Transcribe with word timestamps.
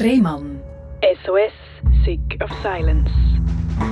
Rehmann. 0.00 0.60
SOS, 1.24 1.52
Sick 2.04 2.40
of 2.40 2.50
Silence. 2.62 3.10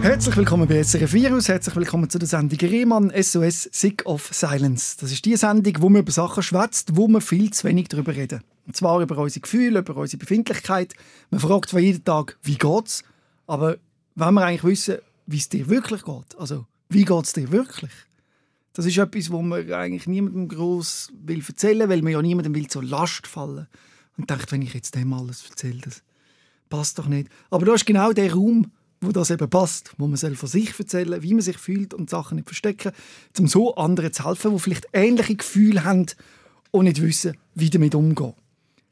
Herzlich 0.02 0.36
willkommen 0.36 0.68
bei 0.68 0.80
SRF 0.80 1.12
Virus, 1.12 1.48
herzlich 1.48 1.74
willkommen 1.74 2.08
zu 2.08 2.20
der 2.20 2.28
Sendung 2.28 2.60
Rehmann 2.60 3.12
SOS 3.20 3.64
Sick 3.72 4.06
of 4.06 4.28
Silence. 4.32 4.96
Das 5.00 5.10
ist 5.10 5.24
die 5.24 5.34
Sendung, 5.34 5.74
wo 5.80 5.88
man 5.88 6.02
über 6.02 6.12
Sachen 6.12 6.44
schwätzt, 6.44 6.94
wo 6.94 7.08
man 7.08 7.22
viel 7.22 7.50
zu 7.50 7.66
wenig 7.66 7.88
darüber 7.88 8.14
reden. 8.14 8.44
Und 8.68 8.76
zwar 8.76 9.00
über 9.00 9.18
unsere 9.18 9.40
Gefühle, 9.40 9.80
über 9.80 9.96
unsere 9.96 10.18
Befindlichkeit. 10.18 10.94
Man 11.30 11.40
fragt 11.40 11.70
zwar 11.70 11.80
jeden 11.80 12.04
Tag, 12.04 12.38
wie 12.44 12.56
geht's, 12.56 13.02
aber 13.48 13.76
wenn 14.14 14.34
wir 14.34 14.44
eigentlich 14.44 14.62
wissen, 14.62 14.98
wie 15.26 15.38
es 15.38 15.48
dir 15.48 15.68
wirklich 15.68 16.04
geht, 16.04 16.38
also 16.38 16.66
wie 16.88 17.04
geht's 17.04 17.32
dir 17.32 17.50
wirklich, 17.50 17.92
das 18.74 18.86
ist 18.86 18.96
etwas, 18.96 19.32
wo 19.32 19.42
man 19.42 19.72
eigentlich 19.72 20.06
niemandem 20.06 20.46
groß 20.46 21.14
will 21.24 21.42
erzählen, 21.44 21.88
weil 21.88 22.02
man 22.02 22.12
ja 22.12 22.22
niemandem 22.22 22.54
will 22.54 22.68
zur 22.68 22.84
Last 22.84 23.26
fallen 23.26 23.66
und 24.16 24.30
denkt, 24.30 24.50
wenn 24.52 24.62
ich 24.62 24.74
jetzt 24.74 24.94
dem 24.94 25.12
alles 25.12 25.48
erzähle, 25.48 25.80
das 25.82 26.02
passt 26.68 26.98
doch 26.98 27.06
nicht. 27.06 27.28
Aber 27.50 27.66
da 27.66 27.74
ist 27.74 27.86
genau 27.86 28.12
der 28.12 28.32
Raum, 28.32 28.72
wo 29.00 29.12
das 29.12 29.30
eben 29.30 29.48
passt, 29.48 29.92
wo 29.98 30.06
man 30.06 30.16
von 30.16 30.48
sich 30.48 30.78
erzählen 30.78 31.22
wie 31.22 31.34
man 31.34 31.42
sich 31.42 31.58
fühlt 31.58 31.94
und 31.94 32.10
Sachen 32.10 32.36
nicht 32.36 32.48
verstecken, 32.48 32.92
um 33.38 33.46
so 33.46 33.74
anderen 33.76 34.12
zu 34.12 34.26
helfen, 34.26 34.52
die 34.52 34.58
vielleicht 34.58 34.86
ähnliche 34.92 35.36
Gefühle 35.36 35.84
haben 35.84 36.06
und 36.70 36.84
nicht 36.84 37.02
wissen, 37.02 37.36
wie 37.54 37.70
damit 37.70 37.94
umgehen. 37.94 38.34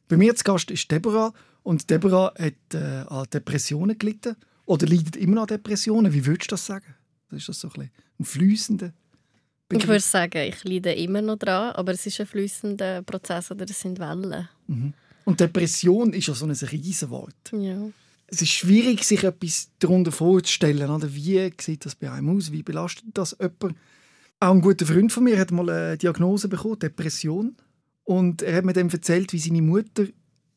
Bei 0.08 0.16
mir 0.16 0.34
zu 0.34 0.44
Gast 0.44 0.70
ist 0.70 0.90
Deborah 0.90 1.32
und 1.62 1.88
Deborah 1.90 2.34
hat 2.38 2.54
äh, 2.74 3.04
an 3.08 3.26
Depressionen 3.32 3.96
gelitten 3.98 4.36
oder 4.66 4.86
leidet 4.86 5.16
immer 5.16 5.36
noch 5.36 5.42
an 5.42 5.48
Depressionen. 5.48 6.12
Wie 6.12 6.26
würdest 6.26 6.50
du 6.50 6.54
das 6.54 6.66
sagen? 6.66 6.94
Das 7.30 7.40
ist 7.40 7.48
das 7.48 7.60
so 7.60 7.68
ein, 7.68 7.72
bisschen 7.72 7.90
ein 8.20 8.24
fließender 8.24 8.92
Ich 9.72 9.88
würde 9.88 10.00
sagen, 10.00 10.42
ich 10.46 10.62
leide 10.64 10.92
immer 10.92 11.22
noch 11.22 11.36
dran, 11.36 11.72
aber 11.72 11.92
es 11.92 12.04
ist 12.06 12.20
ein 12.20 12.26
fließender 12.26 13.02
Prozess 13.02 13.50
oder 13.50 13.64
es 13.68 13.80
sind 13.80 13.98
Wellen. 13.98 14.48
Mhm. 14.66 14.92
Und 15.24 15.40
Depression 15.40 16.12
ist 16.12 16.28
ja 16.28 16.34
so 16.34 16.46
ein 16.46 16.52
Riesenwort. 16.52 17.52
Ja. 17.52 17.78
Es 18.26 18.42
ist 18.42 18.50
schwierig, 18.50 19.04
sich 19.04 19.24
etwas 19.24 19.70
darunter 19.78 20.12
vorzustellen. 20.12 20.90
Oder? 20.90 21.14
Wie 21.14 21.52
sieht 21.60 21.86
das 21.86 21.94
bei 21.94 22.10
einem 22.10 22.36
aus? 22.36 22.52
Wie 22.52 22.62
belastet 22.62 23.06
das 23.14 23.36
jemand? 23.38 23.76
Auch 24.40 24.50
ein 24.52 24.60
guter 24.60 24.86
Freund 24.86 25.12
von 25.12 25.24
mir 25.24 25.38
hat 25.38 25.50
mal 25.50 25.70
eine 25.70 25.96
Diagnose 25.96 26.48
bekommen, 26.48 26.78
Depression. 26.78 27.56
Und 28.04 28.42
er 28.42 28.56
hat 28.56 28.64
mir 28.64 28.72
dann 28.72 28.90
erzählt, 28.90 29.32
wie 29.32 29.38
seine 29.38 29.62
Mutter 29.62 30.06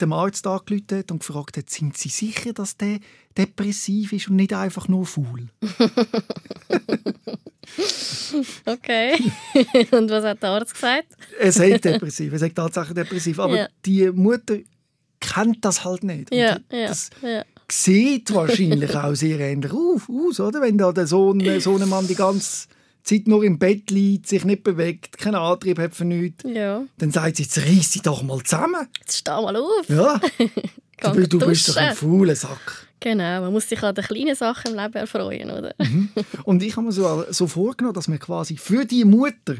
dem 0.02 0.14
Arzt 0.14 0.48
angerufen 0.48 0.86
hat 0.92 1.12
und 1.12 1.20
gefragt 1.20 1.58
hat, 1.58 1.70
sind 1.70 1.98
Sie 1.98 2.09
sicher, 2.09 2.53
dass 2.53 2.78
der 2.78 3.00
depressiv 3.38 4.14
ist 4.14 4.30
und 4.30 4.38
nicht 4.38 4.53
einfach 4.53 4.88
nur 4.88 5.06
faul? 5.06 5.50
okay. 8.66 9.16
und 9.92 10.09
was 10.09 10.23
hat 10.23 10.42
der 10.44 10.50
Arzt 10.50 10.73
gesagt? 10.73 11.08
Er 11.40 11.52
sagt 11.52 11.86
depressiv, 11.86 12.34
er 12.34 12.40
sagt 12.40 12.56
tatsächlich 12.56 12.95
depressiv. 12.95 13.40
Aber 13.40 13.58
Ja. 13.58 13.68
die 13.86 14.09
Mutter 14.12 14.58
kennt 15.20 15.64
das 15.66 15.84
halt 15.84 16.03
nicht. 16.03 16.34
Ja, 16.34 16.58
ja, 16.72 16.88
das 16.88 17.09
ja. 17.22 17.44
sieht 17.70 18.34
wahrscheinlich 18.34 18.95
auch 18.95 19.16
sehr 19.16 19.40
ähnlich 19.40 19.72
auf, 19.72 20.09
aus, 20.09 20.40
oder? 20.40 20.62
Wenn 20.62 20.78
da 20.78 20.92
der 20.92 21.08
Sohn, 21.08 21.40
der 21.40 21.62
Sohnemann 21.62 22.08
die 22.08 22.16
ganze 22.16 22.68
Zeit 23.08 23.27
nur 23.27 23.44
im 23.44 23.58
Bett 23.58 23.89
liegt, 23.91 24.27
sich 24.27 24.44
nicht 24.45 24.63
bewegt, 24.63 25.17
keinen 25.17 25.36
Antrieb 25.36 25.80
hat 25.80 25.95
für 25.95 26.05
nichts, 26.05 26.44
Ja. 26.47 26.83
dann 26.97 27.11
sagt 27.11 27.38
sie, 27.38 27.44
jetzt 27.44 27.58
reiss 27.58 27.91
dich 27.91 28.02
doch 28.02 28.22
mal 28.23 28.41
zusammen. 28.44 28.88
Jetzt 29.00 29.17
steh 29.19 29.31
mal 29.31 29.55
auf. 29.55 29.88
Ja, 29.89 30.19
du, 31.13 31.28
du 31.28 31.39
bist 31.39 31.69
doch 31.69 31.78
ein 31.78 31.95
fauler 31.95 32.35
Sack. 32.35 32.88
Genau, 33.00 33.41
man 33.41 33.53
muss 33.53 33.69
sich 33.69 33.81
an 33.83 33.94
den 33.94 34.03
kleinen 34.03 34.35
Sachen 34.35 34.72
im 34.72 34.78
Leben 34.80 34.95
erfreuen, 34.95 35.52
oder? 35.52 35.73
Und 36.44 36.63
ich 36.63 36.75
habe 36.75 36.88
mir 36.88 36.91
so, 36.91 37.25
so 37.30 37.45
vorgenommen, 37.47 37.94
dass 37.94 38.08
man 38.08 38.17
quasi 38.19 38.58
für 38.58 38.85
die 38.85 39.05
Mutter, 39.05 39.55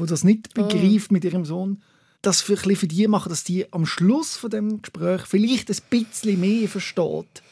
die 0.00 0.06
das 0.06 0.24
nicht 0.24 0.54
begreift 0.54 1.12
mit 1.12 1.22
ihrem 1.24 1.44
Sohn, 1.44 1.82
das 2.22 2.40
für, 2.40 2.56
für 2.56 2.86
die 2.86 3.06
machen, 3.08 3.28
dass 3.28 3.44
die 3.44 3.70
am 3.72 3.84
Schluss 3.84 4.36
von 4.36 4.48
dem 4.50 4.80
Gespräch 4.80 5.22
vielleicht 5.26 5.68
ein 5.70 5.76
bisschen 5.90 6.40
mehr 6.40 6.66
versteht, 6.68 7.42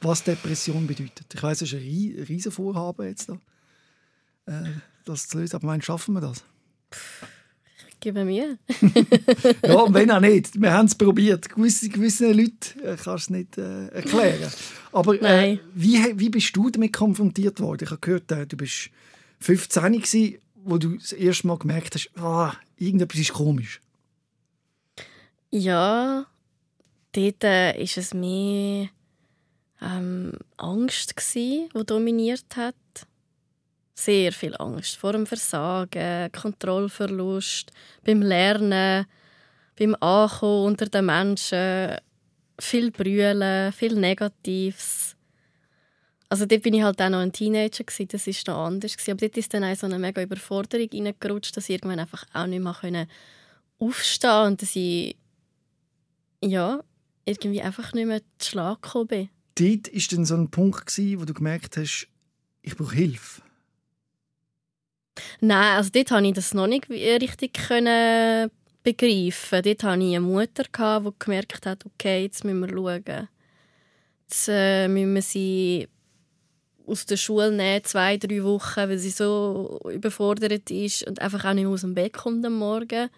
was 0.00 0.22
Depression 0.22 0.86
bedeutet. 0.86 1.26
Ich 1.34 1.42
weiß, 1.42 1.62
es 1.62 1.72
ist 1.72 1.74
ein 1.74 1.80
rie- 1.84 2.24
riesen 2.28 2.52
Vorhaben 2.52 3.06
jetzt 3.08 3.28
da, 3.30 3.38
das 5.04 5.28
zu 5.28 5.38
lösen. 5.38 5.56
Aber 5.56 5.66
meinst, 5.66 5.86
schaffen 5.86 6.14
wir 6.14 6.20
das? 6.20 6.44
Gib 8.00 8.14
mir. 8.14 8.58
Ja, 9.66 9.74
und 9.74 9.94
wenn 9.94 10.10
auch 10.10 10.20
nicht. 10.20 10.60
Wir 10.60 10.72
haben 10.72 10.86
es 10.86 10.94
probiert. 10.94 11.48
Gewisse, 11.48 11.88
gewisse 11.88 12.32
Leute 12.32 12.80
äh, 12.82 12.96
kannst 12.96 13.06
du 13.06 13.12
es 13.12 13.30
nicht 13.30 13.58
äh, 13.58 13.88
erklären. 13.88 14.50
Aber 14.92 15.20
äh, 15.20 15.58
wie, 15.74 16.18
wie 16.18 16.30
bist 16.30 16.54
du 16.56 16.70
damit 16.70 16.92
konfrontiert 16.92 17.60
worden? 17.60 17.84
Ich 17.84 17.90
habe 17.90 18.00
gehört, 18.00 18.30
äh, 18.30 18.46
du 18.46 18.56
bist 18.56 18.90
15 19.40 19.92
gewesen, 19.92 20.38
wo 20.64 20.78
du 20.78 20.96
das 20.96 21.12
erste 21.12 21.46
Mal 21.46 21.58
gemerkt 21.58 21.94
hast, 21.94 22.10
ah, 22.16 22.52
irgendetwas 22.76 23.20
ist 23.20 23.32
komisch. 23.32 23.80
Ja, 25.50 26.26
dort 27.12 27.42
war 27.42 27.74
es 27.76 28.14
mehr 28.14 28.88
ähm, 29.80 30.32
Angst, 30.56 31.14
die 31.34 31.68
dominiert 31.86 32.56
hat. 32.56 32.74
Sehr 33.98 34.30
viel 34.30 34.54
Angst 34.58 34.96
vor 34.96 35.12
dem 35.12 35.26
Versagen, 35.26 36.30
Kontrollverlust, 36.30 37.72
beim 38.04 38.22
Lernen, 38.22 39.06
beim 39.76 39.96
Ankommen 39.98 40.66
unter 40.66 40.86
den 40.86 41.06
Menschen, 41.06 41.96
viel 42.60 42.92
Brüllen, 42.92 43.72
viel 43.72 43.96
Negatives. 43.96 45.16
Also 46.28 46.46
dort 46.46 46.62
bin 46.62 46.74
ich 46.74 46.82
halt 46.84 47.02
auch 47.02 47.08
noch 47.08 47.18
ein 47.18 47.32
Teenager, 47.32 47.82
gsi, 47.82 48.06
das 48.06 48.28
war 48.28 48.54
noch 48.54 48.66
anders. 48.66 48.96
gsi. 48.96 49.10
Aber 49.10 49.20
dort 49.20 49.36
ist 49.36 49.52
dann 49.52 49.64
auch 49.64 49.74
so 49.74 49.86
eine 49.86 49.98
mega 49.98 50.22
Überforderung 50.22 50.88
reingerutscht, 50.92 51.56
dass 51.56 51.68
ich 51.68 51.74
irgendwann 51.74 51.98
einfach 51.98 52.24
auch 52.32 52.46
nicht 52.46 52.62
mehr 52.62 53.08
aufstehen 53.80 54.46
und 54.46 54.62
dass 54.62 54.76
ich 54.76 55.16
ja, 56.40 56.84
irgendwie 57.24 57.62
einfach 57.62 57.92
nicht 57.94 58.06
mehr 58.06 58.20
zu 58.38 58.50
Schlag 58.50 58.80
gekommen 58.80 59.08
bin. 59.08 59.28
Dort 59.56 59.92
war 59.92 60.16
dann 60.16 60.24
so 60.24 60.36
ein 60.36 60.50
Punkt, 60.52 60.86
gewesen, 60.86 61.20
wo 61.20 61.24
du 61.24 61.34
gemerkt 61.34 61.76
hast, 61.76 62.06
ich 62.62 62.76
brauche 62.76 62.94
Hilfe. 62.94 63.42
Nein, 65.40 65.76
also 65.76 65.90
dort 65.92 66.08
konnte 66.08 66.28
ich 66.28 66.34
das 66.34 66.54
noch 66.54 66.66
nicht 66.66 66.88
richtig 66.90 67.52
begreifen. 68.82 69.62
Dort 69.62 69.82
hatte 69.82 70.02
ich 70.02 70.16
eine 70.16 70.20
Mutter, 70.20 70.64
die 70.64 71.10
gemerkt 71.18 71.66
hat, 71.66 71.86
okay, 71.86 72.22
jetzt 72.22 72.44
müssen 72.44 72.60
wir 72.60 72.68
schauen. 72.68 73.28
Jetzt 74.22 74.48
äh, 74.48 74.88
müssen 74.88 75.14
wir 75.14 75.22
sie 75.22 75.88
aus 76.86 77.06
der 77.06 77.16
Schule 77.16 77.52
nehmen, 77.52 77.84
zwei, 77.84 78.16
drei 78.16 78.42
Wochen, 78.42 78.88
weil 78.88 78.98
sie 78.98 79.10
so 79.10 79.78
überfordert 79.92 80.70
ist 80.70 81.06
und 81.06 81.20
einfach 81.20 81.44
auch 81.44 81.52
nicht 81.52 81.64
mehr 81.64 81.72
aus 81.72 81.82
dem 81.82 81.94
Bett 81.94 82.14
kommt 82.14 82.44
am 82.44 82.54
Morgen. 82.54 83.10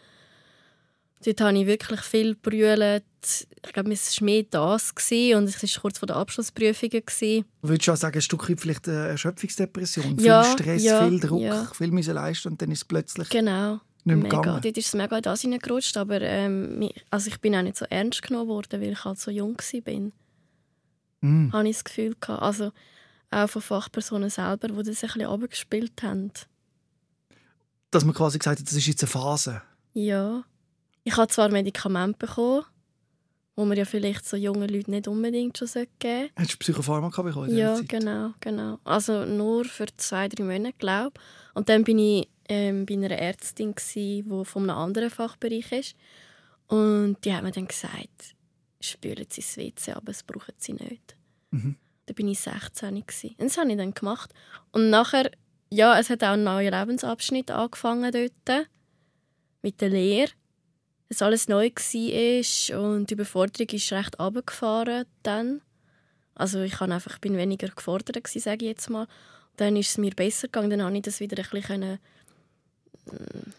Dort 1.25 1.41
habe 1.43 1.59
ich 1.59 1.67
wirklich 1.67 2.01
viel 2.01 2.35
gebrüllt. 2.35 3.05
Ich 3.23 3.73
glaube, 3.75 3.93
es 3.93 4.21
war 4.21 4.25
mehr 4.25 4.45
das 4.45 4.95
gewesen, 4.95 5.37
und 5.37 5.45
es 5.45 5.63
war 5.63 5.83
kurz 5.83 5.99
vor 5.99 6.07
der 6.07 6.17
Abschlussprüfungen. 6.17 7.03
gewesen. 7.05 7.45
Würdest 7.61 7.89
du 7.89 7.93
auch 7.93 7.97
sagen, 7.97 8.17
ein 8.17 8.23
Stück 8.23 8.49
weit 8.49 8.61
vielleicht 8.61 8.89
eine 8.89 9.09
Erschöpfungsdepression? 9.09 10.19
Ja, 10.19 10.43
viel 10.43 10.53
Stress, 10.53 10.83
ja, 10.83 11.07
viel 11.07 11.21
Druck, 11.21 11.41
ja. 11.43 11.67
viel 11.75 11.91
müssen 11.91 12.15
leisten 12.15 12.49
und 12.49 12.63
dann 12.63 12.71
ist 12.71 12.79
es 12.79 12.85
plötzlich 12.87 13.29
Genau. 13.29 13.75
nicht 13.75 13.81
mehr 14.07 14.17
mega. 14.17 14.41
gegangen. 14.41 14.63
Dort 14.63 14.79
ist 14.79 14.87
es 14.87 14.95
mega 14.95 15.17
in 15.17 15.23
das 15.23 15.43
hineingerutscht, 15.43 15.97
aber 15.99 16.23
ähm, 16.23 16.89
also 17.11 17.29
ich 17.29 17.39
bin 17.41 17.55
auch 17.55 17.63
nicht 17.63 17.77
so 17.77 17.85
ernst 17.91 18.23
genommen 18.23 18.49
worden, 18.49 18.81
weil 18.81 18.93
ich 18.93 19.05
halt 19.05 19.19
so 19.19 19.31
jung 19.31 19.59
war. 19.59 20.11
Mm. 21.21 21.53
Habe 21.53 21.69
ich 21.69 21.77
das 21.77 21.85
Gefühl 21.85 22.17
gehabt. 22.19 22.43
Also 22.43 22.73
auch 23.31 23.49
von 23.51 23.61
Fachpersonen 23.61 24.31
selber, 24.31 24.69
die 24.69 24.75
das 24.77 24.87
ein 25.05 25.09
bisschen 25.09 25.25
runtergespielt 25.27 26.03
haben. 26.03 26.33
Dass 27.91 28.07
man 28.07 28.15
quasi 28.15 28.39
gesagt 28.39 28.61
hat, 28.61 28.67
das 28.67 28.73
ist 28.75 28.87
jetzt 28.87 29.03
eine 29.03 29.11
Phase. 29.11 29.63
Ja. 29.93 30.45
Ich 31.05 31.17
habe 31.17 31.29
zwar 31.29 31.51
Medikamente 31.51 32.19
bekommen, 32.19 32.65
wo 33.57 33.65
man 33.65 33.77
ja 33.77 33.85
vielleicht 33.85 34.27
so 34.27 34.37
jungen 34.37 34.69
Leuten 34.69 34.93
nicht 34.93 35.09
unbedingt 35.09 35.59
schon 35.59 35.69
geben 35.69 35.89
sollte. 36.01 36.31
Hast 36.37 36.53
du 36.55 36.57
Psychopharmaka 36.59 37.23
bekommen? 37.23 37.57
Ja, 37.57 37.75
Zeit? 37.77 37.89
genau, 37.89 38.33
genau. 38.41 38.79
Also 38.85 39.25
nur 39.25 39.65
für 39.65 39.87
zwei, 39.97 40.29
drei 40.29 40.45
Monate, 40.45 40.75
glaube 40.79 41.13
ich. 41.17 41.57
Und 41.57 41.69
dann 41.69 41.85
bin 41.85 41.99
ich 41.99 42.29
ähm, 42.49 42.87
bei 42.87 42.95
einer 42.95 43.11
Ärztin, 43.11 43.75
die 43.95 44.25
von 44.45 44.63
einem 44.69 44.79
anderen 44.79 45.11
Fachbereich 45.11 45.73
ist. 45.73 45.97
Und 46.69 47.17
die 47.25 47.35
hat 47.35 47.43
mir 47.43 47.53
dann 47.53 47.67
gesagt, 47.67 48.35
spülen 48.81 49.27
Sie 49.29 49.41
das 49.41 49.57
WC, 49.57 49.93
aber 49.93 50.07
das 50.07 50.23
brauchen 50.23 50.55
Sie 50.57 50.73
nicht. 50.73 51.17
Mhm. 51.51 51.77
Da 52.07 52.15
bin 52.15 52.29
ich 52.29 52.41
16. 52.41 53.07
Gewesen. 53.07 53.35
Und 53.39 53.47
das 53.47 53.59
habe 53.59 53.71
ich 53.71 53.77
dann 53.77 53.95
gemacht. 53.95 54.33
Und 54.73 54.91
nachher, 54.91 55.31
ja, 55.71 55.99
es 55.99 56.11
hat 56.11 56.25
auch 56.25 56.33
ein 56.33 56.45
neuer 56.45 56.71
Lebensabschnitt 56.71 57.51
angefangen 57.51 58.11
dort. 58.11 58.67
Mit 59.63 59.81
der 59.81 59.91
Lehre. 59.91 60.31
Dass 61.11 61.23
alles 61.23 61.49
neu 61.49 61.69
war 61.71 62.81
und 62.81 63.11
die 63.11 63.15
Überforderung 63.15 63.69
ist 63.71 63.93
recht 63.93 64.19
runtergefahren 64.19 65.05
dann. 65.25 65.61
Also 66.37 66.61
ich 66.61 66.73
kann 66.73 66.93
einfach, 66.93 67.19
bin 67.19 67.37
weniger 67.37 67.69
gefordert 67.69 68.15
gewesen, 68.23 68.41
sage 68.41 68.65
ich 68.65 68.71
jetzt 68.71 68.89
mal. 68.89 69.07
Dann 69.57 69.77
ist 69.77 69.91
es 69.91 69.99
mir 69.99 70.13
besser 70.13 70.47
gegangen, 70.47 70.71
dann 70.71 70.83
habe 70.83 70.97
ich 70.97 71.03
das 71.03 71.19
wieder 71.21 71.37
ein 71.37 71.51
bisschen 71.51 71.63
können, 71.67 71.99
mm, 73.07 73.51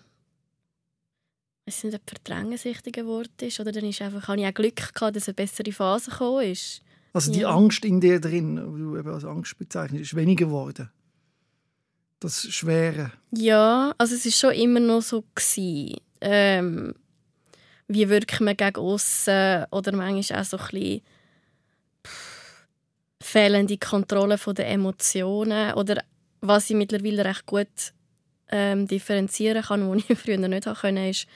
weiß 1.67 1.83
nicht, 1.83 1.95
ob 1.95 2.01
verdrängen 2.09 2.51
das 2.53 2.63
richtige 2.65 3.05
Wort 3.05 3.41
ist, 3.41 3.59
oder 3.59 3.71
dann 3.73 3.85
ist 3.85 4.01
einfach, 4.01 4.27
habe 4.29 4.39
ich 4.41 4.47
auch 4.47 4.53
Glück 4.53 4.93
gehabt, 4.93 5.15
dass 5.15 5.27
eine 5.27 5.35
bessere 5.35 5.71
Phase 5.73 6.09
gekommen 6.09 6.49
ist. 6.49 6.81
Also 7.13 7.31
die 7.33 7.41
Ja. 7.41 7.49
Angst 7.49 7.83
in 7.83 7.99
dir 7.99 8.21
drin, 8.21 8.55
die 8.55 8.79
du 8.81 8.97
eben 8.97 9.09
als 9.09 9.25
Angst 9.25 9.57
bezeichnest, 9.57 10.03
ist 10.03 10.15
weniger 10.15 10.45
geworden. 10.45 10.89
Das 12.21 12.47
Schwere. 12.49 13.11
Ja, 13.35 13.93
also 13.97 14.15
es 14.15 14.25
ist 14.25 14.39
schon 14.39 14.53
immer 14.53 14.79
noch 14.79 15.01
so 15.01 15.23
gewesen. 15.35 15.97
Ähm, 16.21 16.95
wie 17.93 18.09
wirkt 18.09 18.39
man 18.41 18.57
gegen 18.57 18.77
aussen 18.77 19.65
oder 19.71 19.91
manchmal 19.95 20.41
auch 20.41 20.45
so 20.45 20.57
ein 20.57 20.67
bisschen 20.71 21.01
fehlende 23.21 23.77
Kontrolle 23.77 24.37
der 24.37 24.69
Emotionen 24.69 25.73
oder 25.73 26.03
was 26.41 26.69
ich 26.69 26.75
mittlerweile 26.75 27.23
recht 27.23 27.45
gut 27.45 27.67
ähm, 28.49 28.87
differenzieren 28.87 29.63
kann, 29.63 29.89
was 29.89 30.03
ich 30.09 30.17
früher 30.17 30.37
nicht 30.37 30.65
konnte, 30.65 31.09
ist, 31.09 31.27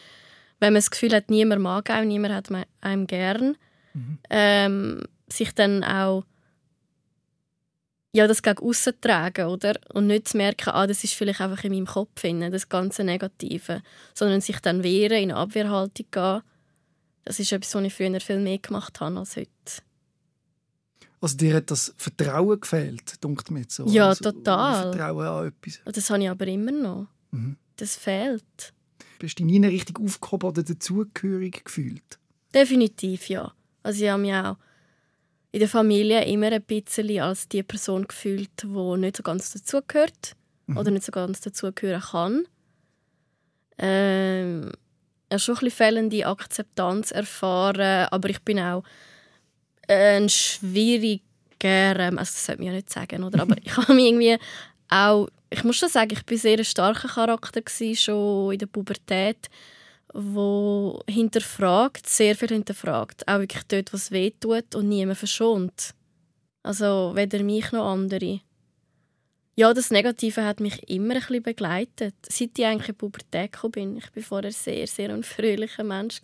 wenn 0.60 0.74
man 0.74 0.80
das 0.80 0.92
Gefühl 0.92 1.14
hat, 1.14 1.30
niemand 1.30 1.62
mag 1.62 1.90
einen, 1.90 2.08
niemand 2.08 2.34
hat 2.34 2.50
einem 2.82 3.08
gern, 3.08 3.58
mhm. 3.94 4.18
ähm, 4.30 5.02
sich 5.28 5.54
dann 5.54 5.84
auch 5.84 6.24
ja, 8.16 8.28
das 8.28 8.42
gegen 8.42 8.60
aussen 8.60 8.94
tragen, 9.02 9.48
oder? 9.48 9.74
Und 9.94 10.08
nicht 10.08 10.30
zu 10.30 10.38
merken, 10.38 10.70
ah, 10.70 10.88
das 10.88 11.04
ist 11.04 11.16
vielleicht 11.16 11.42
einfach 11.42 11.64
in 11.66 11.74
meinem 11.74 11.86
Kopf, 11.86 12.22
das 12.22 12.70
ganze 12.70 13.04
Negative. 13.04 13.82
Sondern 14.14 14.40
sich 14.40 14.60
dann 14.62 14.84
wehren, 14.84 15.18
in 15.18 15.32
eine 15.32 15.36
Abwehrhaltung 15.36 16.06
gehen. 16.12 16.42
Das 17.26 17.40
ist 17.40 17.52
etwas, 17.52 17.76
was 17.76 17.84
ich 17.84 17.94
früher 17.94 18.22
viel 18.22 18.40
mehr 18.40 18.60
gemacht 18.60 19.02
habe 19.02 19.20
als 19.20 19.36
heute. 19.36 19.50
Also 21.20 21.36
dir 21.36 21.56
hat 21.56 21.72
das 21.72 21.94
Vertrauen 21.98 22.62
gefehlt, 22.62 23.22
denkt 23.22 23.52
mir 23.52 23.66
so. 23.68 23.86
Ja, 23.88 24.10
also, 24.10 24.32
total. 24.32 24.94
Vertrauen 24.94 25.28
an 25.28 25.48
etwas. 25.48 25.82
Das 25.94 26.10
habe 26.10 26.24
ich 26.24 26.30
aber 26.30 26.48
immer 26.48 26.72
noch. 26.72 27.08
Mhm. 27.32 27.58
Das 27.76 27.98
fehlt. 27.98 28.74
Bist 29.20 29.40
du 29.40 29.44
nie 29.44 29.66
richtig 29.66 30.00
aufgehoben 30.00 30.50
oder 30.50 30.64
dazugehörig 30.64 31.66
gefühlt? 31.66 32.20
Definitiv, 32.54 33.28
ja. 33.28 33.52
Also 33.84 34.06
ich 34.06 34.10
habe 34.10 34.22
mich 34.22 34.34
auch 34.34 34.56
in 35.56 35.60
der 35.60 35.70
Familie 35.70 36.26
immer 36.26 36.52
ein 36.52 36.62
bisschen 36.64 37.22
als 37.22 37.48
die 37.48 37.64
Person 37.64 38.06
gefühlt, 38.10 38.50
die 38.62 38.98
nicht 38.98 39.16
so 39.16 39.24
ganz 39.24 39.54
dazugehört 39.54 40.36
mhm. 40.68 40.78
oder 40.78 40.92
nicht 40.92 41.06
so 41.06 41.14
ganz 41.14 41.40
dazugehören 41.40 42.02
kann. 42.02 42.46
Ähm, 43.78 44.74
ich 45.30 45.32
habe 45.32 45.40
schon 45.40 45.56
ein 45.56 45.60
bisschen 45.60 45.78
fehlende 45.78 46.26
Akzeptanz 46.26 47.12
erfahren, 47.12 48.10
aber 48.12 48.30
ich 48.30 48.42
bin 48.42 48.60
auch 48.60 48.84
ein 49.88 50.28
schwieriger, 50.28 51.22
ähm, 51.64 52.18
also 52.20 52.34
das 52.34 52.46
sollte 52.48 52.62
man 52.62 52.72
ja 52.72 52.76
nicht 52.76 52.90
sagen, 52.90 53.24
oder? 53.24 53.42
aber 53.42 53.56
ich 53.64 53.78
habe 53.78 53.94
mich 53.94 54.08
irgendwie 54.08 54.38
auch, 54.90 55.30
ich 55.50 55.64
muss 55.64 55.78
schon 55.78 55.88
sagen, 55.88 56.12
ich 56.12 56.30
war 56.30 56.38
sehr 56.38 56.58
ein 56.58 56.66
starker 56.66 57.08
Charakter 57.08 57.62
gewesen, 57.62 57.96
schon 57.96 58.52
in 58.52 58.60
der 58.60 58.66
Pubertät 58.66 59.48
wo 60.16 61.02
hinterfragt, 61.10 62.08
sehr 62.08 62.36
viel 62.36 62.48
hinterfragt. 62.48 63.28
Auch 63.28 63.40
wirklich 63.40 63.64
dort, 63.68 63.94
was 63.94 64.12
weh 64.12 64.32
tut 64.32 64.74
und 64.74 64.88
niemand 64.88 65.18
verschont. 65.18 65.94
Also 66.64 67.12
weder 67.16 67.44
mich 67.44 67.72
noch 67.72 67.86
andere. 67.86 68.40
Ja, 69.56 69.74
das 69.74 69.92
Negative 69.92 70.44
hat 70.44 70.60
mich 70.60 70.90
immer 70.90 71.16
ein 71.16 71.20
bisschen 71.20 71.44
begleitet. 71.44 72.16
Seit 72.28 72.58
ich 72.58 72.66
eigentlich 72.66 72.90
in 72.90 72.94
die 72.94 72.98
Pubertät 72.98 73.52
gekommen 73.52 73.72
bin. 73.72 73.98
Ich 73.98 74.16
war 74.16 74.24
vorher 74.24 74.52
sehr, 74.52 74.88
sehr 74.88 75.14
ein 75.14 75.24
fröhlicher 75.24 75.84
Mensch. 75.84 76.20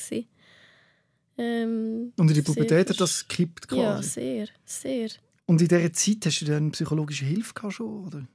Ähm, 1.38 2.14
und 2.18 2.28
in 2.30 2.34
die 2.34 2.42
Pubertät 2.42 2.90
hat 2.90 3.00
das 3.00 3.28
gekippt 3.28 3.68
quasi? 3.68 3.82
Ja, 3.82 4.02
sehr, 4.02 4.48
sehr. 4.66 5.10
Und 5.46 5.62
in 5.62 5.68
dieser 5.68 5.94
Zeit 5.94 6.26
hast 6.26 6.42
du 6.42 6.46
dann 6.46 6.72
psychologische 6.72 7.26
Hilfe 7.26 7.54
gehabt 7.54 7.74
schon, 7.74 8.06
oder? 8.08 8.28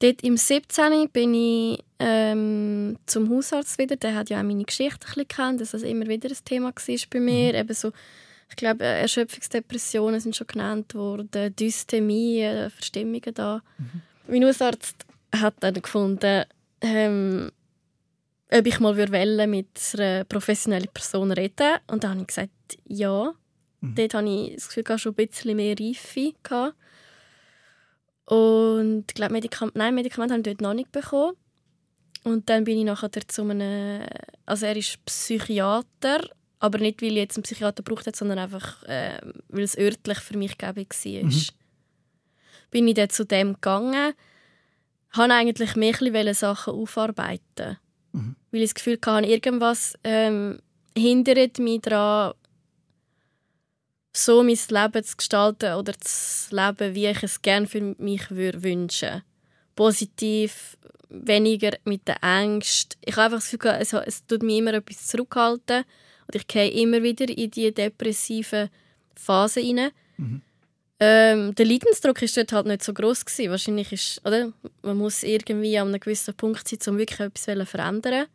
Dort 0.00 0.22
im 0.22 0.36
17. 0.36 1.08
bin 1.08 1.34
ich 1.34 1.84
ähm, 1.98 2.96
zum 3.06 3.30
Hausarzt 3.30 3.78
wieder. 3.78 3.96
Der 3.96 4.14
hat 4.14 4.30
ja 4.30 4.38
auch 4.38 4.44
meine 4.44 4.64
Geschichte 4.64 5.06
ein 5.06 5.14
bisschen 5.14 5.28
kennt, 5.28 5.60
dass 5.60 5.72
das 5.72 5.82
immer 5.82 6.06
wieder 6.06 6.28
ein 6.28 6.36
Thema 6.44 6.68
war 6.68 6.96
bei 7.10 7.20
mir. 7.20 7.52
Mhm. 7.52 7.58
Eben 7.58 7.74
so, 7.74 7.92
ich 8.48 8.56
glaube, 8.56 8.84
Erschöpfungsdepressionen 8.84 10.20
sind 10.20 10.36
schon 10.36 10.46
genannt 10.46 10.94
worden, 10.94 11.54
Dysthemie, 11.56 12.42
äh, 12.42 12.70
Verstimmungen 12.70 13.34
da. 13.34 13.62
Mhm. 13.78 14.02
Mein 14.28 14.44
Hausarzt 14.44 15.04
hat 15.34 15.54
dann 15.60 15.74
gefunden, 15.74 16.44
ähm, 16.80 17.50
ob 18.50 18.66
ich 18.66 18.80
mal 18.80 18.96
wollen, 18.96 19.50
mit 19.50 19.66
einer 19.94 20.24
professionellen 20.24 20.88
Person 20.94 21.32
reden 21.32 21.78
Und 21.88 22.04
dann 22.04 22.12
habe 22.12 22.20
ich 22.20 22.28
gesagt, 22.28 22.50
ja. 22.86 23.34
Mhm. 23.80 23.94
Dort 23.96 24.14
hatte 24.14 24.28
ich 24.28 24.54
das 24.54 24.68
Gefühl, 24.68 24.84
ich 24.88 25.02
schon 25.02 25.12
ein 25.12 25.26
bisschen 25.26 25.56
mehr 25.56 25.76
Reife. 25.78 26.32
Gehabt. 26.42 26.74
Und 28.28 29.04
ich 29.08 29.14
glaube, 29.14 29.32
Medikam 29.32 29.70
Nein, 29.74 29.94
Medikamente 29.94 30.34
habe 30.34 30.40
ich 30.40 30.56
dort 30.56 30.60
noch 30.60 30.74
nicht 30.74 30.92
bekommen. 30.92 31.34
Und 32.24 32.50
dann 32.50 32.64
bin 32.64 32.78
ich 32.78 32.84
nachher 32.84 33.10
zu 33.26 33.42
einem... 33.42 34.06
Also 34.44 34.66
er 34.66 34.76
ist 34.76 35.02
Psychiater, 35.06 36.28
aber 36.58 36.78
nicht, 36.78 37.00
weil 37.00 37.12
ich 37.12 37.16
jetzt 37.16 37.36
einen 37.36 37.44
Psychiater 37.44 37.82
braucht 37.82 38.06
hat, 38.06 38.16
sondern 38.16 38.38
einfach, 38.38 38.82
äh, 38.82 39.18
weil 39.48 39.62
es 39.62 39.78
örtlich 39.78 40.18
für 40.18 40.36
mich 40.36 40.58
gäbig 40.58 40.92
war. 40.92 41.24
Mhm. 41.24 41.42
Bin 42.70 42.88
ich 42.88 42.94
dann 42.94 43.08
zu 43.08 43.24
dem 43.24 43.54
gegangen, 43.54 44.12
habe 45.12 45.32
eigentlich 45.32 45.74
mehr 45.76 46.34
Sachen 46.34 46.74
aufarbeiten. 46.74 47.78
Mhm. 48.12 48.36
Weil 48.50 48.60
ich 48.60 48.72
das 48.72 48.74
Gefühl 48.74 48.98
hatte, 49.06 49.26
irgendwas 49.26 49.94
ähm, 50.04 50.58
hindert 50.94 51.58
mich 51.60 51.80
daran, 51.80 52.34
so 54.24 54.42
mein 54.42 54.58
Leben 54.68 55.04
zu 55.04 55.16
gestalten 55.16 55.74
oder 55.74 55.92
zu 56.00 56.54
leben, 56.54 56.94
wie 56.94 57.06
ich 57.06 57.22
es 57.22 57.42
gerne 57.42 57.66
für 57.66 57.94
mich 57.98 58.30
würde 58.30 58.62
wünschen 58.62 59.22
Positiv, 59.74 60.76
weniger 61.08 61.70
mit 61.84 62.08
den 62.08 62.16
Ängsten. 62.16 62.98
Ich 63.04 63.16
habe 63.16 63.26
einfach 63.26 63.38
das 63.38 63.50
Gefühl, 63.50 63.76
es, 63.78 63.92
es 63.92 64.26
tut 64.26 64.42
mir 64.42 64.58
immer 64.58 64.74
etwas 64.74 65.06
zurückhalten 65.06 65.84
und 66.26 66.34
ich 66.34 66.46
gehe 66.46 66.70
immer 66.70 67.02
wieder 67.02 67.28
in 67.28 67.50
die 67.50 67.72
depressive 67.72 68.70
Phase 69.14 69.60
rein. 69.60 69.90
Mhm. 70.16 70.42
Ähm, 71.00 71.54
der 71.54 71.66
Leidensdruck 71.66 72.20
war 72.20 72.28
dort 72.34 72.52
halt 72.52 72.66
nicht 72.66 72.82
so 72.82 72.92
groß 72.92 73.24
gewesen. 73.24 73.50
Wahrscheinlich 73.50 73.92
ist, 73.92 74.20
oder? 74.26 74.52
Man 74.82 74.96
muss 74.96 75.22
irgendwie 75.22 75.78
an 75.78 75.88
einem 75.88 76.00
gewissen 76.00 76.34
Punkt 76.34 76.66
sein, 76.66 76.78
um 76.88 76.98
wirklich 76.98 77.20
etwas 77.20 77.44
zu 77.44 77.66
verändern. 77.66 78.26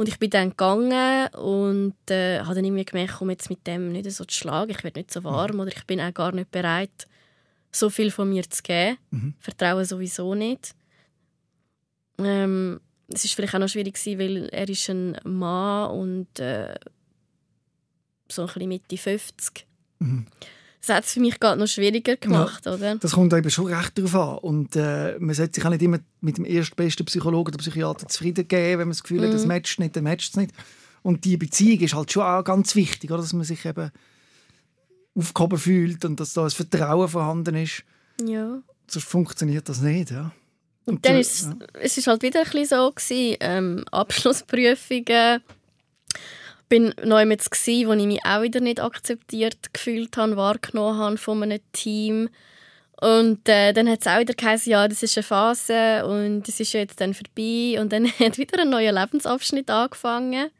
Und 0.00 0.08
ich 0.08 0.18
bin 0.18 0.30
dann 0.30 0.48
gegangen 0.48 1.28
und 1.34 2.10
äh, 2.10 2.38
habe 2.40 2.54
dann 2.54 2.64
irgendwie 2.64 2.86
gemerkt, 2.86 3.16
komm 3.18 3.28
jetzt 3.28 3.50
mit 3.50 3.66
dem 3.66 3.92
nicht 3.92 4.10
so 4.10 4.24
zu 4.24 4.34
schlagen, 4.34 4.70
ich 4.70 4.82
werde 4.82 4.98
nicht 4.98 5.12
so 5.12 5.22
warm 5.24 5.56
mhm. 5.56 5.60
oder 5.60 5.72
ich 5.76 5.84
bin 5.84 6.00
auch 6.00 6.14
gar 6.14 6.32
nicht 6.32 6.50
bereit, 6.50 7.06
so 7.70 7.90
viel 7.90 8.10
von 8.10 8.30
mir 8.30 8.48
zu 8.48 8.62
geben. 8.62 8.96
Mhm. 9.10 9.34
Vertraue 9.40 9.84
sowieso 9.84 10.34
nicht. 10.34 10.74
Ähm, 12.16 12.80
es 13.08 13.26
ist 13.26 13.34
vielleicht 13.34 13.54
auch 13.54 13.58
noch 13.58 13.68
schwierig 13.68 14.02
gewesen, 14.02 14.18
weil 14.18 14.48
er 14.48 14.70
ist 14.70 14.88
ein 14.88 15.18
Mann 15.24 15.90
und 15.90 16.40
äh, 16.40 16.76
so 18.26 18.40
ein 18.40 18.46
bisschen 18.46 18.68
Mitte 18.70 18.96
50. 18.96 19.66
Mhm. 19.98 20.26
Das 20.80 20.96
hat 20.96 21.04
es 21.04 21.12
für 21.12 21.20
mich 21.20 21.38
gerade 21.38 21.60
noch 21.60 21.66
schwieriger 21.66 22.16
gemacht, 22.16 22.64
ja, 22.64 22.74
oder? 22.74 22.96
Das 22.96 23.12
kommt 23.12 23.32
eben 23.34 23.50
schon 23.50 23.66
recht 23.66 23.98
darauf 23.98 24.14
an. 24.14 24.38
Und 24.38 24.76
äh, 24.76 25.18
man 25.18 25.34
sollte 25.34 25.54
sich 25.56 25.64
auch 25.64 25.70
nicht 25.70 25.82
immer 25.82 25.98
mit 26.22 26.38
dem 26.38 26.46
erstbesten 26.46 27.04
Psychologen 27.04 27.48
oder 27.48 27.58
Psychiater 27.58 28.08
zufrieden 28.08 28.48
geben, 28.48 28.78
wenn 28.80 28.88
man 28.88 28.90
das 28.90 29.02
Gefühl 29.02 29.22
hat, 29.22 29.34
das 29.34 29.42
mhm. 29.42 29.48
matcht 29.48 29.78
nicht, 29.78 29.94
dann 29.94 30.04
matcht 30.04 30.30
es 30.30 30.36
nicht. 30.36 30.52
Und 31.02 31.24
die 31.24 31.36
Beziehung 31.36 31.80
ist 31.80 31.94
halt 31.94 32.10
schon 32.10 32.22
auch 32.22 32.44
ganz 32.44 32.74
wichtig, 32.74 33.10
oder? 33.10 33.20
dass 33.20 33.32
man 33.32 33.44
sich 33.44 33.64
eben 33.64 33.90
aufgehoben 35.14 35.58
fühlt 35.58 36.04
und 36.04 36.18
dass 36.18 36.32
da 36.32 36.44
ein 36.44 36.50
Vertrauen 36.50 37.08
vorhanden 37.08 37.56
ist. 37.56 37.84
Ja. 38.24 38.62
Sonst 38.86 39.08
funktioniert 39.08 39.68
das 39.68 39.80
nicht, 39.80 40.10
ja. 40.10 40.32
Und, 40.86 40.94
und 40.94 41.06
dann 41.06 41.16
ist 41.16 41.44
ja. 41.44 41.56
es 41.74 41.98
ist 41.98 42.06
halt 42.06 42.22
wieder 42.22 42.40
ein 42.40 42.50
bisschen 42.50 42.66
so 42.66 42.90
gewesen, 42.90 43.36
ähm, 43.40 43.84
Abschlussprüfungen 43.90 45.42
bin 46.70 46.94
neu 47.04 47.26
mit 47.26 47.42
wo 47.44 47.92
ich 47.92 48.06
mich 48.06 48.24
auch 48.24 48.42
wieder 48.42 48.60
nicht 48.60 48.80
akzeptiert 48.80 49.74
gefühlt 49.74 50.16
habe, 50.16 50.36
wahrgenommen 50.36 50.98
habe 50.98 51.16
von 51.18 51.42
einem 51.42 51.60
Team. 51.72 52.30
Und 53.00 53.48
äh, 53.48 53.72
dann 53.72 53.88
hat 53.88 54.00
es 54.00 54.06
auch 54.06 54.20
wieder 54.20 54.34
geheißen, 54.34 54.70
ja, 54.70 54.86
das 54.86 55.02
ist 55.02 55.16
eine 55.18 55.24
Phase 55.24 56.06
und 56.06 56.48
es 56.48 56.60
ist 56.60 56.72
jetzt 56.72 57.00
dann 57.00 57.12
vorbei. 57.12 57.80
Und 57.80 57.92
dann 57.92 58.06
hat 58.18 58.38
wieder 58.38 58.60
ein 58.60 58.70
neuer 58.70 58.92
Lebensabschnitt 58.92 59.68
angefangen, 59.68 60.50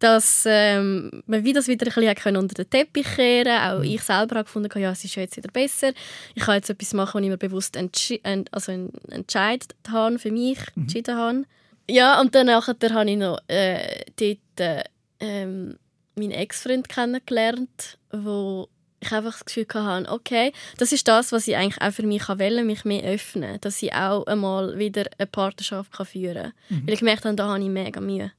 dass 0.00 0.44
ähm, 0.46 1.22
man 1.26 1.44
wieder 1.44 1.60
das 1.60 1.68
wieder 1.68 1.86
ein 1.86 2.14
bisschen 2.14 2.36
unter 2.36 2.54
den 2.54 2.68
Teppich 2.68 3.06
kehren 3.14 3.60
Auch 3.60 3.78
mhm. 3.78 3.84
ich 3.84 4.02
selber 4.02 4.36
habe 4.36 4.44
gefunden, 4.44 4.70
ja, 4.80 4.90
es 4.90 5.04
ist 5.04 5.14
jetzt 5.14 5.36
wieder 5.36 5.52
besser. 5.52 5.92
Ich 6.34 6.42
kann 6.42 6.56
jetzt 6.56 6.70
etwas 6.70 6.92
machen, 6.92 7.18
was 7.18 7.22
ich 7.22 7.30
mir 7.30 7.36
bewusst 7.36 7.76
entschi 7.76 8.20
also 8.50 8.72
entscheidet 9.10 9.74
habe, 9.88 10.18
für 10.18 10.32
mich 10.32 10.58
mhm. 10.74 10.82
entschieden 10.82 11.16
habe. 11.16 11.44
Ja, 11.88 12.20
und 12.20 12.34
dann 12.34 12.46
nachher 12.46 12.74
habe 12.90 13.10
ich 13.10 13.16
noch 13.16 13.38
äh, 13.48 14.04
dort 14.16 14.60
äh, 14.60 14.82
ähm, 15.22 15.78
meinen 16.16 16.32
Ex-Freund 16.32 16.88
kennengelernt, 16.88 17.98
wo 18.12 18.68
ich 19.00 19.12
einfach 19.12 19.32
das 19.32 19.44
Gefühl 19.44 19.66
hatte, 19.72 20.10
okay, 20.10 20.52
das 20.78 20.92
ist 20.92 21.08
das, 21.08 21.32
was 21.32 21.48
ich 21.48 21.56
eigentlich 21.56 21.80
auch 21.80 21.92
für 21.92 22.06
mich 22.06 22.28
wählen 22.28 22.66
mich 22.66 22.84
mehr 22.84 23.02
öffnen, 23.04 23.60
dass 23.60 23.82
ich 23.82 23.92
auch 23.94 24.26
einmal 24.26 24.78
wieder 24.78 25.04
eine 25.18 25.26
Partnerschaft 25.26 25.94
führen 26.06 26.34
kann. 26.34 26.52
Mhm. 26.68 26.86
Weil 26.86 26.94
ich 26.94 27.00
gemerkt 27.00 27.24
habe, 27.24 27.34
da 27.34 27.48
habe 27.48 27.62
ich 27.62 27.68
mega 27.68 28.00
Mühe. 28.00 28.32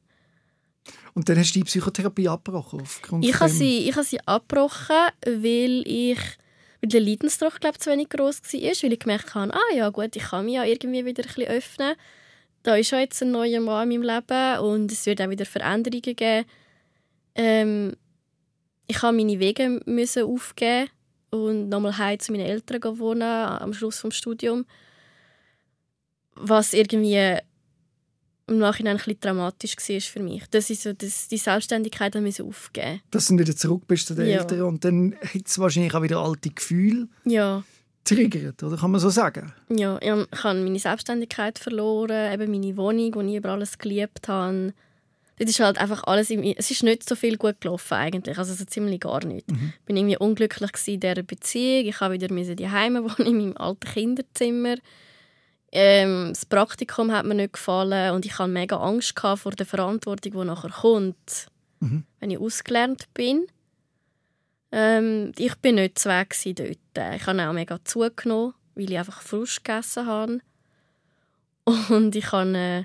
Und 1.13 1.29
dann 1.29 1.37
hast 1.37 1.53
du 1.53 1.59
die 1.59 1.65
Psychotherapie 1.65 2.27
abgebrochen? 2.27 2.81
Aufgrund 2.81 3.25
ich 3.25 3.39
habe 3.39 3.49
sie, 3.49 3.89
ich 3.89 3.95
habe 3.95 4.05
sie 4.05 4.19
abgebrochen, 4.25 4.95
weil 5.25 5.83
ich 5.85 6.19
weil 6.81 6.89
der 6.89 7.01
Leidensdruck 7.01 7.61
glaube 7.61 7.79
zu 7.79 7.91
wenig 7.91 8.09
groß 8.09 8.41
war, 8.41 8.59
weil 8.59 8.93
ich 8.93 8.99
gemerkt 8.99 9.35
habe, 9.35 9.53
ah 9.53 9.75
ja 9.75 9.89
gut, 9.89 10.15
ich 10.15 10.23
kann 10.23 10.45
mich 10.45 10.55
ja 10.55 10.65
irgendwie 10.65 11.05
wieder 11.05 11.23
ein 11.23 11.27
bisschen 11.27 11.47
öffnen. 11.47 11.95
Da 12.63 12.75
ist 12.75 12.91
ja 12.91 12.99
jetzt 12.99 13.21
ein 13.21 13.31
neuer 13.31 13.61
Mann 13.61 13.89
in 13.89 14.01
meinem 14.01 14.15
Leben 14.15 14.59
und 14.59 14.91
es 14.91 15.05
wird 15.05 15.21
auch 15.21 15.29
wieder 15.29 15.45
Veränderungen 15.45 16.15
geben 16.15 16.45
ähm, 17.35 17.95
ich 18.87 19.01
habe 19.01 19.15
meine 19.15 19.39
Wege 19.39 19.81
müssen 19.85 20.23
aufgeben 20.23 20.89
und 21.31 21.69
nochmal 21.69 21.97
heim 21.97 22.19
zu 22.19 22.31
meinen 22.31 22.45
Eltern 22.45 22.99
wohnen 22.99 23.23
am 23.23 23.73
Schluss 23.73 23.99
vom 23.99 24.11
Studium, 24.11 24.65
was 26.35 26.73
irgendwie 26.73 27.37
im 28.47 28.57
Nachhinein 28.57 28.95
ein 28.95 28.97
bisschen 28.97 29.19
dramatisch 29.21 29.75
war 29.77 30.01
für 30.01 30.19
mich. 30.19 30.45
Dass 30.47 30.69
ich 30.69 30.79
so 30.81 30.91
das, 30.93 31.27
die 31.29 31.37
Selbstständigkeit 31.37 32.15
aufgeben 32.15 32.45
musste. 32.45 32.99
Dass 33.11 33.27
du 33.27 33.37
wieder 33.39 33.55
zurück 33.55 33.87
bist 33.87 34.07
zu 34.07 34.15
den 34.15 34.27
Ja. 34.27 34.39
Eltern 34.41 34.61
und 34.63 34.83
dann 34.83 35.15
hat 35.21 35.47
es 35.47 35.57
wahrscheinlich 35.59 35.93
auch 35.93 36.01
wieder 36.03 36.19
alte 36.19 36.49
Gefühle 36.49 37.07
Ja, 37.23 37.63
triggert, 38.03 38.61
oder 38.61 38.75
kann 38.77 38.91
man 38.91 38.99
so 38.99 39.09
sagen? 39.09 39.53
ja, 39.69 39.97
ich 40.01 40.09
habe 40.09 40.27
meine 40.61 40.77
Selbstständigkeit 40.79 41.57
verloren, 41.57 42.33
eben 42.33 42.51
meine 42.51 42.75
Wohnung, 42.75 43.11
die 43.27 43.31
ich 43.31 43.37
über 43.37 43.51
alles 43.51 43.77
geliebt 43.77 44.27
habe. 44.27 44.73
Das 45.39 45.49
ist 45.49 45.59
halt 45.59 45.79
einfach 45.79 46.03
alles, 46.03 46.29
im, 46.29 46.43
es 46.43 46.69
ist 46.69 46.83
nicht 46.83 47.07
so 47.07 47.15
viel 47.15 47.37
gut 47.37 47.59
gelaufen 47.61 47.95
eigentlich, 47.95 48.37
also 48.37 48.53
so 48.53 48.65
ziemlich 48.65 48.99
gar 49.01 49.25
nicht. 49.25 49.45
Ich 49.51 49.85
bin 49.85 49.97
irgendwie 49.97 50.17
unglücklich 50.17 50.71
in 50.85 50.99
dieser 50.99 51.23
Beziehung, 51.23 51.87
ich 51.87 51.99
habe 51.99 52.13
wieder 52.13 52.27
die 52.27 52.69
Heime 52.69 53.03
wohnen 53.03 53.27
in 53.27 53.37
meinem 53.37 53.57
alten 53.57 53.87
Kinderzimmer. 53.91 54.75
Ähm, 55.71 56.29
das 56.29 56.45
Praktikum 56.45 57.11
hat 57.11 57.25
mir 57.25 57.33
nicht 57.33 57.53
gefallen 57.53 58.13
und 58.13 58.25
ich 58.25 58.37
hatte 58.37 58.51
mega 58.51 58.77
Angst 58.77 59.19
vor 59.19 59.51
der 59.51 59.65
Verantwortung, 59.65 60.31
die 60.33 60.45
nachher 60.45 60.69
kommt, 60.69 61.47
Mhm. 61.79 62.05
wenn 62.19 62.31
ich 62.31 62.37
ausgelernt 62.39 63.07
bin. 63.13 63.45
Ähm, 64.71 65.33
ich 65.37 65.55
bin 65.57 65.75
nicht 65.75 65.99
zu 65.99 66.09
Weg 66.09 66.35
dort. 66.55 67.15
Ich 67.15 67.27
habe 67.27 67.47
auch 67.49 67.53
mega 67.53 67.77
zugenommen, 67.83 68.53
weil 68.75 68.91
ich 68.91 68.97
einfach 68.97 69.21
Frust 69.21 69.63
gegessen 69.63 70.05
habe. 70.05 70.39
Und 71.89 72.15
ich 72.15 72.31
hatte 72.31 72.57
äh, 72.57 72.83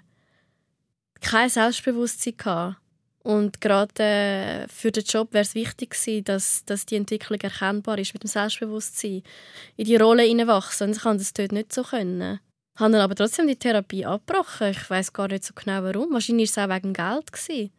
kein 1.20 1.48
Selbstbewusstsein. 1.48 2.37
Gehabt. 2.37 2.76
Und 3.22 3.60
gerade 3.60 4.02
äh, 4.02 4.68
für 4.68 4.90
den 4.90 5.04
Job 5.04 5.32
wäre 5.32 5.42
es 5.42 5.54
wichtig 5.54 5.90
gewesen, 5.90 6.25
dass, 6.25 6.64
dass 6.64 6.87
die 6.87 6.96
Entwicklung 6.96 7.38
erkennbar 7.40 7.98
ist 7.98 8.14
mit 8.14 8.22
dem 8.22 8.28
Selbstbewusstsein. 8.28 9.22
In 9.76 9.84
die 9.84 9.96
Rolle 9.96 10.22
hineinwachsen. 10.22 10.88
Und 10.88 10.96
ich 10.96 11.02
konnte 11.02 11.18
das 11.18 11.34
dort 11.34 11.52
nicht 11.52 11.72
so. 11.72 11.82
Können. 11.82 12.40
Ich 12.75 12.80
habe 12.80 12.92
dann 12.92 13.00
aber 13.00 13.14
trotzdem 13.14 13.46
die 13.46 13.56
Therapie 13.56 14.06
abgebrochen. 14.06 14.68
Ich 14.68 14.88
weiß 14.88 15.12
gar 15.12 15.28
nicht 15.28 15.44
so 15.44 15.52
genau 15.54 15.82
warum. 15.82 16.12
Wahrscheinlich 16.12 16.56
war 16.56 16.64
es 16.64 16.70
auch 16.70 16.75
wegen 16.75 16.92
Geld. 16.92 17.32
Gewesen. 17.32 17.70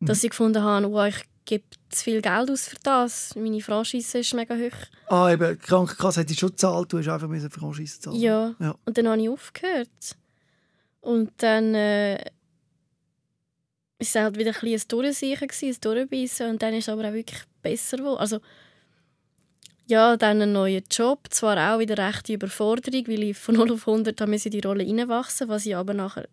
Dass 0.00 0.24
ich 0.24 0.30
gefunden 0.30 0.62
habe, 0.62 0.90
wow, 0.90 1.06
ich 1.06 1.24
gebe 1.44 1.64
zu 1.88 2.04
viel 2.04 2.20
Geld 2.20 2.50
aus 2.50 2.68
für 2.68 2.76
das. 2.82 3.34
Meine 3.36 3.60
Franchise 3.60 4.18
ist 4.18 4.34
mega 4.34 4.54
hoch. 4.54 4.76
Ah, 5.08 5.32
eben, 5.32 5.52
die 5.52 5.66
Krankenkasse 5.66 6.20
hat 6.20 6.30
dich 6.30 6.38
schon 6.38 6.50
gezahlt, 6.50 6.92
du 6.92 6.98
hast 6.98 7.08
einfach 7.08 7.30
eine 7.30 7.50
Franchise 7.50 8.00
zahlen. 8.00 8.20
Ja. 8.20 8.54
ja. 8.58 8.74
Und 8.84 8.98
dann 8.98 9.08
habe 9.08 9.22
ich 9.22 9.28
aufgehört. 9.28 10.16
Und 11.02 11.30
dann 11.38 11.74
äh, 11.74 12.24
es 13.98 14.14
halt 14.14 14.38
wieder 14.38 14.52
ein 14.52 14.60
bisschen 14.60 14.88
ein 14.88 14.88
ein 15.50 15.80
Durchbeissen. 15.80 16.50
Und 16.50 16.62
dann 16.62 16.74
ist 16.74 16.88
es 16.88 16.92
aber 16.92 17.08
auch 17.08 17.12
wirklich 17.12 17.42
besser 17.60 17.98
geworden. 17.98 18.20
Also, 18.20 18.40
ja, 19.86 20.16
dann 20.16 20.40
einen 20.40 20.52
neuen 20.52 20.84
Job. 20.90 21.26
Zwar 21.30 21.74
auch 21.74 21.80
wieder 21.80 21.98
rechte 21.98 22.32
Überforderung, 22.32 23.06
weil 23.08 23.22
ich 23.24 23.36
von 23.36 23.54
0 23.56 23.72
auf 23.72 23.86
100 23.86 24.20
habe 24.20 24.34
in 24.34 24.50
die 24.50 24.60
Rolle 24.60 24.86
reinwachsen 24.86 25.48
was 25.48 25.66
ich 25.66 25.76
aber 25.76 25.92
nachher 25.92 26.28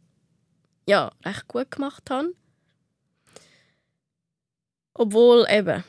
ja, 0.88 1.12
recht 1.26 1.48
gut 1.48 1.72
gemacht 1.72 2.10
habe. 2.10 2.34
Obwohl 4.94 5.46
eben 5.50 5.84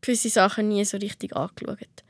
gewisse 0.00 0.30
Sachen 0.30 0.68
nie 0.68 0.84
so 0.84 0.96
richtig 0.96 1.34
angeschaut. 1.36 2.04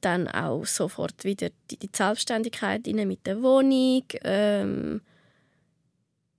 Dann 0.00 0.28
auch 0.28 0.64
sofort 0.64 1.24
wieder 1.24 1.50
die, 1.70 1.78
die 1.78 1.90
Selbstständigkeit 1.92 2.86
rein 2.86 3.08
mit 3.08 3.26
der 3.26 3.42
Wohnung. 3.42 4.04
Ähm, 4.22 5.00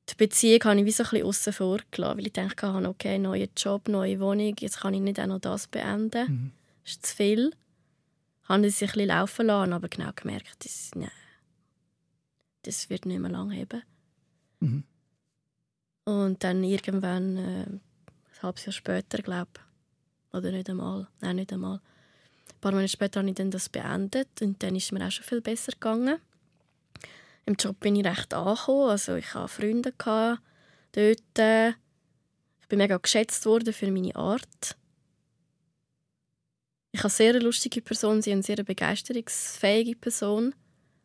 die 0.09 0.15
Beziehung 0.15 0.63
habe 0.63 0.79
ich 0.79 0.85
wie 0.85 0.91
so 0.91 1.03
ein 1.03 1.09
bisschen 1.09 1.27
aussen 1.27 1.53
vor 1.53 1.79
gelassen, 1.91 2.17
weil 2.17 2.27
ich 2.27 2.33
dachte, 2.33 2.67
okay, 2.87 3.19
neuer 3.19 3.47
Job, 3.55 3.87
neue 3.87 4.19
Wohnung, 4.19 4.55
jetzt 4.59 4.79
kann 4.79 4.93
ich 4.93 5.01
nicht 5.01 5.19
auch 5.19 5.27
noch 5.27 5.39
das 5.39 5.67
beenden. 5.67 6.31
Mhm. 6.31 6.51
Das 6.83 6.93
ist 6.93 7.05
zu 7.05 7.15
viel. 7.15 7.51
Ich 8.43 8.49
habe 8.49 8.65
es 8.65 8.81
ein 8.81 8.87
bisschen 8.87 9.07
laufen 9.07 9.45
lassen, 9.47 9.73
aber 9.73 9.89
genau 9.89 10.09
gemerkt, 10.15 10.65
das, 10.65 10.91
nein, 10.95 11.11
das 12.63 12.89
wird 12.89 13.05
nicht 13.05 13.19
mehr 13.19 13.29
lang 13.29 13.51
haben. 13.51 13.83
Mhm. 14.59 14.83
Und 16.05 16.43
dann 16.43 16.63
irgendwann, 16.63 17.37
äh, 17.37 17.65
ein 17.67 17.81
halbes 18.41 18.65
Jahr 18.65 18.73
später, 18.73 19.21
glaube 19.21 19.51
ich, 19.53 20.35
oder 20.35 20.51
nicht 20.51 20.69
einmal, 20.69 21.07
nein, 21.21 21.35
nicht 21.35 21.53
einmal, 21.53 21.81
ein 22.59 22.61
paar 22.61 22.71
Monate 22.73 22.89
später 22.89 23.21
habe 23.21 23.29
ich 23.29 23.35
dann 23.35 23.51
das 23.51 23.69
beendet 23.69 24.41
und 24.41 24.61
dann 24.61 24.75
ist 24.75 24.83
es 24.85 24.91
mir 24.91 25.05
auch 25.07 25.11
schon 25.11 25.23
viel 25.23 25.39
besser 25.39 25.71
gegangen. 25.71 26.17
Im 27.45 27.55
Job 27.55 27.79
bin 27.79 27.95
ich 27.95 28.05
recht 28.05 28.33
angekommen, 28.33 28.89
also 28.89 29.15
ich 29.15 29.33
hatte 29.33 29.47
Freunde 29.47 29.93
dort. 29.97 31.19
Ich 32.61 32.67
bin 32.67 32.77
mega 32.77 32.97
geschätzt 32.97 33.45
worden 33.45 33.73
für 33.73 33.89
meine 33.89 34.13
Art. 34.13 34.75
Ich 36.91 36.99
habe 36.99 37.07
eine 37.07 37.15
sehr 37.15 37.41
lustige 37.41 37.81
Person, 37.81 38.21
sie 38.21 38.31
ist 38.31 38.33
eine 38.33 38.43
sehr 38.43 38.63
begeisterungsfähige 38.63 39.95
Person 39.95 40.53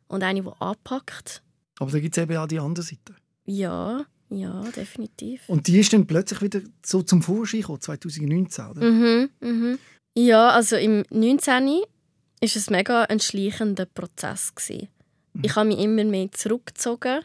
und 0.09 0.25
eine, 0.25 0.43
die 0.43 0.51
anpackt. 0.59 1.41
Aber 1.79 1.93
da 1.93 2.01
gibt 2.01 2.17
es 2.17 2.23
eben 2.23 2.37
auch 2.37 2.49
die 2.49 2.59
andere 2.59 2.85
Seite. 2.85 3.15
Ja, 3.45 4.05
ja, 4.29 4.63
definitiv. 4.73 5.49
Und 5.49 5.69
die 5.69 5.79
ist 5.79 5.93
dann 5.93 6.07
plötzlich 6.07 6.43
wieder 6.43 6.63
so 6.85 7.03
zum 7.03 7.23
Vorschein 7.23 7.61
gekommen, 7.61 7.81
2019, 7.81 8.67
oder? 8.67 8.91
Mhm, 8.91 9.31
mhm. 9.41 9.79
Ja, 10.17 10.51
also 10.51 10.77
im 10.77 11.05
19. 11.11 11.67
war 11.67 11.85
es 12.41 12.71
mega 12.71 13.03
ein 13.03 13.19
schleichender 13.19 13.87
Prozess. 13.87 14.55
Gewesen. 14.55 14.89
Ich 15.43 15.57
habe 15.57 15.69
mich 15.69 15.81
immer 15.81 16.05
mehr 16.05 16.31
zurückgezogen. 16.31 17.25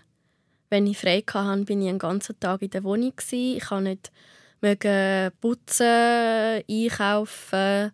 Wenn 0.71 0.87
ich 0.87 0.97
frei 0.97 1.23
hatte, 1.31 1.65
bin 1.65 1.81
ich 1.81 1.87
den 1.87 1.99
ganzen 1.99 2.39
Tag 2.39 2.63
in 2.63 2.71
der 2.71 2.83
Wohnung. 2.83 3.15
Gewesen. 3.15 3.57
Ich 3.57 3.65
konnte 3.65 3.89
nicht 3.91 4.11
mögen 4.61 5.31
putzen, 5.39 6.63
einkaufen, 6.67 7.91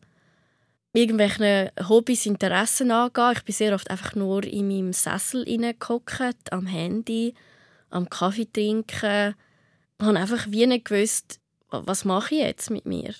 irgendwelchen 0.94 1.70
Hobbys, 1.90 2.26
Interessen 2.26 2.92
angehen. 2.92 3.34
Ich 3.36 3.44
bin 3.44 3.54
sehr 3.54 3.76
oft 3.76 3.90
einfach 3.90 4.16
nur 4.16 4.46
in 4.46 4.68
meinem 4.70 4.94
Sessel 4.94 5.44
hineingehockt, 5.46 6.52
am 6.52 6.68
Handy, 6.68 7.34
am 7.90 8.10
Kaffee 8.10 8.48
trinken. 8.52 9.36
Ich 10.00 10.06
habe 10.06 10.20
einfach 10.20 10.48
wie 10.50 10.66
nicht 10.68 10.86
gewusst, 10.86 11.40
was 11.70 12.06
mache 12.06 12.36
ich 12.36 12.42
jetzt 12.42 12.70
mit 12.70 12.86
mir. 12.86 13.14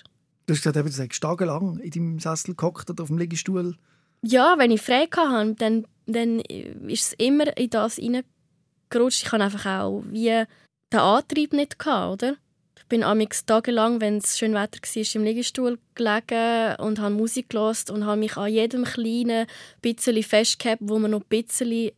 Du 0.46 0.54
hast 0.54 0.62
gesagt, 0.62 0.76
du 0.76 0.90
sagst 0.92 1.22
tagelang 1.22 1.78
in 1.78 1.90
deinem 1.90 2.18
Sessel 2.20 2.54
gehockt 2.54 2.88
oder 2.88 3.02
auf 3.02 3.08
dem 3.08 3.18
Liegestuhl. 3.18 3.76
Ja, 4.22 4.54
wenn 4.58 4.70
ich 4.70 4.80
frei 4.80 5.08
hatte, 5.14 5.54
dann, 5.58 5.86
dann 6.06 6.40
ist 6.40 7.06
es 7.06 7.12
immer 7.14 7.56
in 7.56 7.70
das 7.70 7.96
hineingerutscht. 7.96 9.24
Ich 9.24 9.32
hatte 9.32 9.44
einfach 9.44 9.66
auch 9.66 10.04
wie 10.08 10.44
den 10.92 11.00
Antrieb 11.00 11.52
nicht, 11.52 11.78
gehabt, 11.78 12.12
oder? 12.12 12.36
Ich 12.78 12.86
bin 12.86 13.02
amix 13.02 13.44
tagelang, 13.44 14.00
wenn 14.00 14.18
es 14.18 14.38
schön 14.38 14.54
Wetter 14.54 14.78
war, 14.80 15.14
im 15.16 15.24
Liegestuhl 15.24 15.78
gelegen 15.96 16.76
und 16.76 17.00
habe 17.00 17.14
Musik 17.14 17.50
gehört 17.50 17.90
und 17.90 18.06
habe 18.06 18.20
mich 18.20 18.36
an 18.36 18.52
jedem 18.52 18.84
kleinen 18.84 19.48
bisschen 19.82 20.22
festgehabt, 20.22 20.82
wo 20.84 21.00
mir 21.00 21.08
noch 21.08 21.22
ein 21.22 21.28
bisschen 21.28 21.90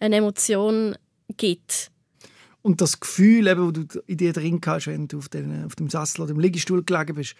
eine 0.00 0.16
Emotion 0.16 0.96
gibt. 1.36 1.92
Und 2.62 2.80
das 2.80 2.98
Gefühl, 2.98 3.46
eben, 3.46 3.72
das 3.72 3.86
du 3.86 4.00
in 4.08 4.16
dir 4.16 4.32
drin 4.32 4.60
hast, 4.66 4.88
wenn 4.88 5.06
du 5.06 5.18
auf, 5.18 5.28
den, 5.28 5.64
auf 5.64 5.76
dem 5.76 5.88
Sessel 5.88 6.22
oder 6.22 6.32
im 6.32 6.40
Liegestuhl 6.40 6.82
gelegen 6.82 7.14
bist, 7.14 7.36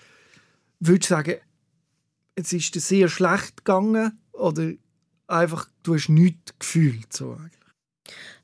würdest 0.80 1.10
du 1.10 1.14
sagen, 1.14 1.36
es 2.34 2.52
ist 2.52 2.74
dir 2.74 2.80
sehr 2.80 3.08
schlecht 3.08 3.58
gegangen 3.58 4.18
oder 4.32 4.72
einfach, 5.26 5.68
du 5.82 5.94
hast 5.94 6.08
nichts 6.08 6.52
gefühlt? 6.58 7.12
So 7.12 7.32
eigentlich? 7.32 7.52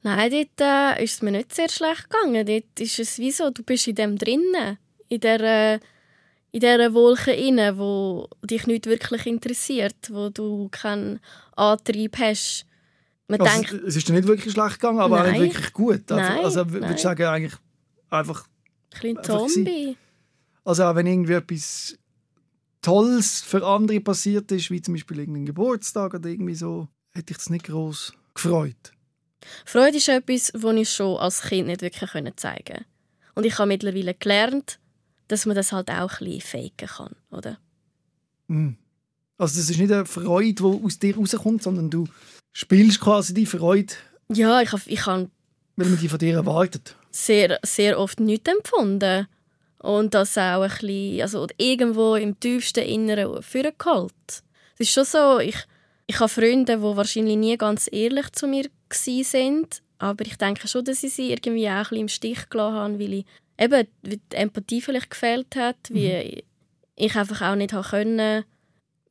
Nein, 0.02 0.30
dort 0.30 0.60
äh, 0.60 1.04
ist 1.04 1.14
es 1.14 1.22
mir 1.22 1.30
nicht 1.30 1.54
sehr 1.54 1.68
schlecht 1.68 2.08
gegangen. 2.10 2.44
Dort 2.46 2.80
ist 2.80 2.98
es 2.98 3.18
wie 3.18 3.30
so, 3.30 3.50
du 3.50 3.62
bist 3.62 3.86
in 3.86 3.94
dem 3.94 4.18
drinnen, 4.18 4.78
in 5.08 5.20
dieser, 5.20 5.74
in 5.74 6.60
dieser 6.60 6.92
Wolke 6.94 7.32
inne, 7.32 7.78
wo 7.78 8.28
dich 8.42 8.66
nicht 8.66 8.86
wirklich 8.86 9.26
interessiert, 9.26 10.10
wo 10.10 10.30
du 10.30 10.68
keinen 10.70 11.20
Antrieb 11.54 12.18
hast. 12.18 12.66
Man 13.28 13.40
Also, 13.40 13.52
denkt, 13.62 13.72
es 13.86 13.94
ist 13.96 14.08
dir 14.08 14.14
nicht 14.14 14.26
wirklich 14.26 14.52
schlecht 14.52 14.80
gegangen, 14.80 14.98
aber 15.00 15.20
auch 15.20 15.24
Nein. 15.26 15.40
nicht 15.40 15.54
wirklich 15.54 15.72
gut. 15.72 16.10
Also, 16.10 16.16
Nein, 16.34 16.44
also 16.44 16.70
würdest 16.72 16.94
du 16.98 17.02
sagen, 17.02 17.26
eigentlich 17.26 17.54
einfach, 18.10 18.48
ein 18.94 19.14
bisschen 19.14 19.22
Zombie. 19.24 19.96
also 20.64 20.84
auch 20.84 20.94
wenn 20.96 21.06
irgendwie 21.06 21.32
etwas 21.34 21.96
Tolles 22.82 23.40
für 23.40 23.64
andere 23.64 24.00
passiert 24.00 24.50
ist, 24.52 24.70
wie 24.70 24.82
zum 24.82 24.94
Beispiel 24.94 25.20
irgendein 25.20 25.46
Geburtstag 25.46 26.14
oder 26.14 26.28
irgendwie 26.28 26.54
so, 26.54 26.88
hätte 27.12 27.32
ich 27.32 27.38
das 27.38 27.50
nicht 27.50 27.66
groß 27.66 28.12
gefreut. 28.34 28.92
Freude 29.64 29.96
ist 29.96 30.08
etwas, 30.08 30.52
das 30.52 30.74
ich 30.74 30.90
schon 30.90 31.16
als 31.18 31.42
Kind 31.42 31.68
nicht 31.68 31.82
wirklich 31.82 32.10
zeigen 32.36 32.64
konnte. 32.64 32.84
Und 33.34 33.46
ich 33.46 33.58
habe 33.58 33.68
mittlerweile 33.68 34.14
gelernt, 34.14 34.78
dass 35.28 35.46
man 35.46 35.56
das 35.56 35.72
halt 35.72 35.90
auch 35.90 36.20
ein 36.20 36.26
bisschen 36.26 36.40
faken 36.40 36.88
kann, 36.88 37.16
oder? 37.30 37.58
Mhm. 38.48 38.76
Also 39.38 39.58
das 39.58 39.70
ist 39.70 39.78
nicht 39.78 39.92
eine 39.92 40.04
Freude, 40.04 40.54
die 40.54 40.62
aus 40.84 40.98
dir 40.98 41.16
rauskommt, 41.16 41.62
sondern 41.62 41.90
du 41.90 42.06
spielst 42.52 43.00
quasi 43.00 43.32
die 43.34 43.46
Freude, 43.46 43.94
Ja, 44.32 44.60
ich 44.60 44.72
habe, 44.72 44.82
ich 44.86 45.06
habe 45.06 45.30
weil 45.76 45.88
man 45.88 45.98
die 45.98 46.08
von 46.08 46.18
dir 46.18 46.34
erwartet. 46.34 46.96
sehr, 47.10 47.58
sehr 47.64 47.98
oft 47.98 48.20
nichts 48.20 48.50
empfunden. 48.50 49.26
Und 49.82 50.14
das 50.14 50.38
auch 50.38 50.62
ein 50.62 50.70
bisschen, 50.70 51.22
also 51.22 51.46
irgendwo 51.58 52.14
im 52.14 52.38
tiefsten 52.38 52.84
Inneren 52.84 53.42
vorgeholt. 53.42 54.12
Es 54.78 54.88
ist 54.88 54.92
schon 54.92 55.04
so, 55.04 55.38
ich, 55.40 55.56
ich 56.06 56.18
habe 56.20 56.28
Freunde, 56.28 56.76
die 56.76 56.82
wahrscheinlich 56.82 57.36
nie 57.36 57.56
ganz 57.56 57.88
ehrlich 57.90 58.30
zu 58.32 58.46
mir 58.46 58.66
sind, 58.90 59.82
aber 59.98 60.24
ich 60.24 60.36
denke 60.36 60.68
schon, 60.68 60.84
dass 60.84 61.02
ich 61.02 61.14
sie 61.14 61.30
irgendwie 61.30 61.68
auch 61.68 61.72
ein 61.72 61.82
bisschen 61.82 61.98
im 61.98 62.08
Stich 62.08 62.48
gelassen 62.48 62.76
habe, 62.76 62.98
weil 62.98 63.12
ich 63.12 63.26
eben 63.58 63.86
die 64.02 64.20
Empathie 64.30 64.80
vielleicht 64.80 65.10
gefehlt 65.10 65.56
hat, 65.56 65.76
wie 65.90 66.44
ich 66.96 67.16
einfach 67.16 67.42
auch 67.42 67.56
nicht 67.56 67.74
können 67.90 68.44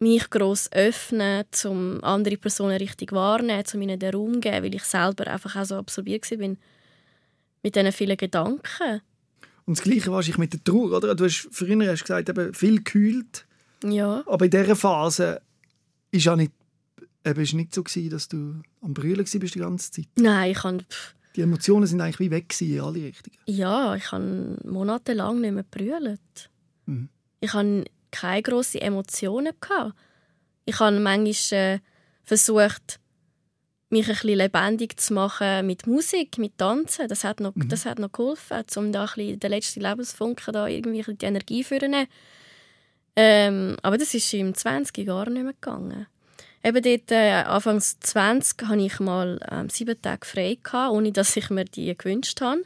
mich 0.01 0.29
gross 0.31 0.71
öffnen, 0.71 1.45
um 1.65 2.03
andere 2.03 2.37
Personen 2.37 2.77
richtig 2.77 3.11
wahrnehmen, 3.11 3.63
um 3.73 3.81
ihnen 3.83 3.99
den 3.99 4.13
Raum 4.13 4.33
zu 4.33 4.39
geben, 4.39 4.63
weil 4.63 4.75
ich 4.75 4.83
selber 4.83 5.27
einfach 5.27 5.55
auch 5.55 5.65
so 5.65 5.75
absorbiert 5.75 6.29
war 6.31 6.55
mit 7.63 7.75
diesen 7.75 7.91
vielen 7.91 8.17
Gedanken. 8.17 9.01
Und 9.65 9.77
das 9.77 9.83
Gleiche 9.83 10.11
wahrscheinlich 10.11 10.37
mit 10.37 10.53
der 10.53 10.63
Trauer, 10.63 10.97
oder? 10.97 11.15
Du 11.15 11.25
hast 11.25 11.47
früher 11.51 11.91
hast 11.91 12.01
gesagt, 12.01 12.29
eben 12.29 12.53
viel 12.53 12.77
gekühlt. 12.77 13.45
Ja. 13.83 14.23
Aber 14.25 14.45
in 14.45 14.51
dieser 14.51 14.75
Phase 14.75 15.41
ist 16.11 16.25
ja 16.25 16.35
nicht, 16.35 16.51
eben, 17.25 17.41
ist 17.41 17.53
nicht 17.53 17.73
so 17.73 17.83
gewesen, 17.83 18.09
dass 18.09 18.27
du 18.27 18.61
am 18.81 18.93
Brüllen 18.93 19.25
bist 19.25 19.55
die 19.55 19.59
ganze 19.59 19.91
Zeit. 19.91 20.07
Nein, 20.15 20.51
ich 20.51 20.57
kann... 20.57 20.83
Die 21.35 21.41
Emotionen 21.41 21.87
sind 21.87 22.01
eigentlich 22.01 22.19
wie 22.19 22.31
weg 22.31 22.49
gewesen, 22.49 22.73
in 22.73 22.81
alle 22.81 23.03
Richtungen. 23.03 23.37
Ja, 23.45 23.95
ich 23.95 24.11
habe 24.11 24.57
monatelang 24.65 25.39
nicht 25.39 25.53
mehr 25.53 25.63
brüllt. 25.63 26.49
Mhm. 26.85 27.07
Ich 27.39 27.53
hatte 27.53 27.85
keine 28.11 28.41
grossen 28.41 28.81
Emotionen. 28.81 29.53
Gehabt. 29.61 29.93
Ich 30.65 30.79
habe 30.79 30.99
manchmal 30.99 31.75
äh, 31.75 31.79
versucht, 32.23 32.99
mich 33.91 34.07
ein 34.07 34.13
bisschen 34.13 34.37
lebendig 34.37 34.99
zu 34.99 35.13
machen 35.13 35.65
mit 35.67 35.87
Musik, 35.87 36.37
mit 36.37 36.57
Tanzen. 36.57 37.07
Das 37.07 37.23
hat 37.23 37.39
noch, 37.39 37.55
mhm. 37.55 37.69
das 37.69 37.85
hat 37.85 37.99
noch 37.99 38.11
geholfen, 38.11 38.63
um 38.75 38.91
da 38.91 39.01
ein 39.01 39.07
bisschen 39.15 39.39
den 39.39 39.51
letzten 39.51 39.81
Lebensfunken 39.81 40.53
da 40.53 40.67
irgendwie 40.67 41.03
die 41.15 41.25
Energie 41.25 41.63
zu 41.63 41.75
ähm, 43.15 43.75
aber 43.81 43.97
das 43.97 44.13
ist 44.13 44.33
im 44.33 44.53
20 44.53 44.97
Jahren 44.99 45.33
nicht 45.33 45.43
mehr 45.43 45.53
gegangen. 45.53 46.07
Eben 46.63 46.81
dort, 46.81 47.11
äh, 47.11 47.43
Anfangs 47.43 47.99
20 47.99 48.67
hatte 48.67 48.81
ich 48.81 48.99
mal 48.99 49.39
ähm, 49.51 49.69
sieben 49.69 50.01
Tage 50.01 50.25
frei, 50.25 50.57
gehabt, 50.61 50.93
ohne 50.93 51.11
dass 51.11 51.35
ich 51.35 51.49
mir 51.49 51.65
die 51.65 51.97
gewünscht 51.97 52.39
habe. 52.41 52.63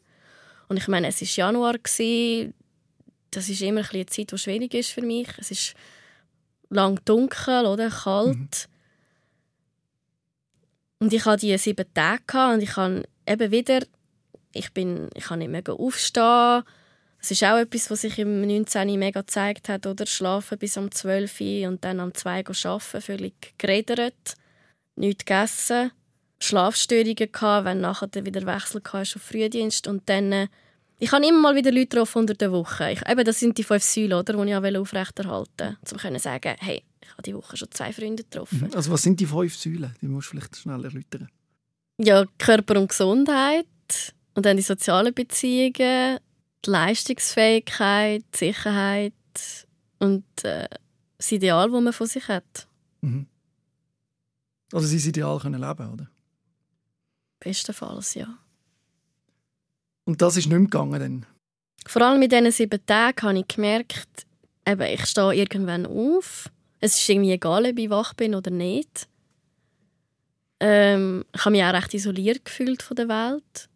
Und 0.68 0.78
ich 0.78 0.88
meine, 0.88 1.08
es 1.08 1.22
war 1.22 1.28
Januar. 1.28 1.78
Gewesen. 1.78 2.54
Das 3.32 3.50
ist 3.50 3.62
immer 3.62 3.82
ein 3.82 3.88
eine 3.92 4.06
Zeit, 4.06 4.32
die 4.32 4.38
schwierig 4.38 4.74
ist 4.74 4.92
für 4.92 5.02
mich. 5.02 5.30
Es 5.38 5.52
ist 5.52 5.74
lang 6.70 7.00
dunkel 7.06 7.66
oder 7.66 7.90
kalt. 7.90 8.36
Mhm. 8.36 8.75
Und 11.00 11.14
ich 11.14 11.26
hatte 11.26 11.42
diese 11.42 11.58
sieben 11.58 11.86
Tage 11.94 12.54
und 12.54 12.62
ich 12.62 12.76
habe 12.78 13.04
eben 13.28 13.52
wieder, 13.52 13.82
ich 14.54 14.72
bin, 14.74 15.10
ich 15.14 15.26
kann 15.26 15.40
nicht 15.40 15.52
mehr 15.52 15.64
aufstehen. 15.68 16.64
Das 17.20 17.32
ist 17.32 17.44
auch 17.44 17.58
etwas, 17.58 17.90
was 17.90 18.02
sich 18.02 18.20
im 18.20 18.42
19. 18.42 18.98
mega 19.00 19.22
gezeigt 19.22 19.68
hat, 19.68 19.88
oder? 19.88 20.06
Schlafen 20.06 20.58
bis 20.58 20.78
um 20.78 20.92
12 20.92 21.42
Uhr 21.42 21.68
und 21.68 21.84
dann 21.84 22.00
um 22.00 22.14
2 22.14 22.44
Uhr 22.48 22.72
arbeiten, 22.72 23.02
völlig 23.02 23.58
geredet, 23.58 24.36
nichts 24.96 25.26
gegessen, 25.26 25.92
Schlafstörungen 26.40 27.32
gehabt, 27.32 27.66
wenn 27.66 27.82
nachher 27.82 28.10
wieder 28.14 28.46
Wechsel 28.46 28.82
hast 28.92 29.16
auf 29.16 29.22
Frühdienst 29.22 29.88
und 29.88 30.08
dann 30.08 30.32
äh, 30.32 30.48
ich 30.98 31.12
habe 31.12 31.26
immer 31.26 31.40
mal 31.40 31.56
wieder 31.56 31.72
Leute 31.72 31.88
getroffen 31.88 32.20
unter 32.20 32.36
der 32.36 32.52
Woche. 32.52 32.92
Ich, 32.92 33.02
eben, 33.08 33.26
das 33.26 33.40
sind 33.40 33.58
die 33.58 33.64
fünf 33.64 33.84
Säulen, 33.84 34.14
oder, 34.14 34.34
die 34.34 34.50
ich 34.50 34.78
aufrechterhalten 34.78 35.30
wollte, 35.30 35.78
um 35.92 36.14
zu 36.14 36.20
sagen, 36.20 36.56
hey, 36.60 36.84
ich 37.06 37.12
habe 37.12 37.22
diese 37.22 37.38
Woche 37.38 37.58
schon 37.58 37.72
zwei 37.72 37.94
Freunde 37.94 38.24
getroffen. 38.24 38.68
Mhm. 38.68 38.76
Also 38.76 38.92
was 38.92 39.04
sind 39.04 39.20
die 39.20 39.26
fünf 39.26 39.56
Säulen? 39.56 39.96
Die 40.02 40.08
musst 40.08 40.28
du 40.28 40.32
vielleicht 40.32 40.56
schnell 40.58 40.84
erläutern. 40.84 41.30
Ja, 41.98 42.26
Körper 42.38 42.80
und 42.80 42.90
Gesundheit 42.90 43.68
und 44.34 44.46
dann 44.46 44.58
die 44.58 44.64
sozialen 44.64 45.14
Beziehungen, 45.14 46.20
die 46.66 46.70
Leistungsfähigkeit, 46.70 48.24
die 48.34 48.38
Sicherheit 48.38 49.14
und 50.00 50.26
äh, 50.44 50.68
das 51.18 51.32
Ideal, 51.32 51.72
das 51.72 51.82
man 51.82 51.94
von 51.94 52.08
sich 52.08 52.28
hat. 52.28 52.68
Mhm. 53.02 53.28
Also 54.74 54.88
sein 54.88 55.10
Ideal 55.10 55.40
können 55.40 55.62
leben, 55.62 55.94
oder? 55.94 56.10
Bestenfalls, 57.40 58.16
ja. 58.16 58.40
Und 60.06 60.22
das 60.22 60.38
ist 60.38 60.46
nicht 60.46 60.50
mehr 60.50 60.60
gegangen 60.60 61.00
dann? 61.00 61.26
Vor 61.88 62.02
allem 62.02 62.22
in 62.22 62.30
diesen 62.30 62.52
sieben 62.52 62.86
Tagen 62.86 63.22
habe 63.22 63.40
ich 63.40 63.48
gemerkt, 63.48 64.26
eben, 64.68 64.82
ich 64.82 65.06
stehe 65.06 65.34
irgendwann 65.36 65.86
auf. 65.86 66.50
Es 66.86 67.00
ist 67.00 67.10
irgendwie 67.10 67.32
egal, 67.32 67.66
ob 67.66 67.80
ich 67.80 67.90
wach 67.90 68.14
bin 68.14 68.36
oder 68.36 68.52
nicht. 68.52 69.08
Ähm, 70.60 71.26
ich 71.34 71.42
habe 71.44 71.56
mich 71.56 71.64
auch 71.64 71.74
recht 71.74 71.96
isoliert 71.96 72.46
gefühlt 72.46 72.84
von 72.84 72.96
der 72.96 73.08
Welt. 73.08 73.70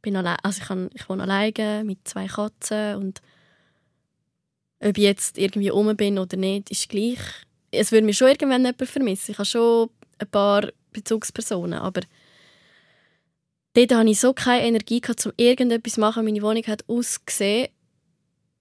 Bin 0.00 0.16
allein, 0.16 0.38
also 0.42 0.62
ich, 0.62 0.66
kann, 0.66 0.88
ich 0.94 1.06
wohne 1.06 1.24
alleine 1.24 1.84
mit 1.84 1.98
zwei 2.08 2.26
Katzen 2.26 2.96
und 2.96 3.20
ob 4.80 4.96
ich 4.96 5.04
jetzt 5.04 5.36
irgendwie 5.36 5.70
um 5.70 5.94
bin 5.98 6.18
oder 6.18 6.38
nicht, 6.38 6.70
ist 6.70 6.88
gleich. 6.88 7.18
Es 7.70 7.92
würde 7.92 8.06
mich 8.06 8.16
schon 8.16 8.28
irgendwann 8.28 8.64
jemand 8.64 8.88
vermissen. 8.88 9.32
Ich 9.32 9.38
habe 9.38 9.44
schon 9.44 9.90
ein 10.18 10.30
paar 10.30 10.68
Bezugspersonen, 10.94 11.78
aber 11.78 12.00
dort 13.74 13.92
hatte 13.92 14.08
ich 14.08 14.18
so 14.18 14.32
keine 14.32 14.66
Energie, 14.66 15.02
um 15.26 15.32
irgendetwas 15.36 15.92
zu 15.92 16.00
machen. 16.00 16.24
Meine 16.24 16.40
Wohnung 16.40 16.66
hat 16.68 16.88
ausgesehen. 16.88 17.68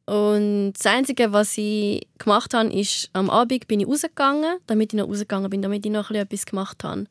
Und 0.06 0.74
das 0.74 0.86
Einzige, 0.86 1.32
was 1.32 1.58
ich 1.58 2.08
gemacht 2.18 2.54
habe, 2.54 2.74
ist, 2.74 3.10
am 3.13 3.30
Abend 3.30 3.68
bin 3.68 3.80
ich 3.80 3.88
rausgegangen, 3.88 4.58
damit 4.68 4.94
ich 4.94 5.00
noch 5.00 5.08
rausgegangen 5.08 5.50
bin, 5.50 5.62
damit 5.62 5.86
ich 5.86 5.92
noch 5.92 6.12
etwas 6.12 6.46
gemacht 6.46 6.84
habe. 6.84 7.06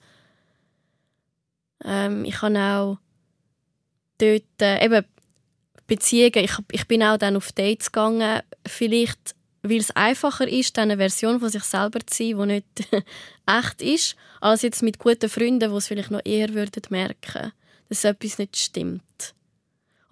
Ähm, 1.85 2.25
ich 2.25 2.43
habe 2.43 2.59
auch 2.59 2.99
dort, 4.19 4.43
äh, 4.61 4.85
eben, 4.85 5.05
Beziehungen, 5.87 6.45
ich, 6.45 6.53
ich 6.71 6.87
bin 6.87 7.03
auch 7.03 7.17
dann 7.17 7.37
auf 7.37 7.53
Dates 7.53 7.91
gegangen, 7.91 8.41
vielleicht, 8.67 9.35
weil 9.63 9.79
es 9.79 9.91
einfacher 9.91 10.47
ist, 10.47 10.79
eine 10.79 10.97
Version 10.97 11.41
von 11.41 11.49
sich 11.49 11.65
selber 11.65 12.01
zu 12.07 12.17
sein, 12.17 12.39
die 12.39 12.47
nicht 12.47 12.89
echt 13.47 13.83
ist, 13.83 14.17
als 14.41 14.63
jetzt 14.63 14.83
mit 14.83 14.99
guten 14.99 15.29
Freunden, 15.29 15.71
die 15.71 15.77
es 15.77 15.89
vielleicht 15.89 16.11
noch 16.11 16.25
eher 16.25 16.55
würden 16.55 16.83
merken 16.91 17.53
dass 17.89 18.05
etwas 18.05 18.39
nicht 18.39 18.57
stimmt. 18.57 19.03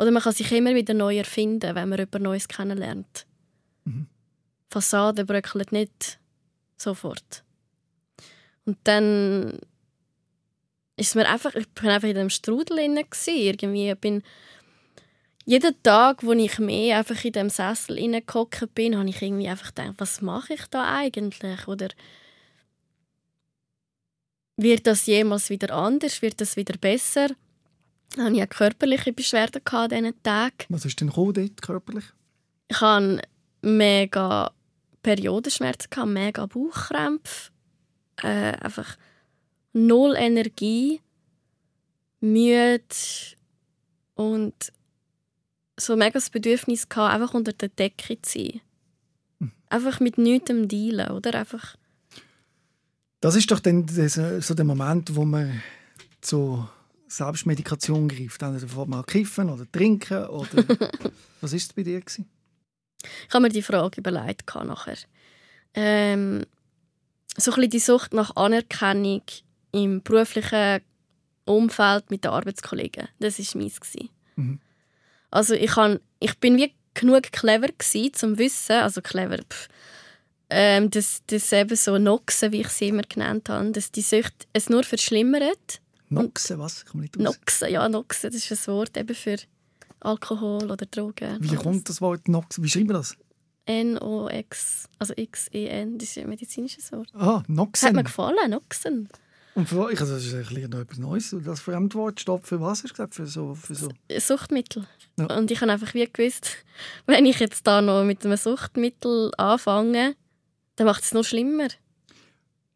Oder 0.01 0.13
man 0.13 0.23
kann 0.23 0.33
sich 0.33 0.51
immer 0.51 0.75
wieder 0.75 0.95
neu 0.95 1.19
erfinden, 1.19 1.75
wenn 1.75 1.89
man 1.91 1.99
jemand 1.99 2.23
Neues 2.23 2.49
kennenlernt. 2.49 3.27
Mhm. 3.85 4.07
Fassade 4.71 5.27
bröckelt 5.27 5.73
nicht 5.73 6.19
sofort. 6.79 7.45
Und 8.65 8.79
dann 8.85 9.59
ist 10.97 11.15
mir 11.17 11.29
einfach, 11.29 11.55
ich 11.55 11.69
bin 11.69 11.91
einfach 11.91 12.09
in 12.09 12.15
dem 12.15 12.31
Strudel 12.31 12.79
inne 12.79 13.05
irgendwie. 13.27 13.91
Ich 13.91 13.99
bin 13.99 14.23
jeden 15.45 15.83
Tag, 15.83 16.23
wo 16.23 16.33
ich 16.33 16.59
mehr 16.59 16.97
einfach 16.97 17.23
in 17.23 17.33
dem 17.33 17.51
Sessel 17.51 17.99
hineingehockt 17.99 18.75
bin, 18.75 18.97
habe 18.97 19.11
ich 19.11 19.21
irgendwie 19.21 19.49
einfach 19.49 19.75
gedacht, 19.75 19.97
was 19.99 20.23
mache 20.23 20.55
ich 20.55 20.65
da 20.71 20.97
eigentlich? 20.97 21.69
Oder 21.69 21.89
wird 24.57 24.87
das 24.87 25.05
jemals 25.05 25.51
wieder 25.51 25.75
anders? 25.75 26.23
Wird 26.23 26.41
das 26.41 26.57
wieder 26.57 26.79
besser? 26.79 27.29
Hatte 28.19 28.37
ich 28.37 28.51
körperliche 28.51 29.13
Beschwerden 29.13 29.63
an 29.65 29.89
diesen 29.89 30.23
Tagen. 30.23 30.67
Was 30.69 30.85
ist 30.85 31.01
denn 31.01 31.11
dort 31.11 31.63
körperlich? 31.63 32.05
Ich 32.69 32.81
hatte 32.81 33.23
mega 33.63 34.53
Periodenschmerzen, 35.03 36.13
mega 36.13 36.47
Bauchkrämpfe, 36.47 37.51
äh, 38.23 38.53
einfach 38.61 38.97
null 39.73 40.15
Energie, 40.17 41.01
müde 42.21 42.85
und 44.15 44.55
so 45.79 45.97
mega 45.97 46.13
das 46.13 46.31
Bedürfnis 46.31 46.89
gehabt, 46.89 47.15
einfach 47.15 47.35
unter 47.35 47.53
der 47.53 47.71
Decke 47.71 48.21
zu 48.21 48.39
sein. 48.39 48.61
Hm. 49.41 49.53
Einfach 49.71 50.01
mit 50.01 50.19
nichts 50.19 50.51
dealen, 50.53 51.11
oder? 51.11 51.35
Einfach 51.35 51.77
das 53.21 53.37
ist 53.37 53.51
doch 53.51 53.61
dann 53.61 53.87
so 53.89 54.55
der 54.55 54.65
Moment, 54.65 55.15
wo 55.15 55.25
man 55.25 55.63
so 56.23 56.67
Selbstmedikation 57.11 58.09
greift? 58.09 58.41
Dann 58.43 58.59
sofort 58.59 58.89
mal 58.89 59.03
kiffen 59.03 59.51
oder 59.51 59.71
trinken? 59.71 60.27
Oder 60.27 60.49
was 61.41 61.53
war 61.53 61.57
es 61.57 61.73
bei 61.73 61.83
dir? 61.83 62.01
Gewesen? 62.01 62.29
Ich 63.03 63.35
habe 63.35 63.43
mir 63.43 63.49
die 63.49 63.63
Frage 63.63 64.01
überlegt 64.01 64.55
nachher. 64.55 64.99
Ähm, 65.75 66.45
so 67.37 67.53
ein 67.53 67.55
bisschen 67.57 67.71
die 67.71 67.79
Sucht 67.79 68.13
nach 68.13 68.37
Anerkennung 68.37 69.23
im 69.73 70.03
beruflichen 70.03 70.81
Umfeld 71.45 72.11
mit 72.11 72.25
den 72.25 72.33
Arbeitskollegen. 72.33 73.09
Das 73.19 73.39
war 73.39 73.61
meins. 73.61 73.81
Mhm. 74.37 74.61
Also 75.31 75.55
ich, 75.55 75.71
kann, 75.71 76.01
ich 76.19 76.39
bin 76.39 76.57
wie 76.57 76.75
genug 76.95 77.33
clever 77.33 77.69
gewesen, 77.69 78.15
zum 78.15 78.39
Wissen, 78.39 78.77
also 78.77 79.01
clever, 79.01 79.39
pff, 79.39 79.69
ähm, 80.51 80.91
dass, 80.91 81.23
dass 81.27 81.53
eben 81.53 81.77
so 81.77 81.99
Noxen, 81.99 82.51
wie 82.53 82.63
ich 82.63 82.69
sie 82.69 82.89
immer 82.89 83.03
genannt 83.03 83.49
habe, 83.49 83.71
dass 83.71 83.93
die 83.93 84.03
Sucht 84.03 84.49
es 84.53 84.69
nur 84.69 84.83
verschlimmert 84.83 85.81
Noxe, 86.11 86.59
was? 86.59 86.85
Ich 86.87 86.95
nicht 86.95 87.19
Noxe, 87.19 87.69
ja, 87.69 87.89
Noxe, 87.89 88.31
das 88.31 88.51
ist 88.51 88.69
ein 88.69 88.75
Wort 88.75 88.97
eben 88.97 89.15
für 89.15 89.37
Alkohol 90.01 90.71
oder 90.71 90.87
Drogen. 90.87 91.39
Wie 91.41 91.55
kommt 91.55 91.89
das 91.89 92.01
Wort 92.01 92.29
Noxe? 92.29 92.63
Wie 92.63 92.69
schreiben 92.69 92.89
wir 92.89 92.95
das? 92.95 93.17
N-O-X, 93.67 94.89
also 94.99 95.15
X-E-N, 95.17 95.99
das 95.99 96.09
ist 96.09 96.19
ein 96.19 96.29
medizinisches 96.29 96.91
Wort. 96.91 97.09
Ah, 97.15 97.43
Noxen. 97.47 97.89
Hat 97.89 97.95
mir 97.95 98.05
gefallen, 98.05 98.51
Noxen. 98.51 99.09
Und 99.55 99.69
für, 99.69 99.87
also 99.87 100.15
das 100.15 100.25
ist 100.25 100.35
ein 100.35 100.41
bisschen 100.43 100.73
etwas 100.73 100.99
Neues. 100.99 101.37
Das 101.45 101.61
Fremdwort 101.61 102.21
steht 102.21 102.47
für 102.47 102.61
was, 102.61 102.83
hast 102.83 102.91
du 102.91 102.95
gesagt? 102.95 103.15
Für 103.15 103.27
so, 103.27 103.55
für 103.55 103.75
so. 103.75 103.89
Suchtmittel. 104.19 104.87
Ja. 105.19 105.37
Und 105.37 105.51
ich 105.51 105.61
habe 105.61 105.71
einfach 105.71 105.95
wie 105.95 106.09
gewusst, 106.11 106.57
wenn 107.07 107.27
ich 107.27 107.39
jetzt 107.39 107.67
da 107.67 107.81
noch 107.81 108.05
mit 108.05 108.25
einem 108.25 108.37
Suchtmittel 108.37 109.33
anfange, 109.37 110.17
dann 110.77 110.87
macht 110.87 111.05
es 111.05 111.13
noch 111.13 111.25
schlimmer. 111.25 111.69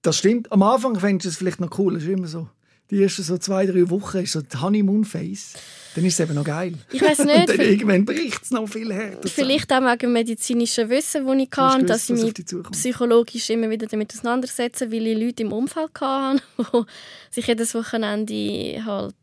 Das 0.03 0.19
stimmt. 0.19 0.53
Am 0.53 0.63
Anfang 0.63 0.99
fängst 0.99 1.25
du 1.25 1.31
es 1.31 1.37
vielleicht 1.37 1.61
noch 1.61 1.79
cool. 1.79 1.95
Das 1.95 2.03
ist 2.03 2.09
immer 2.09 2.29
so 2.29 2.49
die 2.91 3.03
ersten 3.03 3.23
so 3.23 3.39
zwei, 3.39 3.67
drei 3.67 3.89
Wochen 3.91 4.19
ist 4.19 4.33
so 4.33 4.43
die 4.43 4.57
Honeymoon-Phase, 4.57 5.59
dann 5.95 6.05
ist 6.05 6.15
es 6.15 6.21
eben 6.21 6.35
noch 6.35 6.45
geil. 6.45 6.75
Ich 6.93 7.01
weiß 7.01 7.19
Und 7.21 7.27
nicht, 7.27 7.49
dann 7.49 7.57
vi- 7.57 7.63
irgendwann 7.71 8.05
bricht 8.05 8.43
es 8.43 8.51
noch 8.51 8.67
viel 8.69 8.93
härter. 8.93 9.29
vielleicht 9.29 9.73
auch 9.73 9.81
wegen 9.81 10.13
medizinischen 10.13 10.91
Wissen, 10.91 11.27
das 11.27 11.37
ich 11.37 11.51
kann, 11.51 11.87
gewusst, 11.87 12.11
dass 12.11 12.11
ich 12.11 12.23
mich 12.23 12.71
psychologisch 12.73 13.49
immer 13.51 13.71
wieder 13.71 13.87
damit 13.87 14.13
auseinandersetze, 14.13 14.91
weil 14.93 15.07
ich 15.07 15.19
Leute 15.19 15.43
im 15.45 15.53
Umfeld 15.53 15.91
hatte, 16.01 16.43
die 16.59 16.85
sich 17.31 17.47
jedes 17.47 17.75
Wochenende 17.75 18.85
halt 18.85 19.15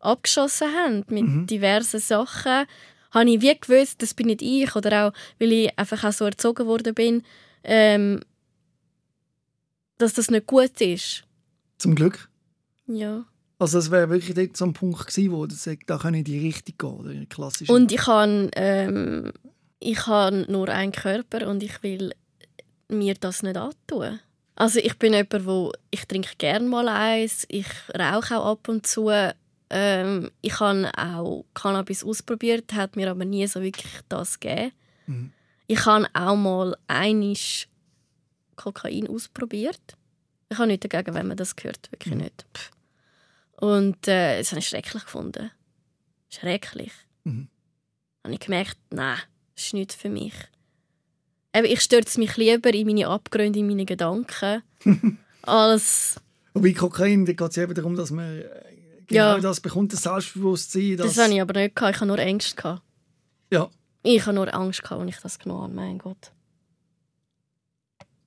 abgeschossen 0.00 0.68
haben 0.72 1.04
mit 1.08 1.24
Mhm. 1.24 1.46
diversen 1.46 1.98
Sachen. 2.00 2.66
Habe 3.10 3.30
ich 3.30 3.40
wie 3.40 3.58
gewusst, 3.58 4.02
das 4.02 4.14
bin 4.14 4.26
nicht 4.26 4.42
ich. 4.42 4.76
Oder 4.76 5.06
auch, 5.08 5.12
weil 5.40 5.52
ich 5.52 5.78
einfach 5.78 6.04
auch 6.04 6.12
so 6.12 6.24
erzogen 6.26 6.66
worden 6.66 6.94
bin, 6.94 7.22
ähm, 7.64 8.20
dass 9.98 10.12
das 10.14 10.30
nicht 10.30 10.46
gut 10.46 10.80
ist. 10.80 11.24
Zum 11.78 11.94
Glück. 11.94 12.28
Ja. 12.86 13.24
Also 13.58 13.78
es 13.78 13.90
wäre 13.90 14.10
wirklich 14.10 14.34
dort 14.34 14.56
so 14.56 14.66
ein 14.66 14.72
Punkt 14.74 15.06
gewesen, 15.06 15.32
wo 15.32 15.46
du 15.46 15.54
sagst, 15.54 15.84
da 15.88 15.96
kann 15.98 16.14
ich 16.14 16.18
in 16.18 16.24
die 16.24 16.38
Richtung 16.46 16.74
gehen. 16.76 17.00
Oder 17.00 17.10
in 17.12 17.28
klassische. 17.28 17.72
Und 17.72 17.90
ich 17.90 18.06
habe 18.06 18.50
ähm, 18.54 19.32
ich 19.80 20.06
habe 20.06 20.46
nur 20.48 20.68
einen 20.68 20.92
Körper 20.92 21.48
und 21.48 21.62
ich 21.62 21.82
will 21.82 22.12
mir 22.88 23.14
das 23.14 23.42
nicht 23.42 23.56
antun. 23.56 24.20
Also 24.54 24.78
ich 24.78 24.98
bin 24.98 25.12
jemand, 25.12 25.46
wo 25.46 25.72
ich 25.90 26.06
trinke 26.06 26.34
gerne 26.38 26.66
mal 26.66 26.88
eins, 26.88 27.44
ich 27.48 27.66
rauche 27.98 28.38
auch 28.38 28.52
ab 28.52 28.68
und 28.68 28.86
zu. 28.86 29.10
Ähm, 29.68 30.30
ich 30.40 30.60
habe 30.60 30.90
auch 30.96 31.44
Cannabis 31.52 32.04
ausprobiert, 32.04 32.72
hat 32.72 32.96
mir 32.96 33.10
aber 33.10 33.24
nie 33.24 33.46
so 33.46 33.60
wirklich 33.60 33.92
das 34.08 34.40
gegeben. 34.40 34.72
Mhm. 35.06 35.32
Ich 35.66 35.84
habe 35.84 36.06
auch 36.14 36.36
mal 36.36 36.76
einisch 36.86 37.68
Kokain 38.54 39.08
ausprobiert. 39.08 39.96
Ich 40.50 40.58
habe 40.58 40.68
nichts 40.68 40.86
dagegen, 40.88 41.14
wenn 41.14 41.26
man 41.26 41.36
das 41.36 41.54
hört, 41.62 41.90
wirklich 41.90 42.14
Mhm. 42.14 42.20
nicht. 42.20 42.46
Pff. 42.54 42.70
Und 43.58 44.06
äh, 44.08 44.38
das 44.38 44.50
habe 44.50 44.60
ich 44.60 44.68
schrecklich 44.68 45.04
gefunden. 45.04 45.50
Schrecklich. 46.28 46.92
Mhm. 47.24 47.48
habe 48.24 48.34
ich 48.34 48.40
gemerkt, 48.40 48.76
nein, 48.90 49.18
das 49.54 49.66
ist 49.66 49.74
nicht 49.74 49.92
für 49.92 50.08
mich. 50.08 50.34
Eben, 51.54 51.66
ich 51.66 51.80
stürze 51.80 52.18
mich 52.20 52.36
lieber 52.36 52.72
in 52.74 52.86
meine 52.86 53.08
Abgründe, 53.08 53.58
in 53.60 53.66
meine 53.66 53.84
Gedanken, 53.86 54.62
als 55.42 56.16
Wobei 56.54 56.72
Kokain, 56.72 57.26
da 57.26 57.32
geht 57.34 57.50
es 57.50 57.56
eben 57.58 57.74
darum, 57.74 57.96
dass 57.96 58.10
man 58.10 58.38
äh, 58.38 58.48
genau 59.06 59.34
Ja. 59.36 59.38
das 59.40 59.60
bekommt, 59.60 59.92
das 59.92 60.02
Selbstbewusstsein. 60.02 60.96
das, 60.96 61.16
habe 61.18 61.32
ich 61.34 61.40
aber 61.40 61.60
nicht 61.60 61.74
gehabt. 61.76 61.94
Ich 61.96 62.00
habe 62.00 62.06
nur 62.08 62.18
Angst 62.18 62.56
gehabt. 62.56 62.82
Ja, 63.52 63.68
Ich 64.02 64.22
habe 64.26 64.34
nur 64.34 64.52
Angst 64.54 64.82
gehabt, 64.82 65.00
als 65.02 65.10
ich 65.16 65.20
das 65.22 65.38
genommen 65.38 65.62
habe. 65.64 65.74
Mein 65.74 65.98
Gott. 65.98 66.32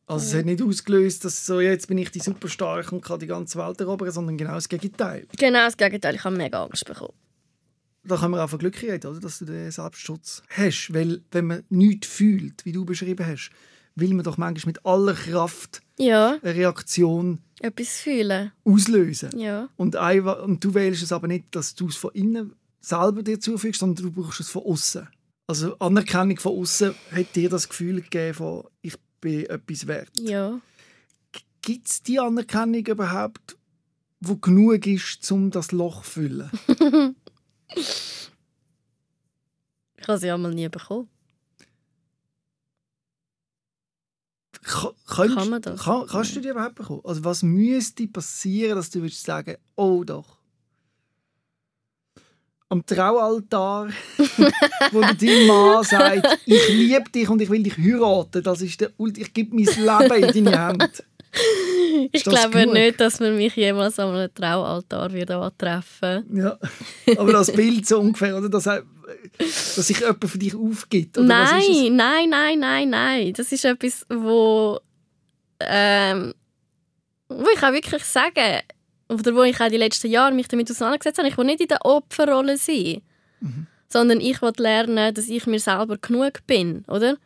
Also 0.09 0.25
es 0.25 0.33
hat 0.33 0.45
nicht 0.45 0.61
ausgelöst, 0.61 1.23
dass 1.23 1.45
so, 1.45 1.59
jetzt 1.61 1.87
bin 1.87 1.97
ich 1.97 2.11
die 2.11 2.19
superstark 2.19 2.91
und 2.91 3.01
kann 3.01 3.19
die 3.19 3.27
ganze 3.27 3.57
Welt 3.59 3.79
erobern, 3.79 4.11
sondern 4.11 4.37
genau 4.37 4.55
das 4.55 4.67
Gegenteil. 4.67 5.27
Genau 5.37 5.65
das 5.65 5.77
Gegenteil. 5.77 6.15
Ich 6.15 6.23
habe 6.23 6.35
mega 6.35 6.63
Angst 6.63 6.85
bekommen. 6.85 7.13
Da 8.03 8.17
können 8.17 8.33
wir 8.33 8.43
auch 8.43 8.49
von 8.49 8.59
Glück 8.59 8.81
reden, 8.81 9.07
oder? 9.11 9.19
dass 9.19 9.39
du 9.39 9.45
den 9.45 9.69
Selbstschutz 9.71 10.41
hast. 10.49 10.93
Weil, 10.93 11.21
wenn 11.31 11.45
man 11.47 11.63
nichts 11.69 12.07
fühlt, 12.07 12.65
wie 12.65 12.71
du 12.71 12.85
beschrieben 12.85 13.25
hast, 13.25 13.51
will 13.95 14.13
man 14.13 14.23
doch 14.23 14.37
manchmal 14.37 14.69
mit 14.71 14.85
aller 14.85 15.13
Kraft 15.13 15.81
Ja, 15.99 16.37
eine 16.41 16.55
Reaktion 16.55 17.39
etwas 17.59 17.99
fühlen. 17.99 18.51
auslösen. 18.63 19.37
Ja. 19.37 19.69
Und, 19.75 19.95
ein- 19.97 20.21
und 20.25 20.63
du 20.63 20.73
wählst 20.73 21.03
es 21.03 21.11
aber 21.11 21.27
nicht, 21.27 21.53
dass 21.55 21.75
du 21.75 21.87
es 21.87 21.97
von 21.97 22.11
innen 22.13 22.53
selber 22.79 23.21
dir 23.21 23.39
zufügst, 23.39 23.81
sondern 23.81 24.05
du 24.05 24.11
brauchst 24.11 24.39
es 24.39 24.49
von 24.49 24.63
außen. 24.63 25.07
Also 25.47 25.77
Anerkennung 25.79 26.37
von 26.39 26.57
außen 26.57 26.95
hat 27.11 27.35
dir 27.35 27.49
das 27.49 27.67
Gefühl 27.67 28.01
gegeben, 28.01 28.33
von, 28.35 28.63
ich 28.81 28.95
bin 29.21 29.45
etwas 29.45 29.87
wert. 29.87 30.09
Ja. 30.19 30.59
Gibt 31.61 31.87
es 31.87 32.01
die 32.03 32.19
Anerkennung 32.19 32.85
überhaupt, 32.85 33.57
wo 34.21 34.35
genug 34.37 34.85
ist, 34.87 35.29
um 35.31 35.51
das 35.51 35.71
Loch 35.71 36.03
zu 36.03 36.09
füllen? 36.11 36.49
Ich 40.01 40.07
habe 40.07 40.17
sie 40.17 40.31
einmal 40.31 40.53
nie 40.53 40.67
bekommen. 40.69 41.07
Ka- 44.63 44.93
könntest- 45.07 45.37
Kann 45.37 45.49
man 45.49 45.61
das? 45.61 45.81
Kann, 45.83 46.07
kannst 46.07 46.35
du 46.35 46.41
die 46.41 46.49
überhaupt 46.49 46.75
bekommen? 46.75 47.01
Also 47.03 47.23
was 47.23 47.43
müsste 47.43 48.07
passieren, 48.07 48.75
dass 48.75 48.89
du 48.89 49.01
würdest 49.01 49.23
sagen, 49.23 49.57
oh 49.75 50.03
doch. 50.03 50.38
Am 52.71 52.85
Traualtar, 52.85 53.89
wo 54.91 55.01
dein 55.01 55.47
Mann 55.47 55.83
sagt, 55.83 56.39
ich 56.45 56.69
liebe 56.69 57.09
dich 57.09 57.27
und 57.27 57.41
ich 57.41 57.49
will 57.49 57.63
dich 57.63 57.75
heiraten, 57.77 58.43
das 58.43 58.61
ist 58.61 58.79
der, 58.79 58.91
Ult- 58.99 59.17
ich 59.17 59.33
gebe 59.33 59.55
mein 59.55 59.65
Leben 59.65 60.35
in 60.37 60.45
deine 60.45 60.67
Hände. 60.67 60.89
Ich 62.11 62.23
glaube 62.23 62.49
genug? 62.51 62.73
nicht, 62.73 62.99
dass 62.99 63.19
man 63.19 63.35
mich 63.35 63.55
jemals 63.55 63.99
an 63.99 64.15
einem 64.15 64.33
Traualtar 64.33 65.11
wird 65.11 65.29
antreffen 65.31 66.23
Ja. 66.35 66.57
Aber 67.17 67.31
das 67.33 67.51
Bild 67.51 67.87
so 67.87 67.99
ungefähr, 67.99 68.35
oder? 68.37 68.47
Dass, 68.49 68.63
dass 68.63 69.75
sich 69.75 69.99
jemand 69.99 70.23
für 70.25 70.37
dich 70.37 70.55
aufgibt. 70.55 71.17
Oder 71.17 71.27
was 71.29 71.51
ist 71.63 71.69
es? 71.69 71.75
Nein, 71.89 71.95
nein, 71.95 72.29
nein, 72.29 72.59
nein, 72.59 72.89
nein. 72.89 73.33
Das 73.33 73.51
ist 73.51 73.65
etwas, 73.65 74.05
wo, 74.09 74.79
ähm, 75.59 76.33
wo 77.27 77.45
ich 77.55 77.61
auch 77.63 77.73
wirklich 77.73 78.03
sagen, 78.05 78.61
oder 79.09 79.35
wo 79.35 79.43
ich 79.43 79.59
auch 79.59 79.69
die 79.69 79.77
letzten 79.77 80.09
Jahre 80.09 80.33
mich 80.33 80.47
damit 80.47 80.69
auseinandergesetzt 80.69 81.17
habe, 81.17 81.27
ich 81.29 81.37
will 81.37 81.45
nicht 81.45 81.61
in 81.61 81.67
der 81.67 81.83
Opferrolle 81.85 82.57
sein, 82.57 83.01
Mhm. 83.41 83.67
sondern 83.87 84.21
ich 84.21 84.41
will 84.41 84.53
lernen, 84.57 85.13
dass 85.13 85.27
ich 85.27 85.45
mir 85.47 85.59
selber 85.59 85.97
genug 85.97 86.45
bin, 86.45 86.83
oder? 86.87 87.17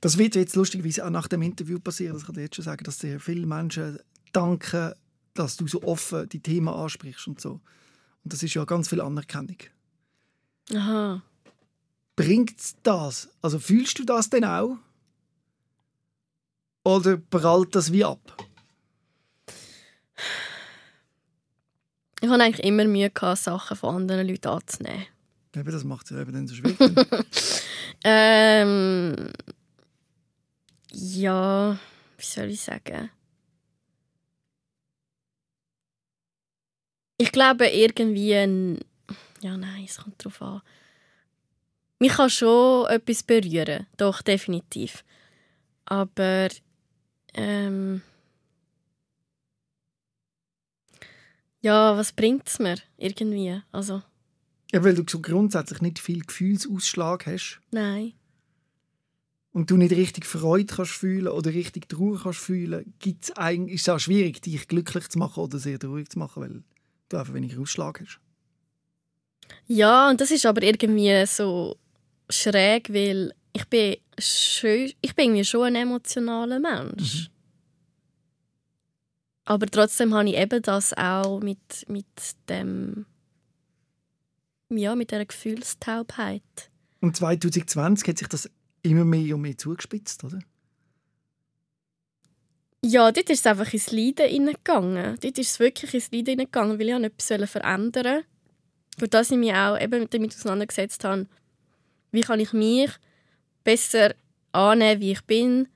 Das 0.00 0.16
wird 0.16 0.34
jetzt 0.34 0.56
lustigerweise 0.56 1.04
auch 1.04 1.10
nach 1.10 1.28
dem 1.28 1.42
Interview 1.42 1.78
passieren, 1.78 2.14
das 2.14 2.24
kann 2.24 2.36
ich 2.36 2.42
jetzt 2.42 2.56
schon 2.56 2.64
sagen, 2.64 2.84
dass 2.84 2.98
dir 2.98 3.20
viele 3.20 3.46
Menschen 3.46 3.98
danken, 4.32 4.94
dass 5.34 5.56
du 5.56 5.66
so 5.68 5.82
offen 5.82 6.28
die 6.28 6.40
Themen 6.40 6.68
ansprichst 6.68 7.26
und 7.28 7.40
so. 7.40 7.60
Und 8.22 8.32
das 8.32 8.42
ist 8.42 8.54
ja 8.54 8.64
ganz 8.64 8.88
viel 8.88 9.00
Anerkennung. 9.00 9.56
Aha. 10.74 11.22
Bringt 12.16 12.54
das? 12.82 13.28
Also 13.42 13.58
fühlst 13.58 13.98
du 13.98 14.04
das 14.04 14.30
denn 14.30 14.44
auch? 14.44 14.76
Oder 16.84 17.16
prallt 17.18 17.74
das 17.74 17.92
wie 17.92 18.04
ab? 18.04 18.20
Ich 22.20 22.28
hatte 22.28 22.42
eigentlich 22.42 22.66
immer 22.66 22.84
Mühe, 22.84 23.10
gehabt, 23.10 23.38
Sachen 23.38 23.76
von 23.76 23.96
anderen 23.96 24.28
Leuten 24.28 24.48
anzunehmen. 24.48 25.06
Eben, 25.56 25.72
das 25.72 25.84
macht 25.84 26.04
es 26.04 26.10
ja 26.10 26.20
eben 26.20 26.32
dann 26.32 26.46
so 26.46 26.54
schwierig. 26.54 26.78
Ähm, 28.02 29.30
ja, 30.92 31.78
wie 32.16 32.24
soll 32.24 32.46
ich 32.46 32.62
sagen? 32.62 33.10
Ich 37.18 37.32
glaube 37.32 37.66
irgendwie 37.68 38.34
ein, 38.34 38.78
ja 39.42 39.56
nein, 39.56 39.84
es 39.84 39.98
kommt 39.98 40.24
drauf 40.24 40.40
an. 40.40 40.62
Mich 41.98 42.12
kann 42.12 42.30
schon 42.30 42.86
etwas 42.86 43.22
berühren, 43.22 43.86
doch 43.98 44.22
definitiv. 44.22 45.04
Aber 45.84 46.48
ähm, 47.34 48.00
ja, 51.60 51.96
was 51.96 52.12
bringt 52.12 52.48
es 52.48 52.58
mir 52.58 52.76
irgendwie? 52.96 53.60
Also 53.72 54.02
ja, 54.72 54.84
weil 54.84 54.94
du 54.94 55.02
so 55.08 55.20
grundsätzlich 55.20 55.80
nicht 55.80 55.98
viel 55.98 56.20
Gefühlsausschlag 56.20 57.26
hast 57.26 57.60
nein. 57.72 58.12
und 59.52 59.70
du 59.70 59.76
nicht 59.76 59.92
richtig 59.92 60.26
Freude 60.26 60.72
kannst 60.72 60.92
fühlen 60.92 61.28
oder 61.28 61.52
richtig 61.52 61.88
Trauer 61.88 62.20
kannst 62.22 62.38
fühlen, 62.38 62.94
gibt's 63.00 63.32
eigentlich, 63.32 63.76
ist 63.76 63.82
es 63.82 63.88
auch 63.88 63.98
schwierig, 63.98 64.40
dich 64.42 64.68
glücklich 64.68 65.08
zu 65.08 65.18
machen 65.18 65.42
oder 65.42 65.58
sehr 65.58 65.78
traurig 65.78 66.08
zu 66.08 66.18
machen, 66.18 66.42
weil 66.42 66.62
du 67.08 67.16
einfach 67.16 67.34
weniger 67.34 67.60
Ausschlag 67.60 68.00
hast. 68.00 68.20
Ja, 69.66 70.08
und 70.08 70.20
das 70.20 70.30
ist 70.30 70.46
aber 70.46 70.62
irgendwie 70.62 71.26
so 71.26 71.76
schräg, 72.28 72.92
weil 72.92 73.34
ich 73.52 73.64
bin, 73.66 73.96
schön, 74.18 74.92
ich 75.00 75.14
bin 75.16 75.26
irgendwie 75.26 75.44
schon 75.44 75.64
ein 75.64 75.74
emotionaler 75.74 76.60
Mensch. 76.60 77.28
Aber 79.50 79.66
trotzdem 79.66 80.14
habe 80.14 80.28
ich 80.28 80.36
eben 80.36 80.62
das 80.62 80.96
auch 80.96 81.40
mit, 81.40 81.84
mit 81.88 82.06
dem 82.48 83.04
ja, 84.68 84.94
mit 84.94 85.10
dieser 85.10 85.24
Gefühlstaubheit. 85.24 86.70
Und 87.00 87.16
2020 87.16 88.06
hat 88.06 88.18
sich 88.18 88.28
das 88.28 88.48
immer 88.82 89.04
mehr 89.04 89.34
und 89.34 89.40
mehr 89.40 89.58
zugespitzt, 89.58 90.22
oder? 90.22 90.38
Ja, 92.84 93.10
dort 93.10 93.28
ist 93.28 93.40
es 93.40 93.46
einfach 93.46 93.72
ins 93.72 93.90
Leiden 93.90 94.28
hineingegangen. 94.28 95.18
Dort 95.20 95.36
ist 95.36 95.50
es 95.50 95.58
wirklich 95.58 95.94
ins 95.94 96.12
Leiden 96.12 96.26
hineingegangen, 96.26 96.78
weil 96.78 96.86
ich 96.86 96.94
habe 96.94 97.06
etwas 97.06 97.50
verändern 97.50 98.04
wollte. 98.04 98.26
Und 99.00 99.14
dass 99.14 99.32
ich 99.32 99.36
mich 99.36 99.52
auch 99.52 99.80
eben 99.80 100.08
damit 100.10 100.32
auseinandergesetzt 100.32 101.02
habe, 101.02 101.26
wie 102.12 102.20
kann 102.20 102.38
ich 102.38 102.52
mich 102.52 102.92
besser 103.64 104.14
annehmen, 104.52 105.00
wie 105.00 105.10
ich 105.10 105.24
bin. 105.24 105.66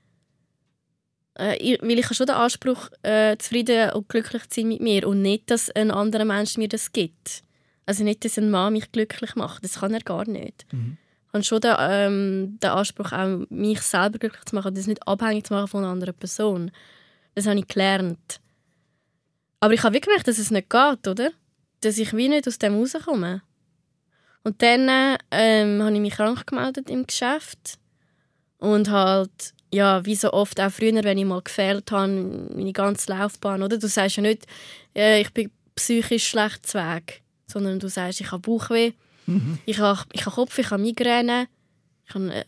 Äh, 1.37 1.57
ich, 1.57 1.81
weil 1.81 1.99
ich 1.99 2.05
habe 2.05 2.15
schon 2.15 2.27
den 2.27 2.35
Anspruch, 2.35 2.89
äh, 3.03 3.37
zufrieden 3.37 3.91
und 3.91 4.09
glücklich 4.09 4.47
zu 4.49 4.61
sein 4.61 4.69
mit 4.69 4.81
mir 4.81 5.07
und 5.07 5.21
nicht, 5.21 5.51
dass 5.51 5.69
ein 5.71 5.91
anderer 5.91 6.25
Mensch 6.25 6.57
mir 6.57 6.67
das 6.67 6.91
gibt. 6.91 7.43
Also 7.85 8.03
nicht, 8.03 8.25
dass 8.25 8.37
ein 8.37 8.49
Mann 8.49 8.73
mich 8.73 8.91
glücklich 8.91 9.35
macht. 9.35 9.63
Das 9.63 9.79
kann 9.79 9.93
er 9.93 10.01
gar 10.01 10.27
nicht. 10.27 10.65
Mhm. 10.71 10.97
Ich 11.27 11.33
habe 11.33 11.43
schon 11.43 11.61
den, 11.61 11.75
ähm, 11.77 12.57
den 12.63 12.69
Anspruch, 12.69 13.11
auch 13.11 13.45
mich 13.49 13.81
selber 13.81 14.17
glücklich 14.17 14.45
zu 14.45 14.55
machen 14.55 14.69
und 14.69 14.77
das 14.77 14.87
nicht 14.87 15.05
abhängig 15.07 15.45
zu 15.45 15.53
machen 15.53 15.67
von 15.67 15.83
einer 15.83 15.91
anderen 15.91 16.15
Person. 16.15 16.71
Das 17.35 17.45
habe 17.45 17.59
ich 17.59 17.67
gelernt. 17.67 18.39
Aber 19.59 19.73
ich 19.73 19.83
habe 19.83 19.93
wirklich 19.93 20.07
gemerkt, 20.07 20.27
dass 20.27 20.37
es 20.37 20.51
nicht 20.51 20.69
geht, 20.69 21.07
oder? 21.07 21.31
Dass 21.81 21.97
ich 21.97 22.15
wie 22.15 22.29
nicht 22.29 22.47
aus 22.47 22.57
dem 22.57 22.75
rauskomme. 22.75 23.41
Und 24.43 24.61
dann 24.61 25.17
ähm, 25.31 25.81
habe 25.81 25.93
ich 25.93 25.99
mich 25.99 26.13
krank 26.13 26.47
gemeldet 26.47 26.89
im 26.89 27.05
Geschäft 27.05 27.79
und 28.59 28.89
halt 28.89 29.53
ja, 29.75 30.05
wie 30.05 30.15
so 30.15 30.31
oft 30.31 30.59
auch 30.61 30.71
früher, 30.71 31.03
wenn 31.03 31.17
ich 31.17 31.25
mal 31.25 31.41
gefehlt 31.41 31.91
habe, 31.91 32.47
meine 32.55 32.71
ganze 32.71 33.11
Laufbahn, 33.11 33.61
oder? 33.61 33.77
Du 33.77 33.87
sagst 33.87 34.15
ja 34.15 34.23
nicht, 34.23 34.45
äh, 34.95 35.21
ich 35.21 35.31
bin 35.33 35.51
psychisch 35.75 36.27
schlecht 36.27 36.73
Weg, 36.73 37.21
sondern 37.45 37.79
du 37.79 37.89
sagst, 37.89 38.21
ich 38.21 38.31
habe 38.31 38.41
Bauchweh, 38.41 38.93
mhm. 39.25 39.59
ich 39.65 39.79
habe 39.79 40.01
ich 40.13 40.25
habe 40.25 40.35
Kopf, 40.35 40.57
ich 40.57 40.71
habe 40.71 40.81
Migräne, 40.81 41.47
ich 42.07 42.15
habe 42.15 42.33
äh, 42.33 42.45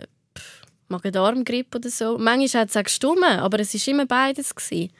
Magen-Darm-Grippe 0.88 1.80
oder 1.80 1.90
so. 1.90 2.18
Manchmal 2.18 2.62
hat 2.62 2.70
es 2.70 2.78
auch 2.78 2.84
gestummen, 2.84 3.40
aber 3.40 3.60
es 3.60 3.74
war 3.74 3.94
immer 3.94 4.06
beides. 4.06 4.56
Gewesen. 4.56 4.94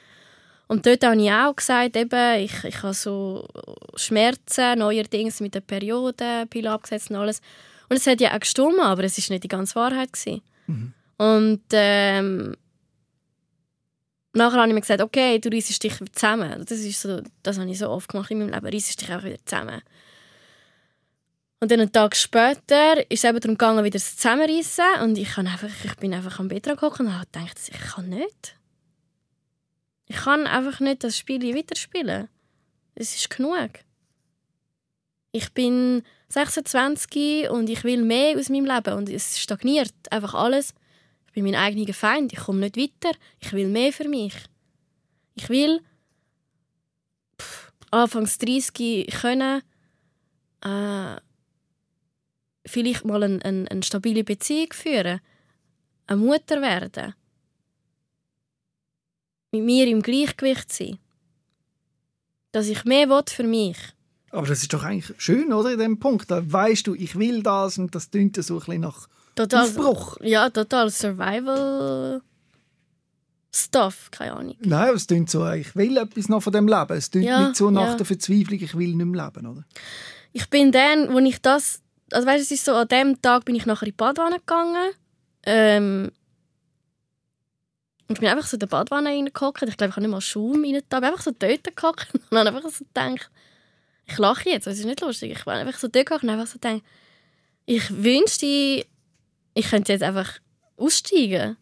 Und 0.66 0.84
dort 0.84 1.02
habe 1.02 1.22
ich 1.22 1.32
auch 1.32 1.56
gesagt, 1.56 1.96
eben, 1.96 2.40
ich, 2.40 2.62
ich 2.64 2.82
habe 2.82 2.92
so 2.92 3.48
Schmerzen, 3.96 4.78
neuerdings 4.80 5.40
mit 5.40 5.54
der 5.54 5.60
Periode, 5.60 6.44
Pille 6.50 6.70
abgesetzt 6.70 7.08
und 7.08 7.16
alles. 7.16 7.40
Und 7.88 7.96
es 7.96 8.06
hat 8.06 8.20
ja 8.20 8.34
auch 8.34 8.40
gestummen, 8.40 8.80
aber 8.80 9.04
es 9.04 9.16
war 9.16 9.32
nicht 9.32 9.44
die 9.44 9.48
ganze 9.48 9.76
Wahrheit. 9.76 10.10
Mhm. 10.66 10.92
Und 11.18 11.62
ähm, 11.72 12.56
nachher 14.32 14.58
habe 14.58 14.68
ich 14.68 14.74
mir 14.74 14.80
gesagt, 14.80 15.02
okay, 15.02 15.38
du 15.38 15.50
reissest 15.50 15.82
dich 15.82 15.94
zusammen. 16.12 16.64
Das, 16.64 16.78
ist 16.78 17.00
so, 17.00 17.20
das 17.42 17.58
habe 17.58 17.70
ich 17.70 17.78
so 17.78 17.90
oft 17.90 18.08
gemacht 18.08 18.30
in 18.30 18.38
meinem 18.38 18.54
Leben, 18.54 18.66
reissest 18.66 19.02
dich 19.02 19.12
auch 19.12 19.22
wieder 19.22 19.44
zusammen. 19.44 19.82
Und 21.60 21.72
dann 21.72 21.80
einen 21.80 21.92
Tag 21.92 22.14
später 22.14 22.98
ist 23.10 23.24
es 23.24 23.28
eben 23.28 23.40
darum 23.40 23.58
gegangen, 23.58 23.84
wieder 23.84 23.98
zusammenreißen. 23.98 25.02
Und 25.02 25.18
ich, 25.18 25.36
einfach, 25.36 25.68
ich 25.84 25.96
bin 25.96 26.14
einfach 26.14 26.38
am 26.38 26.48
Bett 26.48 26.64
geguckt 26.64 27.00
und 27.00 27.12
habe 27.12 27.26
gedacht, 27.26 27.58
ich 27.68 27.80
kann 27.80 28.08
nicht. 28.08 28.54
Ich 30.06 30.16
kann 30.16 30.46
einfach 30.46 30.78
nicht 30.78 31.02
das 31.02 31.18
Spiel 31.18 31.54
weiterspielen. 31.54 32.28
Es 32.94 33.14
ist 33.14 33.28
genug. 33.28 33.70
Ich 35.32 35.52
bin 35.52 36.04
26 36.28 37.50
und 37.50 37.68
ich 37.68 37.84
will 37.84 38.02
mehr 38.02 38.38
aus 38.38 38.48
meinem 38.48 38.64
Leben 38.64 38.94
und 38.94 39.08
es 39.08 39.38
stagniert 39.38 39.92
einfach 40.10 40.34
alles. 40.34 40.74
Bin 41.38 41.44
mein 41.44 41.54
eigener 41.54 41.94
Feind, 41.94 42.32
ich 42.32 42.40
komme 42.40 42.58
nicht 42.58 42.76
weiter. 42.76 43.16
Ich 43.38 43.52
will 43.52 43.68
mehr 43.68 43.92
für 43.92 44.08
mich. 44.08 44.34
Ich 45.36 45.48
will 45.48 45.80
pff, 47.40 47.72
anfangs 47.92 48.38
30 48.38 49.06
können 49.20 49.62
äh, 50.62 51.16
vielleicht 52.66 53.04
mal 53.04 53.22
eine, 53.22 53.44
eine, 53.44 53.70
eine 53.70 53.82
stabile 53.84 54.24
Beziehung 54.24 54.72
führen, 54.72 55.20
eine 56.08 56.20
Mutter 56.20 56.60
werden, 56.60 57.14
mit 59.52 59.62
mir 59.62 59.86
im 59.86 60.02
Gleichgewicht 60.02 60.72
sein, 60.72 60.98
dass 62.50 62.66
ich 62.66 62.84
mehr 62.84 63.08
will 63.08 63.22
für 63.28 63.44
mich. 63.44 63.78
Aber 64.32 64.48
das 64.48 64.62
ist 64.62 64.72
doch 64.72 64.82
eigentlich 64.82 65.16
schön, 65.22 65.52
oder? 65.52 65.70
In 65.70 65.78
dem 65.78 66.00
Punkt, 66.00 66.32
da 66.32 66.42
weißt 66.52 66.88
du, 66.88 66.96
ich 66.96 67.16
will 67.16 67.44
das 67.44 67.78
und 67.78 67.94
das 67.94 68.10
tönt 68.10 68.34
so 68.42 68.54
ein 68.54 68.58
bisschen 68.58 68.80
nach 68.80 69.08
total, 69.38 69.64
Aufbruch. 69.64 70.16
Ja, 70.22 70.50
total 70.50 70.90
Survival. 70.90 72.22
Stuff, 73.50 74.10
keine 74.10 74.34
Ahnung. 74.34 74.56
Nein, 74.60 74.94
es 74.94 75.06
klingt 75.06 75.30
so, 75.30 75.50
ich 75.50 75.74
will 75.74 75.96
etwas 75.96 76.28
noch 76.28 76.42
von 76.42 76.52
dem 76.52 76.68
Leben. 76.68 76.96
Es 76.96 77.10
klingt 77.10 77.26
ja, 77.26 77.48
nicht 77.48 77.56
so 77.56 77.70
nach 77.70 77.88
ja. 77.88 77.94
der 77.94 78.06
Verzweiflung, 78.06 78.60
ich 78.60 78.76
will 78.76 78.94
nicht 78.94 79.06
mehr 79.06 79.24
leben, 79.24 79.46
oder? 79.46 79.64
Ich 80.32 80.48
bin 80.50 80.70
dann, 80.70 81.12
wo 81.12 81.18
ich 81.18 81.40
das 81.40 81.80
also 82.12 82.26
weißt, 82.26 82.44
es 82.44 82.50
ist 82.50 82.64
so, 82.64 82.74
an 82.74 82.88
dem 82.88 83.20
Tag 83.20 83.44
bin 83.44 83.54
ich 83.54 83.66
nachher 83.66 83.86
in 83.86 83.92
die 83.92 83.96
Badwanne 83.96 84.38
gegangen. 84.38 84.92
Ähm, 85.44 86.10
ich 88.08 88.18
bin 88.18 88.28
einfach 88.28 88.46
so 88.46 88.56
in 88.56 88.60
der 88.60 88.66
Badwanne 88.66 89.10
reingehockt. 89.10 89.62
Ich 89.62 89.76
glaube, 89.76 89.90
ich 89.90 89.96
habe 89.96 90.00
nicht 90.00 90.10
mal 90.10 90.20
Schaum 90.20 90.64
rein. 90.64 90.74
Ich 90.76 90.84
bin 90.84 91.04
einfach 91.04 91.20
so 91.20 91.32
dort 91.38 91.76
gehockt 91.76 92.14
und 92.14 92.22
dann 92.30 92.46
einfach 92.46 92.70
so 92.70 92.84
gedacht, 92.84 93.30
ich 94.06 94.16
lache 94.16 94.48
jetzt, 94.48 94.66
es 94.66 94.78
ist 94.78 94.86
nicht 94.86 95.00
lustig. 95.02 95.32
Ich 95.32 95.46
war 95.46 95.54
einfach 95.54 95.78
so 95.78 95.88
dort 95.88 96.06
gehockt 96.06 96.24
und 96.24 96.30
einfach 96.30 96.46
so 96.46 96.58
gedacht, 96.58 96.82
ich 97.66 97.90
wünschte, 97.90 98.86
ich 99.58 99.70
könnte 99.70 99.92
jetzt 99.92 100.02
einfach 100.04 100.38
aussteigen. 100.76 101.56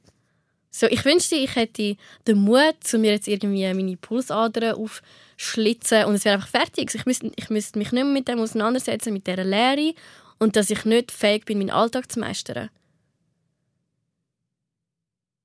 So, 0.71 0.87
ich 0.87 1.03
wünschte, 1.07 1.37
ich 1.37 1.57
hätte 1.57 1.97
den 2.27 2.39
Mut, 2.39 2.77
zu 2.81 2.99
mir 2.99 3.13
jetzt 3.13 3.27
irgendwie 3.27 3.73
meine 3.73 3.97
Pulsadern 3.97 4.75
aufschlitzen 4.75 6.05
und 6.05 6.15
es 6.15 6.27
wäre 6.27 6.35
einfach 6.35 6.49
fertig. 6.49 6.95
Ich 6.95 7.07
müsste, 7.07 7.33
ich 7.35 7.49
müsste 7.49 7.79
mich 7.79 7.93
nicht 7.93 8.05
mehr 8.05 8.13
mit 8.13 8.29
dem 8.29 8.39
auseinandersetzen, 8.39 9.15
mit 9.15 9.27
dieser 9.27 9.45
Lehre 9.45 9.95
und 10.39 10.57
dass 10.57 10.69
ich 10.69 10.85
nicht 10.85 11.11
fähig 11.11 11.47
bin, 11.47 11.57
meinen 11.57 11.71
Alltag 11.71 12.13
zu 12.13 12.21
meistern. 12.21 12.69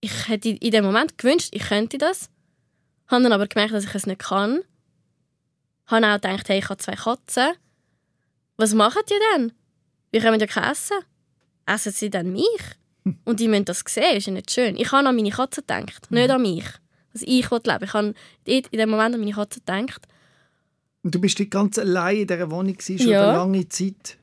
Ich 0.02 0.28
hätte 0.28 0.50
in 0.50 0.72
dem 0.72 0.84
Moment 0.84 1.18
gewünscht, 1.18 1.50
ich 1.54 1.64
könnte 1.64 1.98
das, 1.98 2.30
habe 3.08 3.24
dann 3.24 3.32
aber 3.32 3.48
gemerkt, 3.48 3.74
dass 3.74 3.86
ich 3.86 3.96
es 3.96 4.08
nicht 4.08 4.20
kann. 4.20 4.60
Habe 5.86 6.06
auch 6.06 6.16
gedacht, 6.16 6.50
hey, 6.50 6.60
ich 6.60 6.68
habe 6.68 6.78
zwei 6.78 6.96
Katzen. 6.96 7.54
Was 8.58 8.74
machen 8.74 9.04
die 9.10 9.20
denn? 9.34 9.54
Wir 10.12 10.20
können 10.20 10.42
ja 10.42 10.48
kein 10.48 10.70
Essen. 10.70 10.98
Essen 11.65 11.91
sie 11.91 12.10
dann 12.10 12.32
mich? 12.32 12.62
Und 13.26 13.39
die 13.39 13.47
müssen 13.47 13.65
das 13.65 13.84
sehen, 13.88 14.17
ist 14.17 14.28
ja 14.28 14.34
nicht 14.34 14.52
schön. 14.52 14.76
Ich 14.78 14.91
habe 14.91 15.08
an 15.08 15.15
meine 15.15 15.30
Katzen 15.30 15.63
gedacht, 15.65 16.12
nicht 16.12 16.30
an 16.30 16.41
mich. 16.41 16.65
Also 17.13 17.26
ich 17.28 17.50
will 17.50 17.62
leben. 17.65 17.84
Ich 17.84 17.93
habe 17.93 18.13
in 18.45 18.63
dem 18.71 18.89
Moment 18.89 19.15
an 19.15 19.21
meine 19.21 19.34
Katzen 19.34 19.63
gedacht. 19.65 20.08
Und 21.04 21.15
du 21.15 21.19
bist 21.19 21.50
ganz 21.50 21.80
allein 21.80 22.17
in 22.17 22.28
dieser 22.28 22.52
Wohnung 22.52 22.80
schon 22.80 22.97
ja. 22.97 23.30
eine 23.30 23.38
lange 23.38 23.67
Zeit. 23.67 24.17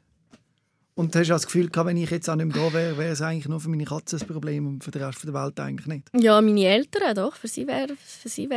Und 0.94 1.14
hast 1.14 1.28
du 1.28 1.32
das 1.32 1.46
Gefühl 1.46 1.68
gehabt, 1.68 1.88
wenn 1.88 1.96
ich 1.96 2.10
jetzt 2.10 2.28
auch 2.28 2.34
nicht 2.34 2.54
mehr 2.54 2.56
da 2.56 2.72
wäre, 2.72 2.98
wäre 2.98 3.12
es 3.12 3.22
eigentlich 3.22 3.48
nur 3.48 3.60
für 3.60 3.68
meine 3.68 3.84
Katze 3.84 4.16
ein 4.16 4.26
Problem 4.26 4.66
und 4.66 4.82
für 4.82 4.90
den 4.90 5.02
Rest 5.02 5.22
der 5.24 5.34
Welt 5.34 5.58
eigentlich 5.60 5.86
nicht? 5.86 6.08
Ja, 6.12 6.40
meine 6.40 6.64
Eltern 6.64 7.14
doch. 7.14 7.36
Für 7.36 7.46
sie 7.46 7.66
wäre 7.68 7.94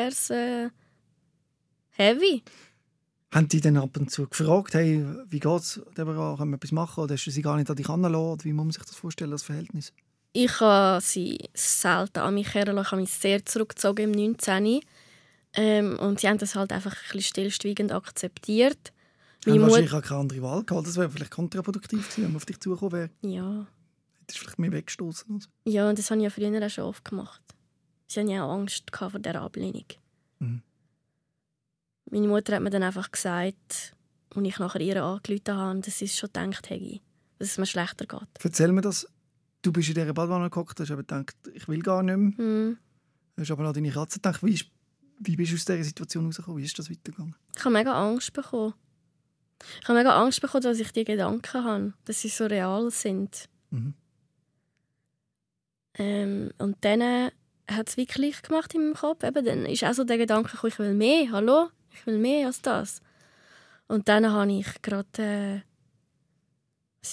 es 0.08 0.30
äh, 0.32 0.70
heavy. 1.92 2.44
Haben 3.32 3.48
die 3.48 3.62
dann 3.62 3.78
ab 3.78 3.96
und 3.98 4.12
zu 4.12 4.28
gefragt, 4.28 4.74
hey, 4.74 5.06
wie 5.30 5.40
geht 5.40 5.62
es, 5.62 5.82
Deborah, 5.98 6.36
können 6.38 6.52
wir 6.52 6.58
etwas 6.58 6.74
machen? 6.74 7.04
Oder 7.04 7.14
hast 7.14 7.26
du 7.26 7.32
sie 7.32 7.42
gar 7.42 7.56
nicht 7.56 7.70
an 7.70 7.78
dich 7.78 7.88
herangelassen? 7.88 8.44
Wie 8.44 8.54
muss 8.54 8.66
man 8.66 8.72
sich 8.72 8.84
das 8.84 8.96
vorstellen, 8.96 9.32
das 9.32 9.44
Verhältnis? 9.44 9.94
Ich 10.34 10.60
habe 10.60 11.02
sie 11.02 11.50
selten 11.54 12.20
an 12.20 12.34
mich 12.34 12.54
hergelassen. 12.54 12.86
Ich 12.86 12.92
habe 12.92 13.02
mich 13.02 13.12
sehr 13.12 13.46
zurückgezogen 13.46 14.14
im 14.14 14.32
19. 14.34 14.82
Ähm, 15.54 16.00
und 16.00 16.20
sie 16.20 16.28
haben 16.28 16.38
das 16.38 16.56
halt 16.56 16.72
einfach 16.72 16.94
ein 16.94 17.00
bisschen 17.12 17.22
stillschweigend 17.22 17.92
akzeptiert. 17.92 18.94
Meine 19.46 19.60
ja, 19.60 19.64
wahrscheinlich 19.64 19.94
auch 19.94 20.02
keine 20.02 20.20
andere 20.22 20.42
Wahl 20.42 20.64
gehabt. 20.64 20.88
Das 20.88 20.98
wäre 20.98 21.10
vielleicht 21.10 21.32
kontraproduktiv 21.32 22.00
gewesen, 22.00 22.24
wenn 22.24 22.32
man 22.32 22.38
auf 22.38 22.46
dich 22.46 22.60
zugekommen 22.60 22.92
wäre. 22.94 23.10
Ja. 23.22 23.68
Hättest 24.20 24.38
du 24.38 24.44
vielleicht 24.44 24.60
mehr 24.60 24.72
weggestoßen. 24.72 25.34
Also. 25.34 25.48
Ja, 25.66 25.90
und 25.90 25.98
das 25.98 26.12
habe 26.12 26.20
ich 26.20 26.26
ja 26.26 26.30
früher 26.30 26.66
auch 26.66 26.70
schon 26.70 26.84
oft 26.84 27.04
gemacht. 27.04 27.42
Sie 28.08 28.20
hatten 28.20 28.30
ja 28.30 28.44
auch 28.44 28.54
Angst 28.54 28.84
vor 28.94 29.10
dieser 29.10 29.42
Ablehnung. 29.42 29.86
Mhm. 30.40 30.62
Meine 32.12 32.28
Mutter 32.28 32.56
hat 32.56 32.62
mir 32.62 32.70
dann 32.70 32.84
einfach 32.84 33.10
gesagt, 33.10 33.96
als 34.36 34.46
ich 34.46 34.60
nachher 34.60 34.82
ihr 34.82 35.02
angerufen 35.02 35.56
habe, 35.56 35.80
dass 35.80 36.00
sie 36.00 36.06
es 36.06 36.18
schon 36.18 36.28
gedacht 36.28 36.70
hätte, 36.70 37.00
dass 37.40 37.52
es 37.52 37.58
mir 37.58 37.66
schlechter 37.66 38.06
geht. 38.06 38.28
Erzähl 38.44 38.72
mir 38.74 38.82
das. 38.82 39.08
Du 39.62 39.72
bist 39.72 39.88
in 39.90 39.96
dieser 39.96 40.14
Badwanne 40.14 40.50
geguckt, 40.50 40.78
hast 40.80 40.92
aber 40.92 41.04
gedacht, 41.04 41.36
ich 41.54 41.68
will 41.70 41.82
gar 41.82 42.04
nicht 42.04 42.18
mehr. 42.18 42.76
Du 43.36 43.42
hast 43.42 43.52
aber 43.52 43.64
noch 43.64 43.72
deine 43.72 43.92
Katze 43.92 44.18
gedacht. 44.18 44.44
Wie, 44.44 44.60
wie 45.20 45.36
bist 45.38 45.52
du 45.52 45.56
aus 45.56 45.66
dieser 45.66 45.84
Situation 45.84 46.26
rausgekommen? 46.26 46.60
Wie 46.60 46.66
ist 46.66 46.78
das 46.78 46.90
weitergegangen? 46.90 47.36
Ich 47.56 47.64
habe 47.64 47.74
mega 47.74 47.94
Angst 47.94 48.34
bekommen. 48.34 48.74
Ich 49.82 49.88
habe 49.88 49.98
mega 49.98 50.22
Angst 50.22 50.42
bekommen, 50.42 50.64
dass 50.64 50.80
ich 50.80 50.92
die 50.92 51.06
Gedanken 51.06 51.64
habe, 51.64 51.94
dass 52.04 52.22
sie 52.22 52.30
so 52.30 52.46
real 52.46 52.92
sind. 52.92 53.48
Mhm. 53.70 53.94
Ähm, 55.94 56.52
und 56.58 56.78
dann 56.82 57.32
hat 57.70 57.88
es 57.88 57.96
wirklich 57.96 58.42
gemacht 58.42 58.74
in 58.74 58.82
meinem 58.82 58.96
Kopf. 58.96 59.24
Eben, 59.24 59.46
dann 59.46 59.66
ist 59.66 59.84
auch 59.86 59.94
so 59.94 60.04
der 60.04 60.18
Gedanke 60.18 60.58
ich 60.68 60.80
will 60.80 60.94
mehr, 60.94 61.32
hallo, 61.32 61.70
ich 61.94 62.06
will 62.06 62.18
mehr 62.18 62.48
als 62.48 62.62
das. 62.62 63.02
Und 63.88 64.08
dann 64.08 64.32
habe 64.32 64.52
ich 64.52 64.82
gerade 64.82 65.08
äh, 65.18 65.62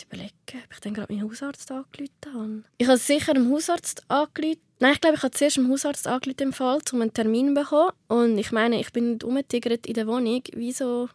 überlegen, 0.05 0.33
ob 0.65 0.73
ich 0.73 0.81
dann 0.81 0.95
gerade 0.95 1.13
meinen 1.13 1.29
Hausarzt 1.29 1.71
angerufen 1.71 2.11
habe. 2.33 2.65
Ich 2.79 2.87
habe 2.87 2.99
sicher 2.99 3.35
dem 3.35 3.51
Hausarzt 3.51 4.05
angerufen. 4.09 4.61
Nein, 4.81 4.93
ich 4.93 5.01
glaube, 5.01 5.17
ich 5.17 5.23
habe 5.23 5.35
zuerst 5.35 5.57
dem 5.57 5.69
Hausarzt 5.69 6.07
angerufen 6.07 6.43
im 6.43 6.53
Fall, 6.53 6.81
um 6.93 7.03
einen 7.03 7.13
Termin 7.13 7.49
zu 7.49 7.55
bekommen. 7.55 7.91
Und 8.07 8.39
ich 8.39 8.53
meine, 8.53 8.79
ich 8.79 8.93
bin 8.93 9.19
nicht 9.19 9.87
in 9.87 9.95
der 9.95 10.07
Wohnung, 10.07 10.43
wie 10.53 10.73
so 10.73 11.09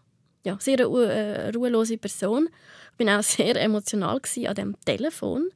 ja, 0.43 0.58
sehr 0.60 0.80
eine 0.80 1.13
äh, 1.13 1.49
ruhelose 1.52 1.97
Person. 1.97 2.49
Ich 2.97 3.06
war 3.06 3.19
auch 3.19 3.23
sehr 3.23 3.56
emotional 3.56 4.19
an 4.47 4.56
dem 4.56 4.76
Telefon. 4.86 5.49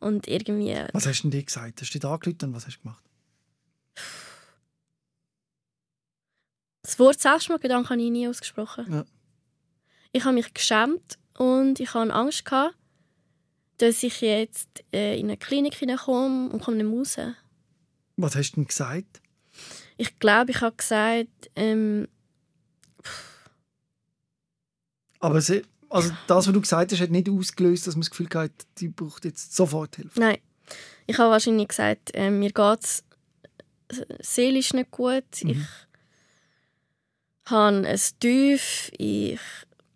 Und 0.00 0.28
irgendwie... 0.28 0.76
Was 0.92 1.06
hast 1.06 1.20
du 1.20 1.22
denn 1.22 1.30
dir 1.30 1.44
gesagt? 1.44 1.80
Hast 1.80 1.94
du 1.94 1.98
dich 1.98 2.08
angerufen 2.08 2.38
und 2.42 2.54
was 2.54 2.66
hast 2.66 2.76
du 2.76 2.82
gemacht? 2.82 3.02
Das 6.84 6.98
Wort 6.98 7.18
Selbstmordgedanke 7.18 7.88
habe 7.88 8.02
ich 8.02 8.10
nie 8.10 8.28
ausgesprochen. 8.28 8.92
Ja. 8.92 9.04
Ich 10.12 10.24
habe 10.24 10.34
mich 10.34 10.52
geschämt 10.52 11.18
und 11.38 11.80
ich 11.80 11.94
hatte 11.94 12.12
Angst, 12.12 12.44
gehabt, 12.44 12.76
dass 13.78 14.02
ich 14.02 14.20
jetzt 14.20 14.84
äh, 14.92 15.18
in 15.18 15.26
eine 15.26 15.38
Klinik 15.38 15.74
hineinkomme 15.74 16.50
und 16.50 16.62
komme 16.62 16.84
nicht 16.84 16.94
raus. 16.94 17.16
Was 18.16 18.36
hast 18.36 18.52
du 18.52 18.56
denn 18.56 18.66
gesagt? 18.66 19.22
Ich 19.96 20.18
glaube, 20.18 20.50
ich 20.50 20.60
habe 20.60 20.76
gesagt, 20.76 21.50
ähm, 21.56 22.06
aber 25.20 25.40
sie, 25.40 25.62
also 25.88 26.10
das, 26.26 26.46
was 26.46 26.52
du 26.52 26.60
gesagt 26.60 26.92
hast, 26.92 27.00
hat 27.00 27.10
nicht 27.10 27.30
ausgelöst, 27.30 27.86
dass 27.86 27.94
man 27.94 28.02
das 28.02 28.10
Gefühl 28.10 28.28
hat, 28.34 28.52
die 28.76 28.88
braucht 28.88 29.24
jetzt 29.24 29.56
sofort 29.56 29.96
Hilfe. 29.96 30.20
Nein. 30.20 30.36
Ich 31.06 31.16
habe 31.16 31.30
wahrscheinlich 31.30 31.68
gesagt, 31.68 32.14
äh, 32.14 32.30
mir 32.30 32.52
geht 32.52 32.84
es 32.84 33.04
seelisch 34.20 34.74
nicht 34.74 34.90
gut. 34.90 35.24
Mhm. 35.42 35.50
Ich 35.50 35.58
habe 37.46 37.86
ein 37.86 38.00
Tief. 38.20 38.90
Ich, 38.98 39.40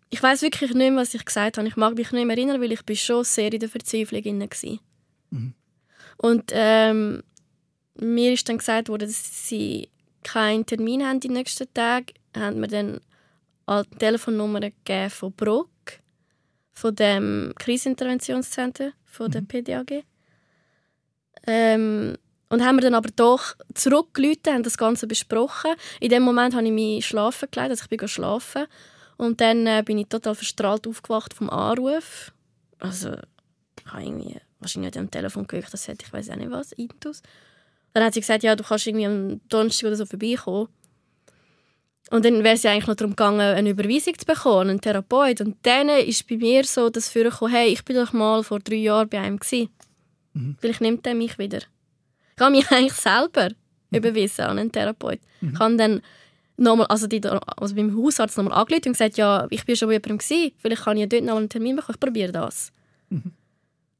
ich 0.09 0.21
weiß 0.21 0.41
wirklich 0.41 0.73
nicht 0.73 0.91
mehr, 0.91 1.01
was 1.01 1.13
ich 1.13 1.25
gesagt 1.25 1.57
habe. 1.57 1.67
Ich 1.67 1.75
mag 1.75 1.95
mich 1.95 2.11
nicht 2.11 2.25
mehr 2.25 2.37
erinnern, 2.37 2.61
weil 2.61 2.71
ich 2.71 2.83
bin 2.83 2.95
schon 2.95 3.23
sehr 3.23 3.51
in 3.51 3.59
der 3.59 3.69
Verzweiflung 3.69 4.23
war. 4.23 4.79
Mhm. 5.31 5.53
Und 6.17 6.51
ähm, 6.53 7.23
mir 7.95 8.33
ist 8.33 8.47
dann 8.49 8.57
gesagt 8.57 8.89
worden, 8.89 9.07
dass 9.07 9.47
sie 9.47 9.89
keinen 10.23 10.65
Termin 10.65 11.05
haben 11.05 11.19
die 11.19 11.29
nächsten 11.29 11.71
Tage. 11.73 12.13
Haben 12.35 12.59
mir 12.59 12.67
dann 12.67 13.01
eine 13.65 13.85
Telefonnummer 13.97 14.59
gegeben 14.59 15.09
von 15.09 15.33
Brock, 15.33 15.69
von 16.71 16.95
dem 16.95 17.53
Kriseninterventionszentrum 17.57 18.93
von 19.05 19.31
der 19.31 19.41
PDAG. 19.41 20.03
Ähm, 21.47 22.17
und 22.49 22.65
haben 22.65 22.77
wir 22.77 22.81
dann 22.81 22.95
aber 22.95 23.09
doch 23.15 23.55
zurückgerufen, 23.75 24.53
haben 24.53 24.63
das 24.63 24.77
Ganze 24.77 25.07
besprochen. 25.07 25.71
In 25.99 26.09
dem 26.09 26.23
Moment 26.23 26.55
habe 26.55 26.65
ich 26.65 26.71
mich 26.71 27.05
schlafen 27.05 27.47
gelegt, 27.51 27.69
also 27.69 27.83
ich 27.83 27.97
bin 27.97 28.07
schlafen. 28.07 28.65
Und 29.17 29.41
dann 29.41 29.67
äh, 29.67 29.83
bin 29.85 29.97
ich 29.97 30.07
total 30.07 30.33
verstrahlt 30.33 30.87
aufgewacht 30.87 31.33
vom 31.33 31.49
Anruf. 31.49 32.31
Also, 32.79 33.11
ich 33.77 33.91
habe 33.91 34.03
irgendwie 34.03 34.37
wahrscheinlich 34.59 34.93
nicht 34.93 34.97
am 34.97 35.11
Telefon 35.11 35.45
gehört, 35.45 35.71
das 35.73 35.87
hätte 35.87 36.05
ich 36.05 36.13
weiß 36.13 36.29
auch 36.29 36.35
nicht 36.37 36.51
was, 36.51 36.71
Intus. 36.71 37.21
Dann 37.93 38.03
hat 38.03 38.13
sie 38.13 38.21
gesagt, 38.21 38.43
ja, 38.43 38.55
du 38.55 38.63
kannst 38.63 38.87
irgendwie 38.87 39.05
am 39.05 39.41
Donnerstag 39.49 39.87
oder 39.87 39.95
so 39.95 40.05
vorbeikommen. 40.05 40.69
Und 42.11 42.25
dann 42.25 42.43
wäre 42.43 42.55
es 42.55 42.63
ja 42.63 42.71
eigentlich 42.71 42.87
noch 42.87 42.95
darum 42.95 43.11
gegangen, 43.11 43.41
eine 43.41 43.69
Überweisung 43.69 44.17
zu 44.17 44.25
bekommen, 44.25 44.69
einen 44.69 44.81
Therapeut. 44.81 45.41
Und 45.41 45.57
dann 45.63 45.89
ist 45.89 46.27
bei 46.27 46.37
mir 46.37 46.63
so 46.63 46.89
das 46.89 47.09
vorgekommen, 47.09 47.53
hey, 47.53 47.69
ich 47.69 47.85
bin 47.85 47.97
doch 47.97 48.13
mal 48.13 48.43
vor 48.43 48.59
drei 48.59 48.75
Jahren 48.75 49.09
bei 49.09 49.19
einem 49.19 49.37
gewesen. 49.37 49.69
Mhm. 50.33 50.55
Vielleicht 50.59 50.81
nimmt 50.81 51.05
er 51.05 51.13
mich 51.13 51.37
wieder. 51.37 51.59
Ich 52.39 52.45
habe 52.45 52.51
mich 52.55 52.71
eigentlich 52.71 52.93
selber 52.93 53.49
überwiesen 53.91 54.45
an 54.45 54.59
einen 54.59 54.71
Therapeut. 54.71 55.19
Mhm. 55.41 55.53
Ich 55.53 55.59
habe 55.59 55.75
dann 55.75 56.01
nochmal, 56.55 56.87
also, 56.87 57.07
die, 57.07 57.21
also 57.25 57.75
beim 57.75 57.95
Hausarzt 57.97 58.37
nochmal 58.37 58.57
angerufen 58.57 58.87
und 58.87 58.93
gesagt, 58.93 59.17
ja, 59.17 59.45
ich 59.49 59.65
bin 59.65 59.75
schon 59.75 59.89
bei 59.89 59.93
jemandem 59.95 60.19
gewesen, 60.19 60.51
vielleicht 60.57 60.83
kann 60.83 60.97
ich 60.97 61.01
ja 61.01 61.07
dort 61.07 61.23
noch 61.23 61.37
einen 61.37 61.49
Termin 61.49 61.75
bekommen, 61.75 61.95
ich 61.95 61.99
probiere 61.99 62.31
das. 62.31 62.71
Mhm. 63.09 63.33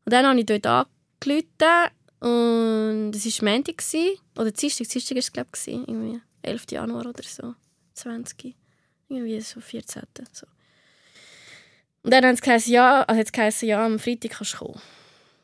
Und 0.05 0.13
dann 0.13 0.25
habe 0.25 0.39
ich 0.39 0.45
dort 0.45 0.65
angerufen 0.65 1.91
und 2.21 3.11
es 3.15 3.41
war 3.41 3.49
Montag, 3.49 3.77
gewesen, 3.77 4.17
oder 4.37 4.51
Dienstag, 4.51 4.87
Dienstag 4.87 5.15
war 5.15 5.19
es 5.19 5.33
glaube 5.33 5.49
ich, 5.55 5.67
irgendwie 5.67 6.21
11. 6.41 6.65
Januar 6.71 7.05
oder 7.05 7.23
so, 7.23 7.55
20, 7.93 8.55
irgendwie 9.09 9.41
so 9.41 9.59
14. 9.59 10.03
So. 10.31 10.47
Und 12.03 12.13
dann 12.13 12.25
haben 12.25 12.35
sie 12.35 12.41
gesagt, 12.41 12.67
ja, 12.67 13.03
also 13.03 13.19
jetzt 13.19 13.33
geheißen, 13.33 13.67
ja, 13.67 13.85
am 13.85 13.99
Freitag 13.99 14.31
kannst 14.31 14.53
du 14.53 14.57
kommen. 14.57 14.81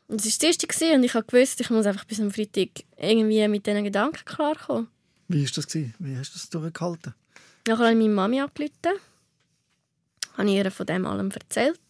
Und 0.08 0.24
es 0.24 0.26
war 0.40 0.46
Dienstag 0.48 0.68
gewesen 0.70 0.94
und 0.94 1.04
ich 1.04 1.14
wusste, 1.14 1.62
ich 1.62 1.70
muss 1.70 1.86
einfach 1.86 2.04
bis 2.04 2.20
am 2.20 2.30
Freitag 2.30 2.68
irgendwie 2.96 3.46
mit 3.48 3.66
diesen 3.66 3.84
Gedanken 3.84 4.24
klarkommen. 4.24 4.88
Wie 5.28 5.44
war 5.44 5.50
das? 5.52 5.66
gewesen? 5.66 5.94
Wie 5.98 6.16
hast 6.16 6.30
du 6.34 6.38
das 6.38 6.48
durchgehalten? 6.50 7.14
Dann 7.64 7.78
habe 7.78 7.90
ich 7.90 7.96
meine 7.96 8.08
Mami 8.10 8.40
angerufen. 8.40 9.00
Habe 10.36 10.50
ihr 10.50 10.70
von 10.70 10.86
dem 10.86 11.06
allem 11.06 11.30
erzählt. 11.30 11.80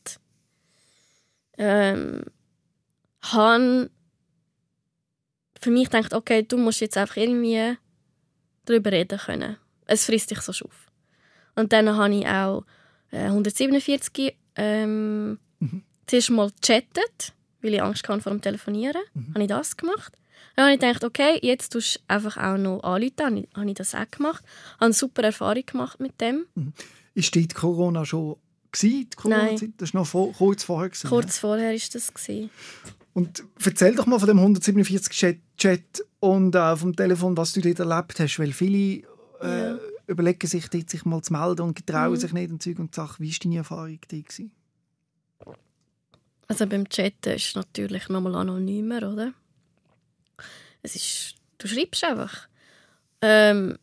Ähm, 1.58 2.22
habe 3.22 3.90
für 5.60 5.70
mich 5.70 5.90
gedacht, 5.90 6.14
okay, 6.14 6.42
du 6.42 6.56
musst 6.56 6.80
jetzt 6.80 6.96
einfach 6.96 7.16
irgendwie 7.16 7.76
darüber 8.64 8.92
reden 8.92 9.18
können. 9.18 9.56
Es 9.86 10.06
frisst 10.06 10.30
dich 10.30 10.40
so 10.40 10.52
auf. 10.64 10.86
Und 11.54 11.72
dann 11.72 11.94
habe 11.96 12.14
ich 12.14 12.26
auch 12.26 12.64
äh, 13.10 13.24
147 13.26 14.34
ähm, 14.56 15.38
Mhm. 15.58 15.82
zuerst 16.06 16.30
mal 16.30 16.50
gechattet, 16.60 17.32
weil 17.66 17.74
ich 17.74 17.82
Angst 17.82 18.08
hatte 18.08 18.20
vor 18.22 18.32
dem 18.32 18.40
Telefonieren. 18.40 19.02
Mhm. 19.14 19.34
Habe 19.34 19.42
ich 19.42 19.48
das 19.48 19.76
gemacht. 19.76 20.12
Dann 20.54 20.66
habe 20.66 20.74
ich 20.74 20.80
gedacht, 20.80 21.04
okay, 21.04 21.38
jetzt 21.42 21.70
tust 21.74 21.96
du 21.96 22.00
einfach 22.08 22.36
auch 22.38 22.56
noch 22.56 22.82
anrufen. 22.82 23.36
Ich, 23.36 23.48
habe 23.56 23.68
ich 23.68 23.74
das 23.74 23.94
auch 23.94 24.10
gemacht. 24.10 24.42
Habe 24.76 24.86
eine 24.86 24.94
super 24.94 25.22
Erfahrung 25.22 25.64
gemacht 25.66 26.00
mit 26.00 26.18
dem. 26.20 26.46
Ist 27.14 27.34
die 27.34 27.46
Corona 27.48 28.04
schon 28.06 28.36
gewesen, 28.72 29.10
die 29.10 29.16
Corona-Zeit? 29.16 29.70
Das 29.78 29.92
war 29.92 30.00
noch 30.00 30.06
vor, 30.08 30.32
kurz 30.32 30.64
vorher. 30.64 30.88
Gewesen, 30.88 31.08
Kurz 31.08 31.38
vorher 31.38 31.72
war 31.72 31.78
das. 31.92 32.14
Gewesen. 32.14 32.50
Und 33.12 33.44
erzähl 33.64 33.94
doch 33.94 34.06
mal 34.06 34.18
von 34.18 34.28
dem 34.28 34.38
147 34.38 35.12
Chat, 35.12 35.38
Chat 35.56 36.04
und 36.20 36.54
äh, 36.54 36.76
vom 36.76 36.94
Telefon, 36.94 37.36
was 37.36 37.52
du 37.52 37.60
dort 37.62 37.78
erlebt 37.78 38.18
hast, 38.20 38.38
weil 38.38 38.52
viele 38.52 39.02
äh, 39.42 39.70
Ja. 39.70 39.78
überlegen 40.06 40.46
sich, 40.46 40.68
dort 40.68 40.90
sich 40.90 41.04
mal 41.06 41.22
zu 41.22 41.32
melden 41.32 41.62
und 41.62 41.76
getrauen 41.76 42.12
Mhm. 42.12 42.16
sich 42.16 42.32
nicht 42.34 42.50
und 42.50 42.62
Zeug 42.62 42.78
und 42.78 42.94
Sachen. 42.94 43.22
Wie 43.24 43.30
war 43.32 43.38
deine 43.42 43.56
Erfahrung 43.56 43.98
da? 44.08 44.16
gewesen? 44.18 44.50
Also 46.48 46.66
beim 46.66 46.88
Chatten 46.88 47.34
ist 47.34 47.48
es 47.48 47.54
natürlich 47.54 48.08
nochmal 48.08 48.36
anonymer, 48.36 49.12
oder? 49.12 49.32
Es 50.82 50.94
ist, 50.94 51.34
du 51.58 51.66
schreibst 51.66 52.04
einfach. 52.04 52.48
Ähm, 53.20 53.78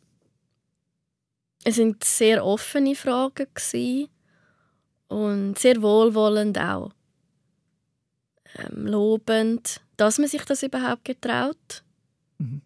es 1.64 1.76
sind 1.76 2.02
sehr 2.04 2.44
offene 2.44 2.94
Fragen 2.94 3.46
gewesen 3.54 4.08
und 5.08 5.58
sehr 5.58 5.80
wohlwollend 5.82 6.58
auch. 6.58 6.92
Ähm, 8.56 8.86
lobend, 8.86 9.80
dass 9.96 10.18
man 10.18 10.28
sich 10.28 10.44
das 10.44 10.62
überhaupt 10.62 11.04
getraut. 11.04 11.82
Mhm. 12.38 12.62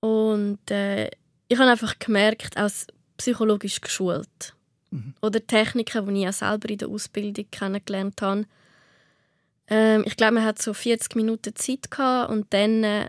Und 0.00 0.70
äh, 0.70 1.10
ich 1.48 1.58
habe 1.58 1.70
einfach 1.70 1.98
gemerkt, 1.98 2.56
als 2.56 2.86
psychologisch 3.16 3.80
geschult. 3.80 4.54
Mhm. 4.90 5.14
Oder 5.22 5.46
Techniken, 5.46 6.14
die 6.14 6.22
ich 6.22 6.28
auch 6.28 6.32
selber 6.32 6.68
in 6.68 6.78
der 6.78 6.88
Ausbildung 6.88 7.46
kennengelernt 7.50 8.20
habe. 8.22 8.44
Ähm, 9.68 10.04
ich 10.06 10.16
glaube, 10.16 10.34
man 10.34 10.44
hat 10.44 10.60
so 10.60 10.74
40 10.74 11.14
Minuten 11.16 11.54
Zeit 11.54 11.90
gehabt 11.90 12.30
und 12.30 12.52
dann 12.52 12.84
äh, 12.84 13.08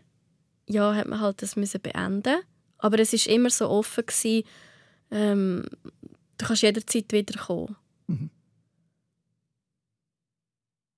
ja, 0.67 0.95
hat 0.95 1.07
man 1.07 1.19
halt 1.19 1.41
das 1.41 1.55
müssen 1.55 1.81
beenden. 1.81 2.41
Aber 2.77 2.99
es 2.99 3.13
ist 3.13 3.27
immer 3.27 3.49
so 3.49 3.69
offen 3.69 4.05
gewesen, 4.05 4.43
ähm, 5.11 5.65
du 6.37 6.45
kannst 6.45 6.61
jederzeit 6.63 7.11
wiederkommen. 7.11 7.75
Mhm. 8.07 8.29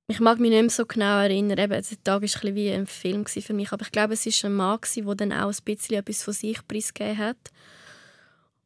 Ich 0.07 0.19
mag 0.19 0.39
mich 0.39 0.51
nicht 0.51 0.61
mehr 0.61 0.69
so 0.69 0.85
genau 0.85 1.21
erinnern. 1.21 1.57
Eben, 1.57 1.69
der 1.71 2.03
Tag 2.03 2.21
war 2.21 2.43
ein 2.43 2.55
wie 2.55 2.71
ein 2.71 2.87
Film 2.87 3.25
für 3.25 3.53
mich. 3.53 3.71
Aber 3.71 3.83
ich 3.83 3.91
glaube, 3.91 4.13
es 4.13 4.25
war 4.25 4.49
ein 4.49 4.55
Mann, 4.55 4.79
der 4.95 5.15
dann 5.15 5.33
auch 5.33 5.49
ein 5.49 5.63
bisschen 5.63 5.97
etwas 5.97 6.23
von 6.23 6.33
sich 6.33 6.67
preisgegeben 6.67 7.17
hat. 7.17 7.51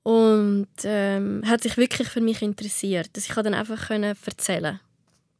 Und 0.08 0.70
ähm, 0.86 1.44
hat 1.46 1.64
sich 1.64 1.76
wirklich 1.76 2.08
für 2.08 2.22
mich 2.22 2.42
interessiert. 2.42 3.10
Dass 3.12 3.28
ich 3.28 3.36
dann 3.36 3.54
einfach 3.54 3.90
können 3.90 4.16
erzählen 4.26 4.80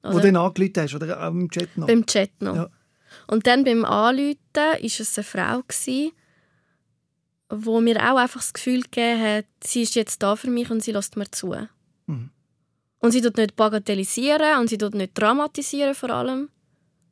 Wo 0.04 0.10
Oder? 0.10 0.18
du 0.18 0.32
dann 0.34 0.36
angerufen 0.36 0.74
hast 0.76 0.94
oder 0.94 1.24
auch 1.24 1.32
im 1.32 1.50
Chat 1.50 1.78
noch? 1.78 1.88
Beim 1.88 2.06
Chat 2.06 2.42
noch. 2.42 2.56
Ja. 2.56 2.70
Und 3.28 3.48
dann 3.48 3.64
beim 3.64 3.86
Anrufen 3.86 4.36
war 4.54 4.76
es 4.84 5.18
eine 5.18 5.24
Frau, 5.24 5.64
die 5.86 6.12
wo 7.50 7.80
mir 7.80 7.96
auch 7.96 8.18
einfach 8.18 8.42
das 8.42 8.52
Gefühl 8.52 8.82
gegeben 8.82 9.22
hat, 9.22 9.46
sie 9.64 9.84
ist 9.84 9.96
jetzt 9.96 10.22
da 10.22 10.36
für 10.36 10.50
mich 10.50 10.70
und 10.70 10.84
sie 10.84 10.92
lässt 10.92 11.16
mir 11.16 11.32
zu. 11.32 11.56
Mhm. 12.08 12.30
Und 13.00 13.12
sie 13.14 13.22
tut 13.22 13.38
nicht 13.38 13.56
bagatellisieren 13.56 14.60
und 14.60 14.68
sie 14.68 14.78
tut 14.78 14.96
nicht 14.96 15.18
dramatisieren 15.18 15.96
vor 15.96 16.10
allem, 16.10 16.50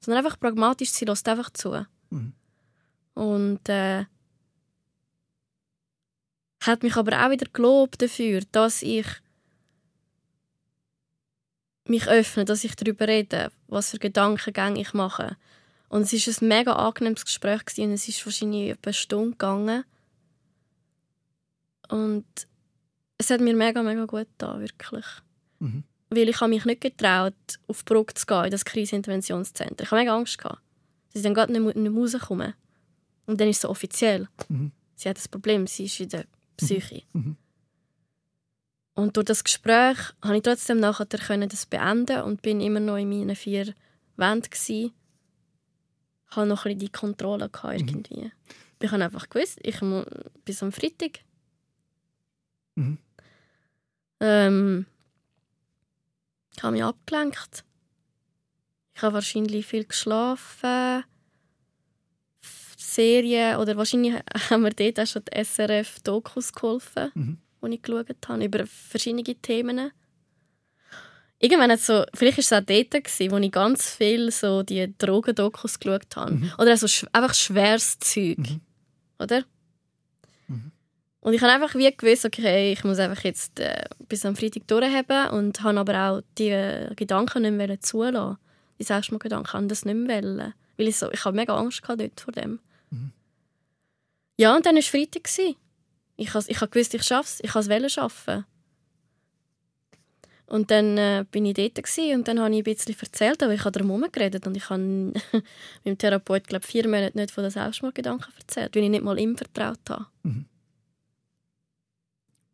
sondern 0.02 0.26
einfach 0.26 0.38
pragmatisch, 0.38 0.90
sie 0.90 1.06
lässt 1.06 1.26
einfach 1.30 1.52
zu. 1.52 1.86
Mhm. 2.10 2.34
Und 3.14 3.70
äh, 3.70 4.04
hat 6.68 6.84
mich 6.84 6.96
aber 6.96 7.26
auch 7.26 7.32
wieder 7.32 7.48
gelobt 7.52 8.02
dafür, 8.02 8.42
dass 8.52 8.82
ich 8.82 9.06
mich 11.88 12.08
öffne, 12.08 12.46
dass 12.46 12.64
ich 12.64 12.76
darüber 12.76 13.08
rede, 13.08 13.52
was 13.68 13.92
für 13.92 14.00
Gedankengänge 14.00 14.82
ich 14.82 14.94
mache. 14.94 15.38
Und 15.90 16.02
es 16.02 16.14
ist 16.14 16.42
ein 16.42 16.48
mega 16.48 16.74
angenehmes 16.74 17.26
Gespräch 17.26 17.62
und 17.78 17.92
es 17.92 18.08
ist 18.08 18.26
wahrscheinlich 18.26 18.72
etwa 18.72 18.88
eine 18.88 18.94
Stunde 18.94 19.32
gegangen. 19.32 19.84
Und 21.90 22.26
es 23.18 23.30
hat 23.30 23.42
mir 23.42 23.56
mega, 23.56 23.84
mega 23.84 24.06
gut 24.06 24.28
getan, 24.28 24.60
wirklich. 24.60 25.06
Mhm. 25.60 25.84
Weil 26.10 26.30
ich 26.30 26.42
habe 26.42 26.50
mich 26.50 26.66
nicht 26.66 26.82
getraut, 26.82 27.34
auf 27.68 27.84
die 27.84 27.94
Brücke 27.94 28.14
zu 28.16 28.26
gehen, 28.26 28.46
in 28.46 28.52
das 28.52 28.66
Kriseninterventionszentrum. 28.66 29.78
Ich 29.86 29.92
habe 29.92 30.02
mega 30.02 30.16
Angst 30.16 30.38
gehabt, 30.38 30.62
dass 31.08 31.18
ich 31.18 31.24
dann 31.24 31.34
gerade 31.34 31.54
nicht, 31.54 31.76
nicht 31.76 31.96
rauskommen. 31.96 32.54
Und 33.28 33.40
dann 33.40 33.48
ist 33.48 33.58
es 33.58 33.62
so 33.62 33.70
offiziell. 33.70 34.28
Mhm. 34.50 34.72
Sie 34.96 35.10
hat 35.10 35.18
das 35.18 35.28
Problem, 35.28 35.68
sie 35.68 35.86
ist 35.86 36.00
in 36.00 36.10
der 36.10 36.26
Psyche. 36.58 37.04
Mhm. 37.14 37.38
Und 38.94 39.18
durch 39.18 39.26
das 39.26 39.44
Gespräch 39.44 39.98
habe 40.24 40.38
ich 40.38 40.44
trotzdem 40.44 40.80
nachher 40.80 41.06
können 41.06 41.50
das 41.50 41.66
beenden 41.66 42.22
und 42.22 42.42
bin 42.42 42.62
immer 42.62 42.80
noch 42.80 42.96
in 42.98 43.10
meinen 43.10 43.36
vier 43.36 43.74
Wänden 44.16 44.50
gsi. 44.50 44.94
Habe 46.28 46.48
noch 46.48 46.66
ein 46.66 46.78
bisschen 46.78 46.80
die 46.80 46.90
Kontrolle 46.92 47.50
Mhm. 47.64 47.70
irgendwie. 47.70 48.32
Ich 48.82 48.92
habe 48.92 49.04
einfach 49.04 49.30
gewusst, 49.30 49.60
ich 49.64 49.82
muss 49.82 50.06
bis 50.46 50.64
am 50.64 50.72
Freitag. 50.72 51.20
Mhm. 52.76 52.98
Ähm, 54.22 54.86
ich 56.56 56.64
habe 56.64 56.74
mich 56.74 56.84
abgelenkt. 56.84 57.66
Ich 58.94 59.02
habe 59.02 59.16
wahrscheinlich 59.16 59.66
viel 59.66 59.86
geschlafen. 59.86 61.04
Serien 62.96 63.58
oder 63.58 63.76
wahrscheinlich 63.78 64.14
haben 64.50 64.64
mir 64.64 64.72
dort 64.72 65.00
auch 65.00 65.08
schon 65.08 65.24
die 65.26 65.44
SRF-Dokus 65.44 66.54
geholfen, 66.54 67.12
Mhm. 67.14 67.38
die 67.64 67.76
ich 67.76 67.82
geschaut 67.82 68.08
habe, 68.28 68.46
über 68.46 68.66
verschiedene 68.66 69.24
Themen. 69.24 69.92
Irgendwann 71.40 71.72
hat 71.72 71.82
so, 71.82 72.06
vielleicht 72.14 72.38
war 72.38 72.42
es 72.42 72.54
auch 72.54 72.66
dort, 72.66 72.92
gewesen, 72.92 73.32
wo 73.32 73.38
ich 73.38 73.52
ganz 73.52 73.90
viel 73.94 74.32
so 74.32 74.64
die 74.64 74.94
Drogendokus 74.98 75.80
geschaut 75.80 76.16
habe. 76.16 76.32
Mhm. 76.34 76.52
Oder 76.58 76.72
also 76.72 76.88
sch 76.88 77.06
einfach 77.12 77.34
schweres 77.34 78.00
Zeug. 78.00 78.38
Mhm. 78.38 78.62
Oder? 79.20 79.44
Mhm. 80.48 80.72
Und 81.20 81.34
ich 81.34 81.42
habe 81.42 81.52
einfach 81.52 81.76
wie 81.76 81.92
gewusst, 81.96 82.26
okay, 82.26 82.72
ich 82.72 82.84
muss 82.84 83.00
einfach 83.00 83.24
jetzt 83.24 83.60
äh, 83.60 83.84
bis 84.08 84.26
am 84.26 84.36
Freitag 84.36 84.68
durchhaben 84.68 85.30
und 85.32 85.62
habe 85.62 85.80
aber 85.80 86.10
auch 86.10 86.22
die 86.38 86.50
äh, 86.50 86.96
Gedanken 86.96 87.42
nicht 87.42 87.54
mehr 87.54 87.80
zulassen. 87.82 88.38
Die 88.80 88.84
Selbstmordgedanken, 88.84 89.54
habe 89.54 89.68
das 89.68 89.86
nicht 89.86 89.96
mehr 89.96 90.24
wollen. 90.24 90.54
Weil 90.78 90.88
ich 90.88 90.98
so, 90.98 91.12
ich 91.12 91.24
habe 91.26 91.36
mega 91.36 91.56
Angst 91.56 91.82
gehabt 91.82 92.02
dort 92.02 92.20
vor 92.20 92.32
dem. 92.34 92.60
Mhm. 94.38 94.42
Ja, 94.42 94.56
und 94.56 94.66
dann 94.66 94.76
war 94.76 94.80
es 94.80 94.88
Freitag. 94.88 95.30
Ich 96.18 96.34
habe 96.34 96.46
ich 96.48 97.04
schaffe 97.04 97.30
es. 97.30 97.40
Ich 97.44 97.56
wollte 97.56 97.86
es 97.86 97.94
schaffen. 97.94 98.46
Und 100.48 100.70
dann 100.70 100.98
äh, 100.98 101.26
bin 101.32 101.46
ich 101.46 101.56
dort 101.56 101.76
gewesen, 101.76 102.20
und 102.20 102.28
dann 102.28 102.40
habe 102.40 102.52
ich 102.54 102.60
ein 102.60 102.64
bisschen 102.64 102.96
erzählt, 103.00 103.42
aber 103.42 103.54
ich 103.54 103.62
habe 103.62 103.72
darum 103.72 103.90
herumgeredet 103.90 104.46
und 104.46 104.56
ich 104.56 104.70
habe 104.70 104.80
meinem 105.84 105.98
Therapeut 105.98 106.48
glaube 106.48 106.66
vier 106.66 106.88
Monate 106.88 107.18
nicht 107.18 107.32
von 107.32 107.44
den 107.44 107.52
Selbstmordgedanken 107.52 108.32
erzählt, 108.38 108.76
weil 108.76 108.84
ich 108.84 108.90
nicht 108.90 109.04
mal 109.04 109.20
ihm 109.20 109.36
vertraut 109.36 109.80
habe. 109.90 110.06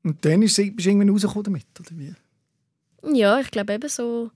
Und 0.04 0.26
dann 0.26 0.42
ist 0.42 0.56
sie, 0.56 0.72
bist 0.72 0.86
du 0.86 0.90
irgendwann 0.90 1.10
rausgekommen 1.10 1.44
damit, 1.44 1.66
oder 1.80 1.90
wie? 1.92 2.16
Ja, 3.18 3.40
ich 3.42 3.52
glaube 3.52 3.74
eben 3.74 3.90
so 3.90 4.32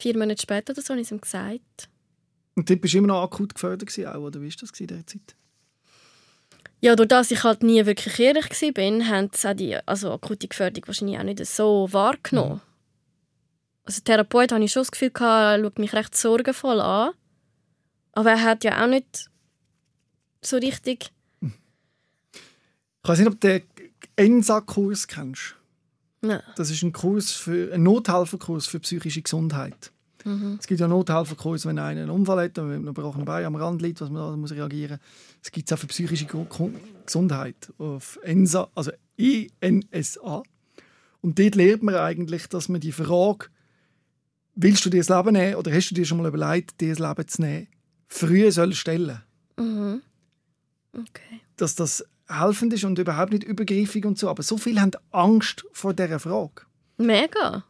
vier 0.00 0.18
Monate 0.18 0.42
später 0.42 0.72
oder 0.72 0.82
so 0.82 0.94
habe 0.94 1.00
ich 1.00 1.06
es 1.06 1.12
ihm 1.12 1.20
gesagt. 1.20 1.88
Und 2.56 2.68
dort 2.68 2.80
bist 2.80 2.94
du 2.94 2.98
immer 2.98 3.08
noch 3.08 3.22
akut 3.22 3.54
gefördert 3.54 3.88
gewesen, 3.88 4.08
auch, 4.08 4.20
oder 4.20 4.40
wie 4.40 4.48
war 4.48 4.56
das 4.60 4.80
in 4.80 4.86
dieser 4.88 5.06
Zeit? 5.06 5.36
Ja, 6.84 6.94
durch 6.96 7.08
das 7.08 7.30
ich 7.30 7.42
halt 7.44 7.62
nie 7.62 7.86
wirklich 7.86 8.20
ehrlich 8.20 8.44
war, 8.50 9.06
haben 9.06 9.30
sie 9.32 9.48
auch 9.48 9.54
die 9.54 9.74
also 9.86 10.12
akute 10.12 10.48
Gefährdung 10.48 10.86
wahrscheinlich 10.86 11.18
auch 11.18 11.22
nicht 11.22 11.46
so 11.46 11.88
wahrgenommen. 11.90 12.60
Also 13.84 14.02
der 14.02 14.16
Therapeut 14.16 14.52
hatte 14.52 14.64
ich 14.64 14.72
schon 14.72 14.82
das 14.82 14.90
Gefühl, 14.90 15.10
er 15.18 15.58
schaut 15.62 15.78
mich 15.78 15.94
recht 15.94 16.14
sorgenvoll 16.14 16.82
an. 16.82 17.12
Aber 18.12 18.32
er 18.32 18.42
hat 18.42 18.64
ja 18.64 18.84
auch 18.84 18.86
nicht 18.86 19.30
so 20.42 20.58
richtig... 20.58 21.10
Ich 21.40 23.08
weiß 23.08 23.18
nicht, 23.18 23.28
ob 23.28 23.40
du 23.40 23.48
den 23.48 23.62
ENSA-Kurs 24.16 25.08
kennst. 25.08 25.56
Nein. 26.20 26.42
Das 26.56 26.68
ist 26.68 26.82
ein 26.82 26.92
Kurs 26.92 27.32
für, 27.32 27.72
ein 27.72 27.82
Nothelferkurs 27.82 28.66
für 28.66 28.80
psychische 28.80 29.22
Gesundheit. 29.22 29.90
Es 30.58 30.66
gibt 30.66 30.80
ja 30.80 30.88
Nothelferkurs, 30.88 31.66
wenn 31.66 31.78
einer 31.78 32.00
einen 32.00 32.10
Unfall 32.10 32.44
hat, 32.44 32.56
wenn 32.56 32.82
man 32.82 32.94
gebrochenen 32.94 33.26
Bein 33.26 33.44
am 33.44 33.56
Rand 33.56 33.82
liegt, 33.82 34.00
was 34.00 34.08
man 34.08 34.22
da 34.22 34.36
muss 34.36 34.52
reagieren. 34.52 34.98
Es 35.42 35.52
gibt 35.52 35.70
auch 35.72 35.78
für 35.78 35.86
psychische 35.86 36.26
Gesundheit 37.04 37.72
auf 37.78 38.18
ENSA, 38.22 38.68
also 38.74 38.90
INSA. 39.16 40.42
Und 41.20 41.38
dort 41.38 41.54
lernt 41.54 41.82
man 41.82 41.96
eigentlich, 41.96 42.48
dass 42.48 42.68
man 42.68 42.80
die 42.80 42.92
Frage, 42.92 43.48
willst 44.54 44.84
du 44.84 44.90
dir 44.90 45.02
das 45.02 45.08
Leben 45.08 45.32
nehmen 45.32 45.56
oder 45.56 45.72
hast 45.72 45.90
du 45.90 45.94
dir 45.94 46.04
schon 46.04 46.18
mal 46.18 46.28
überlegt, 46.28 46.80
dir 46.80 46.94
das 46.94 46.98
Leben 46.98 47.28
zu 47.28 47.42
nehmen, 47.42 47.68
früher 48.08 48.52
soll 48.52 48.72
stellen. 48.72 49.20
Mhm. 49.58 50.00
Okay. 50.92 51.40
Dass 51.56 51.74
das 51.74 52.04
helfend 52.28 52.72
ist 52.72 52.84
und 52.84 52.98
überhaupt 52.98 53.32
nicht 53.32 53.44
übergriffig 53.44 54.06
und 54.06 54.18
so. 54.18 54.28
Aber 54.28 54.42
so 54.42 54.56
viele 54.56 54.80
haben 54.80 54.92
Angst 55.10 55.64
vor 55.72 55.92
dieser 55.92 56.18
Frage. 56.18 56.62
Mega. 56.96 57.64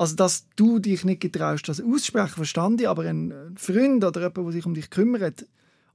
Also, 0.00 0.16
dass 0.16 0.48
du 0.56 0.78
dich 0.78 1.04
nicht 1.04 1.20
getraust, 1.20 1.68
das 1.68 1.78
auszusprechen, 1.78 2.36
verstand 2.36 2.80
ich, 2.80 2.88
aber 2.88 3.02
ein 3.02 3.54
Freund 3.58 4.02
oder 4.02 4.18
jemand, 4.18 4.38
der 4.38 4.52
sich 4.52 4.64
um 4.64 4.72
dich 4.72 4.88
kümmert, 4.88 5.44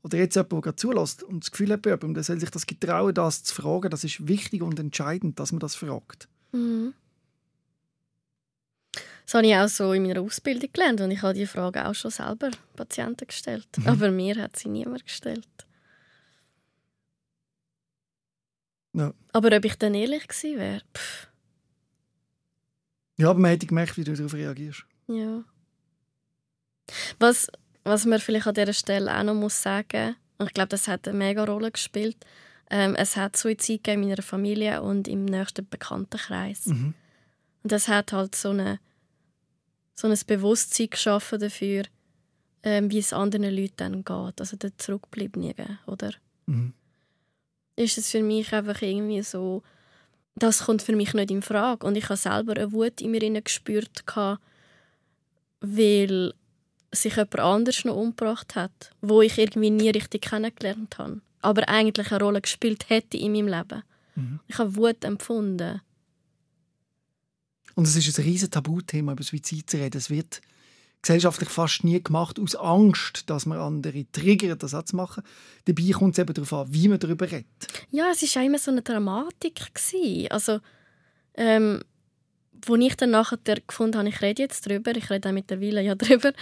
oder 0.04 0.20
jetzt 0.20 0.36
jemand, 0.36 0.52
der 0.52 0.62
gerade 0.62 0.76
zulässt 0.76 1.24
und 1.24 1.44
das 1.44 1.50
Gefühl 1.50 1.72
hat 1.72 1.82
bei 1.82 1.90
jemandem, 1.90 2.14
der 2.14 2.24
soll 2.24 2.40
sich 2.40 2.52
das 2.52 2.68
getrauen, 2.68 3.16
das 3.16 3.44
zu 3.44 3.56
fragen, 3.56 3.90
das 3.90 4.04
ist 4.04 4.28
wichtig 4.28 4.62
und 4.62 4.78
entscheidend, 4.78 5.40
dass 5.40 5.52
man 5.52 5.60
das 5.60 5.74
fragt. 5.74 6.30
Mhm. 6.52 6.94
Das 9.26 9.34
habe 9.34 9.48
ich 9.48 9.56
auch 9.56 9.68
so 9.68 9.92
in 9.92 10.04
meiner 10.04 10.22
Ausbildung 10.22 10.70
gelernt 10.72 11.02
und 11.02 11.10
ich 11.10 11.24
habe 11.24 11.34
die 11.34 11.48
Frage 11.48 11.88
auch 11.88 11.96
schon 11.96 12.12
selber 12.12 12.52
Patienten 12.76 13.26
gestellt. 13.26 13.68
Aber 13.86 14.12
mir 14.12 14.36
hat 14.36 14.56
sie 14.56 14.70
niemand 14.70 15.04
gestellt. 15.04 15.48
Ja. 18.94 19.16
Aber 19.34 19.58
ob 19.58 19.66
ich 19.66 19.80
dann 19.80 19.96
ehrlich 19.96 20.28
gewesen 20.28 20.60
wäre, 20.60 20.82
pff, 20.94 21.28
Ja, 23.18 23.30
aber 23.30 23.40
man 23.40 23.52
hätte 23.52 23.68
gemerkt, 23.68 23.98
wie 23.98 24.04
du 24.04 24.14
darauf 24.14 24.34
reagierst. 24.34 24.86
ja. 25.08 25.44
Was, 27.20 27.48
was 27.84 28.06
man 28.06 28.20
vielleicht 28.20 28.46
an 28.46 28.54
dieser 28.54 28.74
Stelle 28.74 29.18
auch 29.18 29.24
noch 29.24 29.34
muss 29.34 29.62
sagen 29.62 30.16
und 30.38 30.48
ich 30.48 30.54
glaube, 30.54 30.70
das 30.70 30.88
hat 30.88 31.08
eine 31.08 31.18
mega 31.18 31.44
Rolle 31.44 31.72
gespielt, 31.72 32.18
ähm, 32.70 32.96
es 32.96 33.16
hat 33.16 33.38
Suizid 33.38 33.84
gegeben 33.84 34.04
in 34.04 34.10
meiner 34.10 34.22
Familie 34.22 34.82
und 34.82 35.08
im 35.08 35.26
nächsten 35.26 35.68
Bekanntenkreis. 35.68 36.68
Mhm. 36.68 36.94
Und 37.64 37.72
das 37.72 37.88
hat 37.88 38.12
halt 38.12 38.36
so, 38.36 38.50
eine, 38.50 38.80
so 39.94 40.08
ein 40.08 40.18
Bewusstsein 40.28 40.90
geschaffen 40.90 41.40
dafür, 41.40 41.84
ähm, 42.64 42.92
wie 42.92 43.00
es 43.00 43.14
anderen 43.14 43.56
Leuten 43.56 43.78
dann 43.78 44.04
geht, 44.04 44.40
also 44.40 44.58
den 44.58 44.74
Zurückgebliebenen, 44.78 45.80
oder? 45.86 46.12
Mhm. 46.48 46.74
Ist 47.76 47.98
es 47.98 48.10
für 48.10 48.24
mich 48.24 48.54
einfach 48.54 48.82
irgendwie 48.82 49.22
so, 49.22 49.62
das 50.36 50.66
kommt 50.66 50.82
für 50.82 50.96
mich 50.96 51.14
nicht 51.14 51.32
in 51.32 51.42
Frage. 51.42 51.86
Und 51.86 51.96
ich 51.96 52.06
habe 52.06 52.18
selber 52.18 52.54
eine 52.54 52.72
Wut 52.72 53.02
in 53.02 53.12
mir 53.12 53.42
gespürt, 53.42 54.04
weil 55.62 56.34
sich 56.92 57.16
jemand 57.16 57.40
anders 57.40 57.86
noch 57.86 57.96
umgebracht 57.96 58.56
hat, 58.56 58.92
wo 59.02 59.22
ich 59.22 59.38
irgendwie 59.38 59.70
nie 59.70 59.90
richtig 59.90 60.24
kennengelernt 60.24 60.98
habe, 60.98 61.22
aber 61.42 61.68
eigentlich 61.68 62.12
eine 62.12 62.24
Rolle 62.24 62.42
gespielt 62.42 62.90
hätte 62.90 63.18
in 63.18 63.34
meinem 63.34 63.48
Leben. 63.48 63.84
Mhm. 64.16 64.40
Ich 64.48 64.58
habe 64.58 64.76
Wut 64.76 65.04
empfunden. 65.04 65.82
Und 67.76 67.88
es 67.88 67.96
ist 67.96 68.18
ein 68.18 68.26
riesen 68.26 68.52
Tabuthema, 68.52 69.12
über 69.12 69.24
Suizid 69.24 69.70
zu 69.70 69.78
reden. 69.78 69.98
Es 69.98 70.10
wird 70.10 70.42
gesellschaftlich 71.06 71.50
fast 71.50 71.84
nie 71.84 72.02
gemacht, 72.02 72.40
aus 72.40 72.56
Angst, 72.56 73.30
dass 73.30 73.46
man 73.46 73.60
andere 73.60 74.06
triggert, 74.12 74.64
das 74.64 74.74
auch 74.74 74.84
zu 74.84 74.96
machen. 74.96 75.22
Dabei 75.66 75.92
kommt 75.92 76.16
es 76.18 76.20
eben 76.20 76.34
darauf 76.34 76.52
an, 76.54 76.74
wie 76.74 76.88
man 76.88 76.98
darüber 76.98 77.30
redet. 77.32 77.46
Ja, 77.92 78.10
es 78.12 78.36
war 78.36 78.44
immer 78.44 78.58
so 78.58 78.72
eine 78.72 78.82
Dramatik. 78.82 79.62
Gewesen. 79.76 80.32
Also, 80.32 80.60
ähm, 81.36 81.84
wo 82.66 82.76
ich 82.76 82.96
dann 82.96 83.12
nachher 83.12 83.38
gefunden 83.68 83.98
habe, 84.00 84.10
ich 84.10 84.22
rede 84.22 84.42
jetzt 84.42 84.66
drüber, 84.66 84.96
ich 84.96 85.10
rede 85.12 85.30
auch 85.30 85.34
mittlerweile 85.34 85.82
ja 85.84 85.94
drüber, 85.96 86.34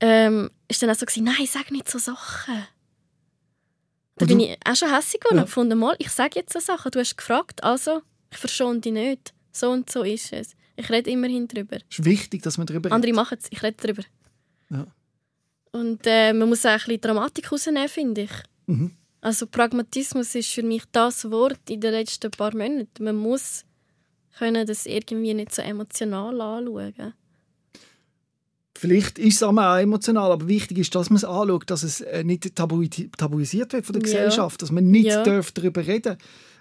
ähm, 0.00 0.50
ist 0.66 0.82
dann 0.82 0.90
auch 0.90 0.96
so 0.96 1.06
gewesen, 1.06 1.24
nein, 1.24 1.46
sag 1.46 1.70
nicht 1.70 1.88
so 1.88 1.98
Sachen. 1.98 2.66
Da 4.16 4.26
bin 4.26 4.40
ich 4.40 4.56
auch 4.64 4.74
schon 4.74 4.92
hässlich 4.92 5.20
geworden 5.20 5.36
Ja. 5.36 5.42
und 5.42 5.46
gefunden, 5.46 5.78
mal, 5.78 5.94
ich 6.00 6.10
sage 6.10 6.40
jetzt 6.40 6.52
so 6.52 6.58
Sachen, 6.58 6.90
du 6.90 6.98
hast 6.98 7.16
gefragt, 7.16 7.62
also, 7.62 8.02
ich 8.32 8.38
verschone 8.38 8.80
dich 8.80 8.92
nicht. 8.92 9.32
So 9.52 9.70
und 9.70 9.88
so 9.88 10.02
ist 10.02 10.32
es. 10.32 10.56
Ich 10.78 10.88
rede 10.90 11.10
immerhin 11.10 11.48
drüber. 11.48 11.78
Es 11.90 11.98
ist 11.98 12.04
wichtig, 12.04 12.42
dass 12.42 12.56
man 12.56 12.66
darüber 12.68 12.86
redet. 12.86 12.94
Andere 12.94 13.12
machen 13.12 13.38
es, 13.40 13.48
ich 13.50 13.60
rede 13.62 13.76
drüber. 13.76 14.02
Ja. 14.70 14.86
Und 15.72 16.00
äh, 16.04 16.32
man 16.32 16.48
muss 16.48 16.64
auch 16.64 16.70
ein 16.70 16.78
bisschen 16.78 17.00
Dramatik 17.00 17.50
rausnehmen, 17.50 17.88
finde 17.88 18.22
ich. 18.22 18.30
Mhm. 18.66 18.92
Also 19.20 19.48
Pragmatismus 19.48 20.34
ist 20.36 20.50
für 20.52 20.62
mich 20.62 20.84
das 20.92 21.28
Wort 21.32 21.58
in 21.68 21.80
den 21.80 21.90
letzten 21.92 22.30
paar 22.30 22.54
Monaten. 22.54 23.02
Man 23.02 23.16
muss 23.16 23.64
können 24.38 24.64
das 24.66 24.86
irgendwie 24.86 25.34
nicht 25.34 25.52
so 25.52 25.62
emotional 25.62 26.40
anschauen. 26.40 27.12
Vielleicht 28.76 29.18
ist 29.18 29.34
es 29.36 29.42
auch 29.42 29.50
emotional, 29.78 30.30
aber 30.30 30.46
wichtig 30.46 30.78
ist, 30.78 30.94
dass 30.94 31.10
man 31.10 31.16
es 31.16 31.24
anschaut, 31.24 31.68
dass 31.68 31.82
es 31.82 32.00
äh, 32.00 32.22
nicht 32.22 32.54
tabu 32.54 32.86
tabuisiert 33.16 33.72
wird 33.72 33.84
von 33.84 33.94
der 33.94 34.02
Ja. 34.02 34.04
Gesellschaft, 34.04 34.62
dass 34.62 34.70
man 34.70 34.88
nicht 34.92 35.06
Ja. 35.06 35.24
darf 35.24 35.50
darüber 35.50 35.84
reden 35.84 36.16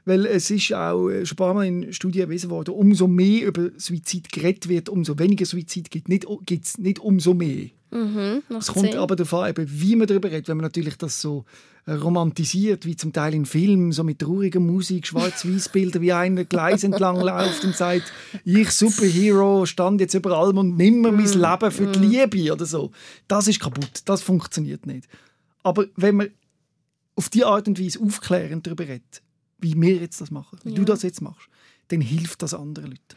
weil 0.07 0.25
es 0.25 0.49
ist 0.49 0.73
auch 0.73 1.09
äh, 1.09 1.25
schon 1.25 1.35
ein 1.35 1.37
paar 1.37 1.53
Mal 1.53 1.67
in 1.67 1.93
Studien 1.93 2.23
erwiesen 2.23 2.49
worden, 2.49 2.73
umso 2.73 3.07
mehr 3.07 3.45
über 3.45 3.69
Suizid 3.75 4.31
geredet 4.31 4.69
wird, 4.69 4.87
umso 4.87 5.19
weniger 5.19 5.45
Suizid 5.45 5.91
gibt 5.91 6.07
nicht, 6.07 6.25
gibt's 6.45 6.77
nicht 6.77 6.99
umso 6.99 7.33
mehr. 7.33 7.67
Mhm, 7.91 8.41
Es 8.57 8.67
kommt 8.67 8.91
Sinn. 8.91 8.99
aber 8.99 9.15
an, 9.19 9.49
eben, 9.49 9.67
wie 9.69 9.95
man 9.97 10.07
darüber 10.07 10.31
redet. 10.31 10.47
Wenn 10.47 10.57
man 10.57 10.63
natürlich 10.65 10.97
das 10.97 11.21
so 11.21 11.43
äh, 11.85 11.91
romantisiert, 11.93 12.85
wie 12.85 12.95
zum 12.95 13.11
Teil 13.11 13.33
in 13.33 13.45
Filmen, 13.45 13.91
so 13.91 14.03
mit 14.05 14.19
trauriger 14.19 14.61
Musik, 14.61 15.07
schwarz-weiß 15.07 15.69
Bilder, 15.69 15.99
wie 16.01 16.13
einer 16.13 16.45
Gleis 16.45 16.83
entlang 16.85 17.19
läuft 17.19 17.65
und 17.65 17.75
sagt, 17.75 18.11
ich 18.45 18.71
Superhero 18.71 19.65
stand 19.65 19.99
jetzt 19.99 20.13
über 20.13 20.37
allem 20.37 20.57
und 20.57 20.77
nimm 20.77 21.01
mir 21.01 21.11
mein 21.11 21.25
Leben 21.31 21.71
für 21.71 21.87
die 21.91 21.99
Liebe 21.99 22.53
oder 22.53 22.65
so. 22.65 22.91
Das 23.27 23.47
ist 23.49 23.59
kaputt, 23.59 24.03
das 24.05 24.21
funktioniert 24.21 24.85
nicht. 24.85 25.07
Aber 25.63 25.85
wenn 25.97 26.15
man 26.15 26.29
auf 27.15 27.29
die 27.29 27.43
Art 27.43 27.67
und 27.67 27.77
Weise 27.79 27.99
aufklärend 28.01 28.67
darüber 28.67 28.87
redet, 28.87 29.21
wie 29.59 29.79
wir 29.79 29.95
jetzt 29.95 30.21
das 30.21 30.31
machen, 30.31 30.59
wie 30.63 30.73
du 30.73 30.81
Ja. 30.81 30.85
das 30.85 31.03
jetzt 31.03 31.21
machst, 31.21 31.47
dann 31.89 32.01
hilft 32.01 32.41
das 32.41 32.53
anderen 32.53 32.91
Leuten. 32.91 33.15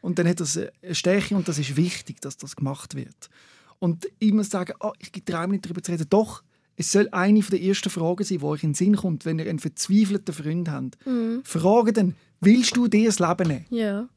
Und 0.00 0.18
dann 0.18 0.26
hat 0.28 0.40
das 0.40 0.56
eine 0.58 0.94
Stärke 0.94 1.36
und 1.36 1.46
das 1.48 1.58
ist 1.58 1.76
wichtig, 1.76 2.20
dass 2.20 2.36
das 2.36 2.56
gemacht 2.56 2.94
wird. 2.94 3.30
Und 3.78 4.06
immer 4.18 4.44
sagen, 4.44 4.74
oh, 4.80 4.92
ich 4.98 5.10
traue 5.24 5.42
mich 5.48 5.52
nicht 5.52 5.66
darüber 5.66 5.82
zu 5.82 5.92
reden. 5.92 6.06
Doch, 6.08 6.42
es 6.76 6.90
soll 6.92 7.08
eine 7.12 7.40
der 7.40 7.60
ersten 7.62 7.90
Fragen 7.90 8.24
sein, 8.24 8.38
die 8.38 8.44
euch 8.44 8.62
in 8.62 8.70
den 8.70 8.74
Sinn 8.74 8.96
kommt, 8.96 9.24
wenn 9.24 9.38
ihr 9.38 9.48
einen 9.48 9.58
verzweifelten 9.58 10.34
Freund 10.34 10.68
habt. 10.70 11.06
Mhm. 11.06 11.42
Fragen 11.44 11.94
dann, 11.94 12.14
willst 12.40 12.76
du 12.76 12.88
dir 12.88 13.06
das 13.06 13.18
Leben 13.18 13.48
nehmen? 13.48 13.66
Ja, 13.70 14.08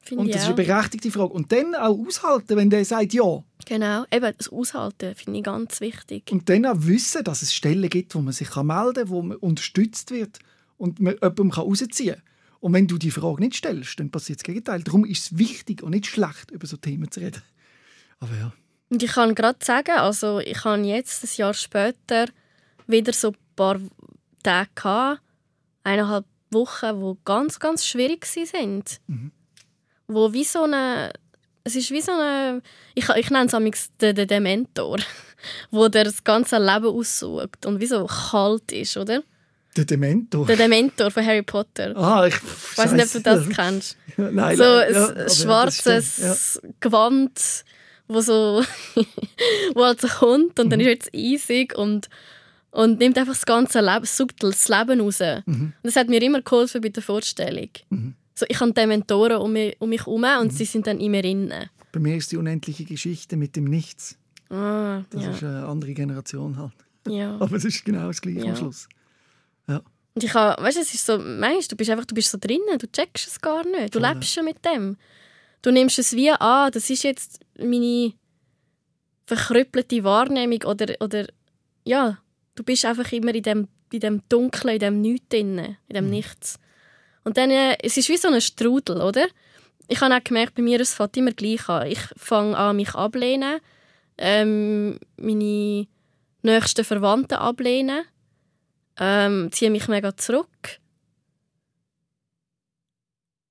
finde 0.00 0.20
Und 0.22 0.26
ich 0.28 0.32
das 0.34 0.42
ist 0.42 0.48
eine 0.48 0.56
berechtigte 0.56 1.10
Frage. 1.10 1.32
Und 1.32 1.52
dann 1.52 1.74
auch 1.74 1.96
aushalten, 2.06 2.56
wenn 2.56 2.70
der 2.70 2.84
sagt 2.84 3.14
ja. 3.14 3.44
Genau, 3.66 4.04
eben 4.12 4.34
das 4.36 4.48
Aushalten 4.48 5.14
finde 5.14 5.38
ich 5.38 5.44
ganz 5.44 5.80
wichtig. 5.80 6.30
Und 6.32 6.48
dann 6.48 6.66
auch 6.66 6.76
wissen, 6.78 7.22
dass 7.24 7.42
es 7.42 7.54
Stellen 7.54 7.88
gibt, 7.88 8.14
wo 8.14 8.20
man 8.20 8.32
sich 8.32 8.54
melden 8.56 8.94
kann, 8.94 9.08
wo 9.08 9.22
man 9.22 9.36
unterstützt 9.38 10.10
wird 10.10 10.38
und 10.82 10.98
man 10.98 11.14
jemandem 11.14 11.52
kann 11.52 11.64
rausziehen 11.64 12.16
kann. 12.16 12.22
Und 12.58 12.72
wenn 12.72 12.88
du 12.88 12.98
die 12.98 13.12
Frage 13.12 13.40
nicht 13.40 13.54
stellst, 13.54 14.00
dann 14.00 14.10
passiert 14.10 14.40
das 14.40 14.44
Gegenteil. 14.44 14.82
Darum 14.82 15.04
ist 15.04 15.22
es 15.22 15.38
wichtig 15.38 15.82
und 15.82 15.92
nicht 15.92 16.06
schlecht, 16.06 16.50
über 16.50 16.66
so 16.66 16.76
Themen 16.76 17.10
zu 17.10 17.20
reden. 17.20 17.42
Aber 18.18 18.34
ja. 18.34 18.52
Und 18.88 19.02
ich 19.02 19.12
kann 19.12 19.34
gerade 19.36 19.64
sagen, 19.64 19.96
also 19.98 20.40
ich 20.40 20.64
habe 20.64 20.82
jetzt 20.82 21.22
ein 21.22 21.30
Jahr 21.36 21.54
später 21.54 22.26
wieder 22.88 23.12
so 23.12 23.28
ein 23.28 23.36
paar 23.54 23.80
Tage 24.42 24.70
gehabt, 24.74 25.22
eineinhalb 25.84 26.26
Wochen, 26.50 27.00
die 27.00 27.20
ganz, 27.24 27.60
ganz 27.60 27.86
schwierig 27.86 28.26
sind. 28.26 29.00
Mhm. 29.06 29.30
Wo 30.08 30.32
wie 30.32 30.44
so 30.44 30.64
eine... 30.64 31.12
Es 31.64 31.76
ist 31.76 31.92
wie 31.92 32.00
so 32.00 32.10
eine... 32.10 32.60
Ich, 32.94 33.08
ich 33.08 33.30
nenne 33.30 33.46
es 33.46 33.54
amigs 33.54 33.90
den, 33.98 34.26
den 34.26 34.42
Mentor, 34.42 34.98
wo 35.70 35.86
der 35.86 36.04
das 36.04 36.24
ganze 36.24 36.58
Leben 36.58 36.86
aussucht 36.86 37.66
und 37.66 37.80
wie 37.80 37.86
so 37.86 38.04
kalt 38.06 38.72
ist, 38.72 38.96
oder? 38.96 39.22
Der 39.76 39.84
Dementor? 39.86 40.46
Der 40.46 40.56
Dementor 40.56 41.10
von 41.10 41.24
Harry 41.24 41.42
Potter. 41.42 41.96
Ah, 41.96 42.26
ich 42.26 42.34
weiß 42.76 42.92
nicht, 42.92 43.06
ob 43.06 43.12
du 43.12 43.20
das 43.20 43.48
kennst. 43.48 43.96
Nein, 44.16 44.56
so 44.56 44.64
ein 44.64 44.92
ja, 44.92 45.28
schwarzes 45.30 46.60
ja. 46.62 46.70
Gewand, 46.80 47.64
wo 48.08 48.20
so 48.20 48.62
wo 49.74 49.84
halt 49.84 50.00
so 50.00 50.08
kommt 50.08 50.60
und 50.60 50.70
dann 50.70 50.78
Mhm. 50.78 50.86
ist 50.86 50.86
er 50.86 50.92
jetzt 50.92 51.10
eisig 51.14 51.74
und, 51.78 52.10
und 52.70 52.98
nimmt 52.98 53.16
einfach 53.16 53.32
das 53.32 53.46
ganze 53.46 53.80
Leben, 53.80 54.04
sucht 54.04 54.42
das 54.42 54.68
Leben 54.68 55.00
raus. 55.00 55.20
Mhm. 55.46 55.72
Und 55.72 55.74
das 55.82 55.96
hat 55.96 56.08
mir 56.08 56.20
immer 56.22 56.42
geholfen 56.42 56.80
bei 56.82 56.90
der 56.90 57.02
Vorstellung. 57.02 57.70
So, 58.34 58.44
ich 58.48 58.60
habe 58.60 58.72
Dementoren 58.72 59.38
um 59.38 59.52
mich, 59.54 59.76
um 59.78 59.88
mich 59.88 60.00
herum 60.04 60.20
Mhm. 60.20 60.40
und 60.42 60.52
sie 60.52 60.66
sind 60.66 60.86
dann 60.86 61.00
immer 61.00 61.24
innen. 61.24 61.70
Bei 61.92 62.00
mir 62.00 62.16
ist 62.16 62.30
die 62.32 62.36
unendliche 62.36 62.84
Geschichte 62.84 63.36
mit 63.36 63.56
dem 63.56 63.64
Nichts. 63.64 64.16
Ah, 64.50 65.02
Das 65.10 65.22
ja. 65.24 65.30
ist 65.30 65.42
eine 65.44 65.66
andere 65.66 65.94
Generation 65.94 66.58
halt. 66.58 66.72
ja. 67.08 67.36
Aber 67.40 67.56
es 67.56 67.64
ist 67.64 67.84
genau 67.86 68.08
das 68.08 68.20
Gleiche 68.20 68.50
am 68.50 68.56
Schluss. 68.56 68.86
Und 70.14 70.24
ich 70.24 70.34
habe, 70.34 70.62
weißt 70.62 70.76
du, 70.76 70.80
es 70.82 70.92
ist 70.92 71.06
so, 71.06 71.18
meinst 71.18 71.72
du 71.72 71.76
bist 71.76 71.90
einfach, 71.90 72.04
du 72.04 72.14
bist 72.14 72.30
so 72.30 72.38
drinnen, 72.38 72.78
du 72.78 72.90
checkst 72.90 73.26
es 73.26 73.40
gar 73.40 73.64
nicht, 73.64 73.94
du 73.94 74.00
Voll, 74.00 74.08
lebst 74.08 74.32
schon 74.32 74.44
mit 74.44 74.62
dem. 74.64 74.96
Du 75.62 75.70
nimmst 75.70 75.98
es 75.98 76.12
wie 76.12 76.30
an, 76.30 76.70
das 76.70 76.90
ist 76.90 77.02
jetzt 77.04 77.40
meine 77.58 78.12
verkrüppelte 79.24 80.04
Wahrnehmung 80.04 80.62
oder, 80.64 80.94
oder 81.00 81.26
ja, 81.84 82.18
du 82.54 82.62
bist 82.62 82.84
einfach 82.84 83.10
immer 83.12 83.34
in 83.34 83.42
dem, 83.42 83.68
in 83.90 84.00
dem 84.00 84.22
Dunklen, 84.28 84.74
in 84.74 84.80
dem 84.80 85.00
Nichts 85.00 85.28
drin, 85.30 85.76
in 85.88 85.94
dem 85.94 86.10
Nichts. 86.10 86.58
Und 87.24 87.36
dann, 87.36 87.50
äh, 87.50 87.78
es 87.82 87.96
ist 87.96 88.08
wie 88.08 88.16
so 88.16 88.28
ein 88.28 88.40
Strudel, 88.40 89.00
oder? 89.00 89.26
Ich 89.88 90.00
habe 90.00 90.14
auch 90.14 90.24
gemerkt, 90.24 90.54
bei 90.54 90.62
mir, 90.62 90.80
es 90.80 90.94
fängt 90.94 91.16
immer 91.16 91.32
gleich 91.32 91.68
an. 91.68 91.86
Ich 91.86 92.00
fange 92.16 92.56
an, 92.56 92.76
mich 92.76 92.94
ablehnen, 92.94 93.60
ähm, 94.18 94.98
meine 95.16 95.86
nächsten 96.42 96.84
Verwandten 96.84 97.38
ablehnen, 97.38 98.04
ähm, 99.02 99.50
ziehe 99.50 99.70
mich 99.70 99.88
mega 99.88 100.16
zurück. 100.16 100.78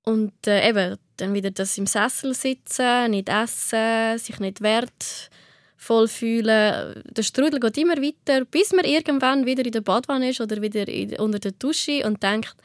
Und 0.04 0.48
äh, 0.48 0.68
eben, 0.70 0.98
dann 1.18 1.34
wieder 1.34 1.52
das 1.52 1.78
im 1.78 1.86
Sessel 1.88 2.34
sitzen, 2.34 3.12
nicht 3.12 3.28
essen, 3.30 4.18
sich 4.18 4.40
nicht 4.40 4.62
wertvoll 4.62 6.08
fühlen. 6.08 7.04
Der 7.06 7.24
Strudel 7.24 7.60
geht 7.60 7.78
immer 7.78 7.98
weiter, 7.98 8.46
bis 8.46 8.72
man 8.72 8.86
irgendwann 8.86 9.46
wieder 9.46 9.66
in 9.66 9.72
der 9.74 9.82
Badwanne 9.82 10.30
ist 10.30 10.40
oder 10.42 10.62
wieder 10.62 10.88
in, 10.88 11.16
unter 11.20 11.40
der 11.40 11.52
Dusche 11.52 12.06
und 12.08 12.24
denkt, 12.24 12.56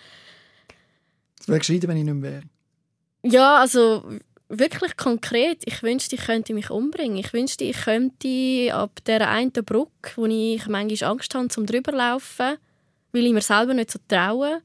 Es 1.40 1.48
wäre 1.48 1.58
gescheiter, 1.58 1.88
wenn 1.88 1.98
ich 1.98 2.04
nicht 2.04 2.14
mehr 2.14 2.32
wäre. 2.32 2.42
ja, 3.24 3.58
also 3.58 4.04
wirklich 4.48 4.96
konkret, 4.96 5.62
ich 5.66 5.82
wünschte, 5.82 6.14
ich 6.14 6.22
könnte 6.24 6.54
mich 6.54 6.70
umbringen. 6.70 7.16
Ich 7.18 7.32
wünschte, 7.32 7.64
ich 7.64 7.76
könnte 7.82 8.72
ab 8.72 9.00
der 9.06 9.28
einen 9.28 9.50
Brücke, 9.52 10.12
wo 10.14 10.26
ich 10.26 10.66
manchmal 10.68 11.10
Angst 11.10 11.34
habe, 11.34 11.48
zum 11.48 11.66
drüberlaufen, 11.66 12.56
weil 13.16 13.26
ich 13.26 13.32
mir 13.32 13.40
selber 13.40 13.74
nicht 13.74 13.90
so 13.90 13.98
traue. 14.06 14.62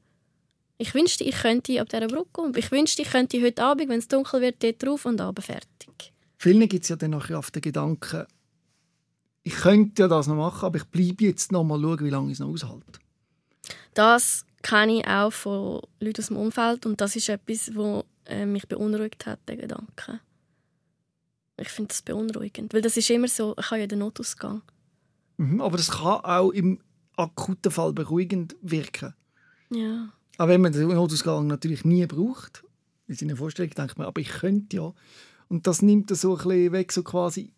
Ich 0.78 0.94
wünschte, 0.94 1.24
ich 1.24 1.36
könnte 1.36 1.80
ab 1.80 1.88
dieser 1.88 2.08
Brücke 2.08 2.40
um. 2.40 2.54
Ich 2.56 2.70
wünschte, 2.70 3.02
ich 3.02 3.10
könnte 3.10 3.40
heute 3.42 3.62
Abend, 3.62 3.88
wenn 3.88 3.98
es 3.98 4.08
dunkel 4.08 4.40
wird, 4.40 4.62
dort 4.62 4.82
drauf 4.82 5.04
und 5.06 5.20
abend 5.20 5.44
fertig. 5.44 6.12
Vielen 6.38 6.68
gibt 6.68 6.82
es 6.82 6.88
ja 6.88 6.96
dann 6.96 7.12
nachher 7.12 7.38
auf 7.38 7.50
den 7.50 7.62
Gedanken, 7.62 8.26
ich 9.44 9.54
könnte 9.54 10.02
ja 10.02 10.08
das 10.08 10.26
noch 10.26 10.36
machen, 10.36 10.64
aber 10.66 10.76
ich 10.78 10.84
bleibe 10.84 11.24
jetzt 11.24 11.50
noch 11.50 11.64
mal 11.64 11.80
schauen, 11.80 12.04
wie 12.04 12.10
lange 12.10 12.28
ich 12.28 12.34
es 12.34 12.40
noch 12.40 12.48
aushalte. 12.48 13.00
Das 13.94 14.44
kenne 14.62 15.00
ich 15.00 15.06
auch 15.06 15.32
von 15.32 15.80
Leuten 16.00 16.20
aus 16.20 16.28
dem 16.28 16.36
Umfeld 16.36 16.86
und 16.86 17.00
das 17.00 17.16
ist 17.16 17.28
etwas, 17.28 17.74
was 17.74 18.04
äh, 18.26 18.46
mich 18.46 18.68
beunruhigt 18.68 19.26
hat, 19.26 19.40
der 19.48 19.56
Gedanke. 19.56 20.20
Ich 21.56 21.68
finde 21.68 21.88
das 21.88 22.02
beunruhigend, 22.02 22.72
weil 22.72 22.82
das 22.82 22.96
ist 22.96 23.10
immer 23.10 23.28
so, 23.28 23.54
ich 23.58 23.70
habe 23.70 23.80
ja 23.80 23.86
den 23.86 23.98
Notausgang. 23.98 24.62
Mhm, 25.38 25.60
aber 25.60 25.76
das 25.76 25.90
kann 25.90 26.24
auch 26.24 26.50
im 26.50 26.80
akuten 27.16 27.70
Fall 27.70 27.92
beruhigend 27.92 28.56
wirken. 28.62 29.14
Ja. 29.70 30.12
Auch 30.38 30.48
wenn 30.48 30.60
man 30.60 30.72
den 30.72 30.88
Notausgang 30.88 31.46
natürlich 31.46 31.84
nie 31.84 32.06
braucht. 32.06 32.64
In 33.06 33.14
seiner 33.14 33.36
Vorstellung 33.36 33.70
denkt 33.72 33.98
man, 33.98 34.06
aber 34.06 34.20
ich 34.20 34.28
könnte 34.28 34.76
ja. 34.76 34.94
Und 35.48 35.66
das 35.66 35.82
nimmt 35.82 36.10
das 36.10 36.22
so 36.22 36.36
ein 36.36 36.42
bisschen 36.42 36.72
weg, 36.72 36.92
so 36.92 37.02
quasi, 37.02 37.52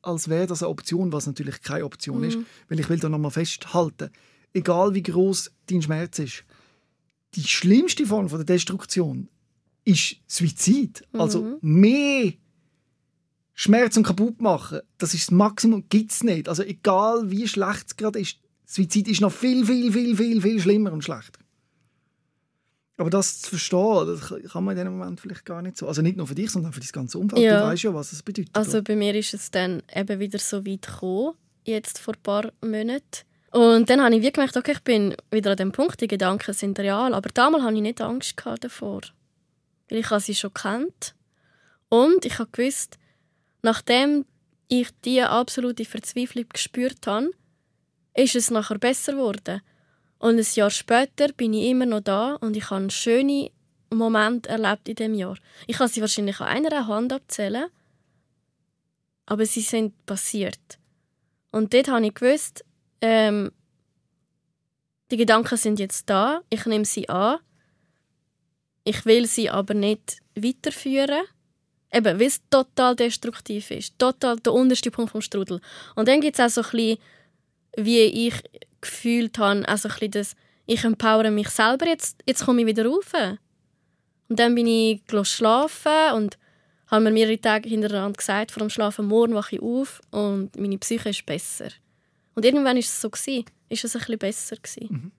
als 0.00 0.28
wäre 0.28 0.46
das 0.46 0.62
eine 0.62 0.70
Option, 0.70 1.12
was 1.12 1.26
natürlich 1.26 1.60
keine 1.62 1.84
Option 1.84 2.24
ist. 2.24 2.38
Weil 2.68 2.80
ich 2.80 2.88
will 2.88 2.98
da 2.98 3.08
nochmal 3.08 3.30
festhalten, 3.30 4.10
egal 4.52 4.94
wie 4.94 5.02
groß 5.02 5.52
dein 5.66 5.82
Schmerz 5.82 6.18
ist, 6.18 6.44
die 7.34 7.44
schlimmste 7.44 8.06
Form 8.06 8.28
von 8.28 8.38
der 8.38 8.46
Destruktion 8.46 9.28
ist 9.84 10.16
Suizid. 10.26 11.06
Also 11.12 11.58
mehr 11.60 12.32
Schmerz 13.52 13.96
und 13.96 14.04
kaputt 14.04 14.40
machen, 14.40 14.80
das 14.98 15.14
ist 15.14 15.28
das 15.28 15.30
Maximum, 15.30 15.88
gibt 15.88 16.12
es 16.12 16.22
nicht. 16.22 16.48
Also 16.48 16.62
egal 16.62 17.30
wie 17.30 17.46
schlecht 17.46 17.86
es 17.88 17.96
gerade 17.96 18.18
ist, 18.18 18.38
Suizid 18.66 19.08
ist 19.08 19.20
noch 19.20 19.32
viel, 19.32 19.64
viel, 19.64 19.92
viel, 19.92 20.16
viel, 20.16 20.40
viel 20.40 20.60
schlimmer 20.60 20.92
und 20.92 21.02
schlechter. 21.02 21.40
Aber 22.96 23.10
das 23.10 23.40
zu 23.40 23.50
verstehen, 23.50 24.06
das 24.06 24.32
kann 24.52 24.64
man 24.64 24.76
in 24.76 24.84
diesem 24.84 24.98
Moment 24.98 25.20
vielleicht 25.20 25.44
gar 25.44 25.62
nicht 25.62 25.76
so. 25.76 25.88
Also 25.88 26.00
nicht 26.00 26.16
nur 26.16 26.26
für 26.26 26.34
dich, 26.34 26.50
sondern 26.50 26.70
auch 26.70 26.74
für 26.74 26.80
das 26.80 26.92
ganze 26.92 27.18
Umfeld. 27.18 27.42
Ja. 27.42 27.60
Du 27.60 27.66
weißt 27.66 27.82
ja, 27.82 27.94
was 27.94 28.12
es 28.12 28.22
bedeutet. 28.22 28.54
Also 28.54 28.82
bei 28.82 28.94
mir 28.94 29.14
ist 29.14 29.34
es 29.34 29.50
dann 29.50 29.82
eben 29.92 30.20
wieder 30.20 30.38
so 30.38 30.64
weit 30.64 30.86
gekommen, 30.86 31.34
jetzt 31.64 31.98
vor 31.98 32.14
ein 32.14 32.22
paar 32.22 32.52
Monaten. 32.60 33.24
Und 33.50 33.90
dann 33.90 34.00
habe 34.00 34.16
ich 34.16 34.22
wie 34.22 34.32
gemerkt, 34.32 34.56
okay, 34.56 34.72
ich 34.72 34.82
bin 34.82 35.14
wieder 35.30 35.52
an 35.52 35.56
dem 35.56 35.72
Punkt, 35.72 36.00
die 36.00 36.08
Gedanken 36.08 36.52
sind 36.54 36.78
real. 36.78 37.14
Aber 37.14 37.30
damals 37.30 37.64
hatte 37.64 37.74
ich 37.74 37.82
nicht 37.82 38.00
Angst 38.00 38.34
davor. 38.60 39.00
Weil 39.88 39.98
ich 39.98 40.10
habe 40.10 40.20
sie 40.20 40.34
schon 40.34 40.54
kennt. 40.54 41.14
Und 41.88 42.24
ich 42.24 42.38
habe 42.38 42.50
gewusst, 42.50 42.98
nachdem 43.62 44.24
ich 44.68 44.88
diese 45.04 45.30
absolute 45.30 45.84
Verzweiflung 45.84 46.46
gespürt 46.52 47.06
habe, 47.06 47.30
ist 48.14 48.36
es 48.36 48.50
nachher 48.50 48.78
besser 48.78 49.12
geworden. 49.12 49.60
Und 50.18 50.38
ein 50.38 50.46
Jahr 50.54 50.70
später 50.70 51.28
bin 51.32 51.52
ich 51.52 51.68
immer 51.68 51.86
noch 51.86 52.00
da 52.00 52.36
und 52.36 52.56
ich 52.56 52.70
habe 52.70 52.90
schöne 52.90 53.50
Momente 53.90 54.48
erlebt 54.48 54.88
in 54.88 54.94
dem 54.94 55.14
Jahr. 55.14 55.36
Ich 55.66 55.76
kann 55.76 55.88
sie 55.88 56.00
wahrscheinlich 56.00 56.40
an 56.40 56.48
einer 56.48 56.86
Hand 56.86 57.12
abzählen, 57.12 57.66
aber 59.26 59.46
sie 59.46 59.60
sind 59.60 60.06
passiert. 60.06 60.78
Und 61.50 61.74
dort 61.74 61.88
habe 61.88 62.06
ich 62.06 62.14
gewusst, 62.14 62.64
ähm, 63.00 63.52
die 65.10 65.16
Gedanken 65.16 65.56
sind 65.56 65.78
jetzt 65.78 66.08
da, 66.08 66.40
ich 66.50 66.66
nehme 66.66 66.84
sie 66.84 67.08
an, 67.08 67.38
ich 68.84 69.04
will 69.06 69.26
sie 69.26 69.50
aber 69.50 69.74
nicht 69.74 70.18
weiterführen, 70.34 71.22
eben, 71.92 72.18
weil 72.18 72.26
es 72.26 72.42
total 72.50 72.96
destruktiv 72.96 73.70
ist, 73.70 73.98
total 73.98 74.36
der 74.36 74.52
unterste 74.52 74.90
Punkt 74.90 75.12
vom 75.12 75.20
Strudel. 75.20 75.60
Und 75.94 76.08
dann 76.08 76.20
gibt 76.20 76.38
es 76.38 76.44
auch 76.44 76.50
so 76.50 76.62
ein 76.62 76.70
bisschen, 76.70 76.98
wie 77.76 78.26
ich 78.28 78.34
gefühlt 78.80 79.38
habe, 79.38 79.66
also 79.68 79.88
ein 79.88 79.92
bisschen 79.94 80.10
das, 80.12 80.36
ich 80.66 80.84
empowere 80.84 81.30
mich 81.30 81.48
selber, 81.48 81.86
jetzt, 81.86 82.22
jetzt 82.26 82.44
komme 82.44 82.60
ich 82.62 82.66
wieder 82.66 82.86
rauf. 82.86 83.12
Und 84.28 84.38
dann 84.38 84.54
bin 84.54 84.66
ich 84.66 85.02
schlafen 85.24 86.12
und 86.14 86.38
habe 86.88 87.04
mir 87.04 87.10
mehrere 87.12 87.40
Tage 87.40 87.68
hintereinander 87.68 88.16
gesagt, 88.16 88.50
vor 88.52 88.60
dem 88.60 88.70
Schlafen, 88.70 89.06
morgen 89.06 89.34
wache 89.34 89.56
ich 89.56 89.62
auf 89.62 90.00
und 90.10 90.54
meine 90.56 90.78
Psyche 90.78 91.10
ist 91.10 91.26
besser. 91.26 91.68
Und 92.34 92.44
irgendwann 92.44 92.76
ist 92.76 92.88
es 92.88 93.00
so 93.00 93.10
gewesen, 93.10 93.44
ist 93.68 93.84
es 93.84 93.94
ein 93.94 94.00
bisschen 94.00 94.18
besser 94.18 94.56
gewesen. 94.56 95.12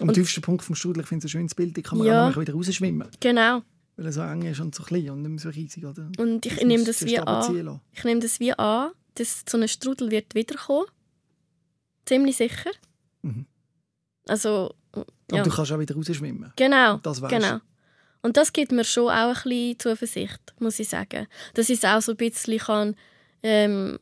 Am 0.00 0.12
tiefsten 0.12 0.40
Punkt 0.40 0.64
vom 0.64 0.74
Strudel, 0.74 1.02
ich 1.02 1.08
finde 1.08 1.26
es 1.26 1.30
ein 1.30 1.38
schönes 1.38 1.54
Bild, 1.54 1.76
da 1.76 1.82
kann 1.82 1.98
man 1.98 2.06
Ja. 2.06 2.28
auch 2.28 2.36
wieder 2.36 2.54
rausschwimmen. 2.54 3.08
Genau. 3.20 3.62
Weil 3.96 4.06
er 4.06 4.12
so 4.12 4.22
eng 4.22 4.42
ist 4.42 4.60
und 4.60 4.74
so 4.74 4.82
klein 4.82 5.10
und 5.10 5.22
nicht 5.22 5.30
mehr 5.30 5.38
so 5.38 5.50
riesig. 5.50 5.84
Oder? 5.84 6.10
Und 6.18 6.46
ich 6.46 6.54
Das 6.54 6.64
nehme 6.64 6.84
das 6.84 7.04
wie 7.04 7.18
an. 7.18 7.80
Ich 7.92 8.04
nehme 8.04 8.20
das 8.20 8.40
wie 8.40 8.52
an, 8.54 8.92
dass 9.16 9.42
so 9.46 9.58
ein 9.58 9.68
Strudel 9.68 10.10
wird 10.10 10.34
wiederkommen. 10.34 10.86
Ziemlich 12.06 12.36
sicher. 12.36 12.70
Mhm. 13.22 13.46
Also, 14.26 14.74
Und 14.92 15.06
ja. 15.32 15.42
du 15.42 15.50
kannst 15.50 15.72
auch 15.72 15.78
wieder 15.78 15.94
rausschwimmen. 15.94 16.52
Genau. 16.56 16.96
Das 16.98 17.20
weisst 17.20 17.32
genau. 17.32 17.58
Und 18.22 18.36
das 18.36 18.52
gibt 18.52 18.72
mir 18.72 18.84
schon 18.84 19.08
auch 19.08 19.36
ein 19.36 19.42
bisschen 19.44 19.78
Zuversicht, 19.78 20.54
muss 20.58 20.78
ich 20.78 20.88
sagen. 20.88 21.26
Dass 21.54 21.70
ich 21.70 21.78
es 21.78 21.84
auch 21.84 22.02
so 22.02 22.12
ein 22.12 22.16
bisschen 22.16 22.58
kann, 22.58 22.96
ähm, 23.42 23.98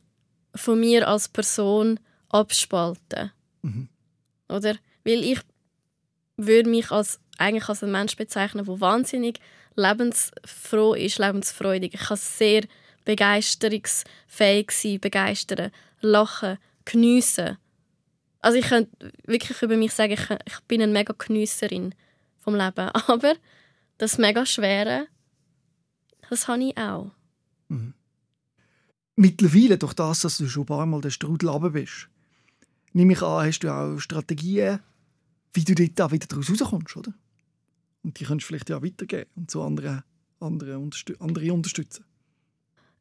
von 0.55 0.79
mir 0.79 1.07
als 1.07 1.27
Person 1.27 1.99
abspalten 2.29 3.31
Mhm. 3.61 3.89
Oder? 4.47 4.75
Weil 5.03 5.23
ich 5.23 5.39
würde 6.37 6.69
mich 6.69 6.91
als, 6.91 7.19
eigentlich 7.37 7.67
als 7.67 7.83
einen 7.83 7.91
Mensch 7.91 8.15
bezeichnen, 8.15 8.65
der 8.65 8.79
wahnsinnig 8.79 9.39
lebensfroh 9.75 10.93
ist, 10.93 11.19
lebensfreudig. 11.19 11.93
Ich 11.93 11.99
kann 11.99 12.17
sehr 12.17 12.63
begeisterungsfähig 13.05 14.71
sein, 14.71 14.99
begeistern, 14.99 15.71
lachen, 16.01 16.57
geniessen. 16.85 17.57
Also 18.41 18.57
ich 18.57 18.67
könnte 18.67 19.11
wirklich 19.25 19.61
über 19.61 19.75
mich 19.75 19.93
sagen, 19.93 20.13
ich, 20.13 20.29
ich 20.45 20.59
bin 20.61 20.81
eine 20.81 20.91
mega 20.91 21.13
Geniesserin 21.17 21.93
vom 22.37 22.55
Leben. 22.55 22.89
Aber 23.07 23.35
das 23.97 24.17
mega 24.17 24.45
Schwere, 24.45 25.07
das 26.29 26.47
habe 26.47 26.63
ich 26.63 26.77
auch. 26.77 27.11
Mittlerweile, 29.15 29.77
durch 29.77 29.93
das, 29.93 30.21
dass 30.21 30.37
du 30.37 30.47
schon 30.47 30.63
ein 30.63 30.67
paar 30.67 30.85
Mal 30.85 31.01
den 31.01 31.11
Strudel 31.11 31.49
runter 31.49 31.71
bist, 31.71 32.07
nehme 32.93 33.13
ich 33.13 33.21
an, 33.21 33.45
hast 33.45 33.59
du 33.59 33.69
auch 33.69 33.99
Strategien, 33.99 34.79
wie 35.53 35.65
du 35.65 35.75
dort 35.75 35.99
auch 36.01 36.11
wieder 36.11 36.27
daraus 36.27 36.49
rauskommst, 36.49 36.95
oder? 36.95 37.13
Und 38.03 38.17
die 38.19 38.23
kannst 38.23 38.45
du 38.45 38.47
vielleicht 38.47 38.69
ja 38.69 38.81
weitergeben 38.81 39.29
und 39.35 39.51
zu 39.51 39.61
anderen, 39.61 40.03
anderen 40.39 40.77
unterstü 40.77 41.15
andere 41.19 41.51
unterstützen. 41.51 42.05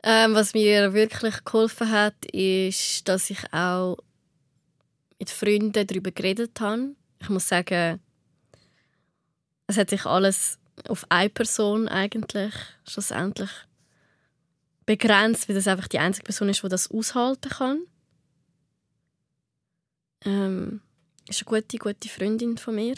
Ähm, 0.02 0.34
was 0.34 0.54
mir 0.54 0.92
wirklich 0.92 1.44
geholfen 1.44 1.90
hat, 1.90 2.24
ist, 2.26 3.06
dass 3.08 3.30
ich 3.30 3.52
auch 3.52 3.98
mit 5.18 5.30
Freunden 5.30 5.86
darüber 5.86 6.10
geredet 6.10 6.60
habe. 6.60 6.94
Ich 7.20 7.28
muss 7.28 7.48
sagen, 7.48 8.00
es 9.66 9.76
hat 9.76 9.90
sich 9.90 10.06
alles 10.06 10.58
auf 10.88 11.04
eine 11.08 11.30
Person 11.30 11.88
eigentlich 11.88 12.54
schlussendlich 12.86 13.50
begrenzt, 14.86 15.48
weil 15.48 15.56
das 15.56 15.68
einfach 15.68 15.88
die 15.88 15.98
einzige 15.98 16.24
Person 16.24 16.48
ist, 16.48 16.62
die 16.62 16.68
das 16.68 16.90
aushalten 16.90 17.50
kann. 17.50 17.82
Ähm, 20.24 20.80
ist 21.28 21.46
eine 21.46 21.60
gute, 21.60 21.76
gute 21.78 22.08
Freundin 22.08 22.56
von 22.56 22.74
mir. 22.74 22.94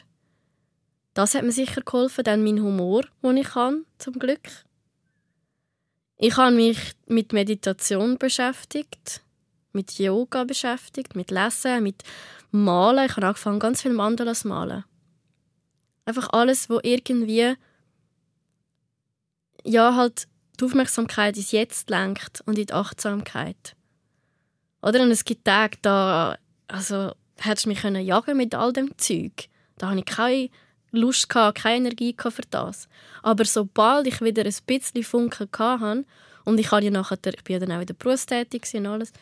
Das 1.14 1.34
hat 1.34 1.42
mir 1.42 1.52
sicher 1.52 1.82
geholfen, 1.82 2.24
dann 2.24 2.44
mein 2.44 2.62
Humor, 2.62 3.04
den 3.22 3.38
ich 3.38 3.48
kann, 3.48 3.84
zum 3.98 4.14
Glück. 4.14 4.48
Ich 6.16 6.36
habe 6.36 6.54
mich 6.54 6.92
mit 7.06 7.32
Meditation 7.32 8.18
beschäftigt, 8.18 9.22
mit 9.72 9.98
Yoga 9.98 10.44
beschäftigt, 10.44 11.14
mit 11.14 11.30
Lesen, 11.30 11.82
mit 11.82 12.02
Malen. 12.50 13.06
Ich 13.06 13.16
habe 13.16 13.26
angefangen, 13.26 13.58
ganz 13.58 13.82
viel 13.82 13.92
Mandalas 13.92 14.44
malen. 14.44 14.84
Einfach 16.04 16.30
alles, 16.32 16.68
wo 16.68 16.80
irgendwie 16.82 17.54
ja 19.64 19.94
halt 19.94 20.26
die 20.58 20.64
Aufmerksamkeit 20.64 21.36
ins 21.36 21.52
Jetzt 21.52 21.90
lenkt 21.90 22.42
und 22.46 22.58
in 22.58 22.66
die 22.66 22.72
Achtsamkeit. 22.72 23.76
Oder? 24.82 25.02
Und 25.02 25.10
es 25.10 25.24
gibt 25.24 25.44
Tage, 25.44 25.78
da 25.82 26.36
also, 26.68 27.12
hättest 27.36 27.66
du 27.66 27.70
mich 27.70 27.80
können 27.80 28.04
jagen 28.04 28.36
mit 28.36 28.54
all 28.54 28.72
dem 28.72 28.96
Zeug. 28.98 29.48
Da 29.76 29.90
habe 29.90 29.98
ich 29.98 30.04
keine 30.04 30.50
Lust, 30.92 31.28
gehabt, 31.28 31.58
keine 31.58 31.88
Energie 31.88 32.14
für 32.18 32.42
das. 32.50 32.88
Aber 33.22 33.44
sobald 33.44 34.06
ich 34.06 34.20
wieder 34.20 34.44
ein 34.44 34.54
bisschen 34.66 35.02
Funken 35.02 35.48
hatte, 35.58 36.04
und 36.44 36.58
ich, 36.58 36.70
ja 36.70 36.90
nachher, 36.90 37.18
ich 37.24 37.44
bin 37.44 37.54
ja 37.54 37.58
dann 37.58 37.72
auch 37.72 37.80
wieder 37.80 37.94
berufstätig 37.94 38.62
und 38.74 38.86
alles, 38.86 39.12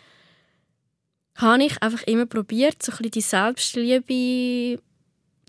habe 1.39 1.65
ich 1.65 1.83
einfach 1.83 2.03
immer 2.03 2.27
probiert, 2.27 2.83
so 2.83 2.93
ein 2.93 2.99
bisschen 2.99 3.11
die 3.13 3.21
Selbstliebe, 3.21 4.83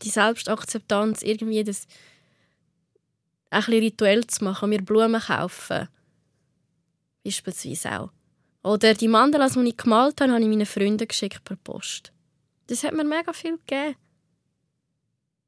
die 0.04 0.10
Selbstakzeptanz, 0.10 1.24
irgendwie 1.24 1.64
das 1.64 1.88
ein 3.50 3.62
bisschen 3.62 3.84
rituell 3.84 4.28
zu 4.28 4.44
machen, 4.44 4.70
mir 4.70 4.82
Blumen 4.82 5.20
kaufen. 5.20 5.88
Beispielsweise 7.24 8.00
auch. 8.00 8.12
Oder 8.64 8.94
die 8.94 9.08
Mandalas, 9.08 9.54
die 9.54 9.68
ich 9.68 9.78
gemalt 9.78 10.22
habe, 10.22 10.32
habe 10.32 10.42
ich 10.42 10.48
meinen 10.48 10.66
Freunden 10.66 11.08
geschickt 11.08 11.44
per 11.44 11.56
Post. 11.56 12.12
Das 12.68 12.84
hat 12.84 12.94
mir 12.94 13.04
mega 13.04 13.34
viel 13.34 13.58
gegeben. 13.58 13.96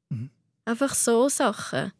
Mhm. 0.08 0.30
Einfach 0.64 0.94
so 0.94 1.28
Sachen. 1.28 1.92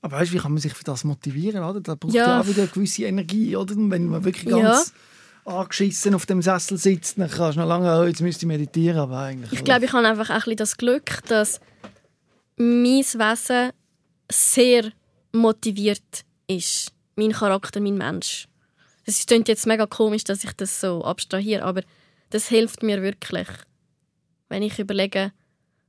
Aber 0.00 0.18
weißt 0.18 0.30
du, 0.30 0.36
wie 0.36 0.40
kann 0.40 0.52
man 0.52 0.60
sich 0.60 0.74
für 0.74 0.84
das 0.84 1.02
motivieren? 1.02 1.64
Oder? 1.64 1.80
Da 1.80 1.96
braucht 1.96 2.14
ja. 2.14 2.26
ja 2.26 2.40
auch 2.40 2.46
wieder 2.46 2.62
eine 2.62 2.70
gewisse 2.70 3.04
Energie. 3.04 3.56
Oder? 3.56 3.74
wenn 3.76 4.06
man 4.06 4.24
wirklich 4.24 4.46
ganz 4.46 4.62
ja. 4.62 5.00
Angeschissen 5.48 6.14
auf 6.14 6.26
dem 6.26 6.42
Sessel 6.42 6.78
sitzt, 6.78 7.18
dann 7.18 7.30
kannst 7.30 7.56
du 7.56 7.60
noch 7.60 7.68
lange, 7.68 8.00
oh, 8.00 8.04
jetzt 8.04 8.20
müsste 8.20 8.44
ich 8.44 8.48
meditieren. 8.48 8.98
Aber 8.98 9.18
eigentlich, 9.18 9.52
ich 9.52 9.64
glaube, 9.64 9.86
ich 9.86 9.92
habe 9.92 10.06
einfach 10.06 10.30
ein 10.30 10.36
bisschen 10.36 10.56
das 10.56 10.76
Glück, 10.76 11.22
dass 11.28 11.60
mein 12.56 13.04
Wesen 13.04 13.72
sehr 14.30 14.92
motiviert 15.32 16.24
ist. 16.46 16.92
Mein 17.16 17.32
Charakter, 17.32 17.80
mein 17.80 17.96
Mensch. 17.96 18.48
Es 19.04 19.24
klingt 19.24 19.48
jetzt 19.48 19.66
mega 19.66 19.86
komisch, 19.86 20.24
dass 20.24 20.44
ich 20.44 20.52
das 20.52 20.80
so 20.80 21.02
abstrahiere, 21.02 21.64
aber 21.64 21.82
das 22.30 22.48
hilft 22.48 22.82
mir 22.82 23.02
wirklich, 23.02 23.48
wenn 24.48 24.62
ich 24.62 24.78
überlege, 24.78 25.32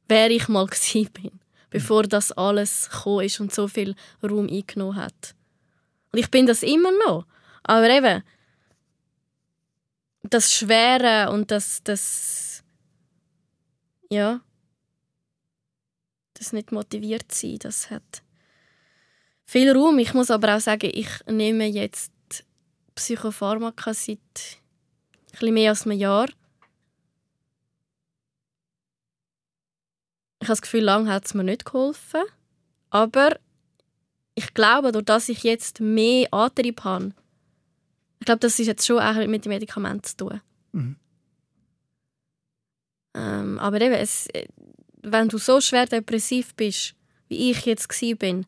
wer 0.07 0.31
ich 0.31 0.47
mal 0.47 0.67
bin, 0.93 1.39
bevor 1.69 2.03
das 2.03 2.31
alles 2.31 2.89
gekommen 2.89 3.25
ist 3.25 3.39
und 3.39 3.53
so 3.53 3.67
viel 3.67 3.95
Raum 4.23 4.47
eingenommen 4.47 4.95
hat. 4.95 5.35
Und 6.11 6.19
ich 6.19 6.31
bin 6.31 6.45
das 6.45 6.63
immer 6.63 6.91
noch. 7.05 7.25
Aber 7.63 7.89
eben, 7.89 8.23
das 10.33 10.53
Schwere 10.53 11.31
und 11.31 11.51
das, 11.51 11.81
das 11.83 12.63
ja, 14.09 14.41
das 16.33 16.53
nicht 16.53 16.71
motiviert 16.71 17.31
sein, 17.31 17.59
das 17.59 17.89
hat 17.89 18.23
viel 19.45 19.71
Raum. 19.71 19.99
Ich 19.99 20.13
muss 20.13 20.31
aber 20.31 20.55
auch 20.55 20.59
sagen, 20.59 20.91
ich 20.93 21.09
nehme 21.27 21.65
jetzt 21.65 22.11
Psychopharmaka 22.95 23.93
seit 23.93 24.19
etwas 25.31 25.49
mehr 25.49 25.71
als 25.71 25.85
einem 25.85 25.97
Jahr. 25.97 26.27
Ich 30.41 30.47
habe 30.47 30.53
das 30.53 30.61
Gefühl, 30.61 30.83
lange 30.83 31.11
hat 31.11 31.25
es 31.25 31.33
mir 31.33 31.43
nicht 31.43 31.65
geholfen. 31.65 32.21
Aber 32.89 33.39
ich 34.35 34.53
glaube, 34.53 34.91
durch 34.91 35.05
dass 35.05 35.29
ich 35.29 35.43
jetzt 35.43 35.79
mehr 35.79 36.33
Antrieb 36.33 36.83
habe, 36.83 37.13
ich 38.19 38.25
glaube, 38.25 38.39
das 38.39 38.59
ist 38.59 38.67
jetzt 38.67 38.85
schon 38.85 38.99
auch 38.99 39.15
mit 39.27 39.45
dem 39.45 39.49
Medikament 39.49 40.05
zu 40.05 40.17
tun. 40.17 40.41
Mhm. 40.73 40.95
Ähm, 43.15 43.59
aber 43.59 43.81
eben, 43.81 43.93
es, 43.93 44.27
wenn 45.01 45.29
du 45.29 45.37
so 45.37 45.61
schwer 45.61 45.85
depressiv 45.85 46.53
bist, 46.55 46.95
wie 47.27 47.51
ich 47.51 47.65
jetzt 47.65 47.89
war, 47.89 48.43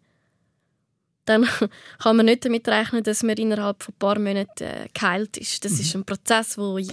dann 1.25 1.47
kann 1.99 2.17
man 2.17 2.25
nicht 2.25 2.45
damit 2.45 2.67
rechnen, 2.67 3.03
dass 3.03 3.23
man 3.23 3.37
innerhalb 3.37 3.83
von 3.83 3.93
ein 3.93 3.99
paar 3.99 4.19
Monaten 4.19 4.63
äh, 4.63 4.87
geheilt 4.93 5.37
ist. 5.37 5.63
Das 5.65 5.73
mhm. 5.73 5.79
ist 5.79 5.95
ein 5.95 6.05
Prozess, 6.05 6.55
der 6.55 6.85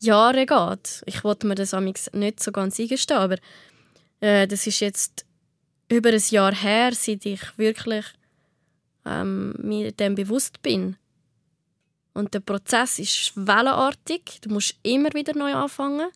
Jahre 0.00 0.46
geht. 0.46 1.02
Ich 1.06 1.24
wollte 1.24 1.46
mir 1.46 1.54
das 1.56 1.72
nicht 1.72 2.42
so 2.42 2.52
ganz 2.52 2.78
eingestehen, 2.78 3.18
aber 3.18 3.36
äh, 4.20 4.46
das 4.46 4.66
ist 4.66 4.80
jetzt 4.80 5.26
über 5.88 6.10
ein 6.10 6.22
Jahr 6.30 6.54
her, 6.54 6.92
seit 6.94 7.26
ich 7.26 7.40
wirklich 7.56 8.04
ähm, 9.04 9.54
mir 9.58 9.92
dem 9.92 10.14
bewusst 10.14 10.62
bin. 10.62 10.96
Und 12.14 12.34
der 12.34 12.40
Prozess 12.40 12.98
ist 12.98 13.32
wellenartig. 13.36 14.40
Du 14.40 14.50
musst 14.50 14.76
immer 14.82 15.12
wieder 15.14 15.34
neu 15.34 15.54
anfangen. 15.54 16.08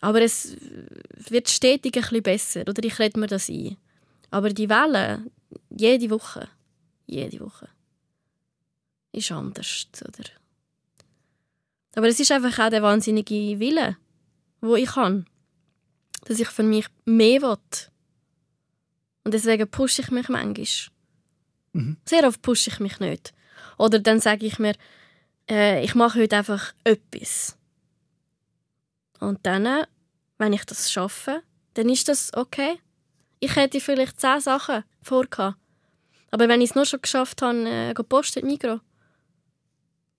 Aber 0.00 0.20
es 0.20 0.56
wird 1.28 1.48
stetig 1.48 1.96
ein 1.96 2.02
bisschen 2.02 2.22
besser. 2.22 2.60
Oder 2.62 2.82
ich 2.84 2.98
rede 2.98 3.18
mir 3.18 3.26
das 3.26 3.48
ein. 3.48 3.76
Aber 4.30 4.50
die 4.50 4.68
Welle, 4.68 5.24
jede 5.70 6.10
Woche, 6.10 6.48
jede 7.06 7.40
Woche, 7.40 7.68
ist 9.12 9.32
anders, 9.32 9.86
oder? 10.00 10.28
Aber 11.94 12.08
es 12.08 12.20
ist 12.20 12.30
einfach 12.30 12.58
auch 12.58 12.70
der 12.70 12.82
wahnsinnige 12.82 13.58
Wille, 13.58 13.96
wo 14.60 14.76
ich 14.76 14.94
habe, 14.94 15.24
dass 16.26 16.38
ich 16.38 16.48
für 16.48 16.62
mich 16.62 16.86
mehr 17.04 17.42
will. 17.42 17.58
Und 19.24 19.34
deswegen 19.34 19.68
pushe 19.68 20.02
ich 20.02 20.10
mich 20.10 20.28
manchmal. 20.28 20.66
Mhm. 21.72 21.96
Sehr 22.04 22.26
oft 22.26 22.40
pushe 22.42 22.70
ich 22.70 22.80
mich 22.80 23.00
nicht. 23.00 23.32
Oder 23.76 23.98
dann 23.98 24.20
sage 24.20 24.46
ich 24.46 24.58
mir, 24.58 24.74
äh, 25.50 25.84
ich 25.84 25.94
mache 25.94 26.20
heute 26.20 26.36
einfach 26.36 26.74
etwas. 26.84 27.56
Und 29.20 29.44
dann, 29.44 29.84
wenn 30.38 30.52
ich 30.52 30.64
das 30.64 30.92
schaffe, 30.92 31.42
dann 31.74 31.88
ist 31.88 32.08
das 32.08 32.32
okay. 32.34 32.78
Ich 33.40 33.56
hätte 33.56 33.80
vielleicht 33.80 34.20
zehn 34.20 34.40
Sachen 34.40 34.84
vorgehabt. 35.02 35.58
Aber 36.30 36.48
wenn 36.48 36.60
ich 36.60 36.70
es 36.70 36.76
nur 36.76 36.84
schon 36.84 37.02
geschafft 37.02 37.42
habe, 37.42 37.68
äh, 37.68 37.94
posten 37.94 38.46
Migro, 38.46 38.80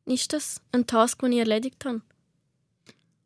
ist 0.06 0.34
das 0.34 0.62
ein 0.72 0.88
Task, 0.88 1.20
den 1.20 1.34
ich 1.34 1.40
erledigt 1.40 1.86
habe. 1.86 2.02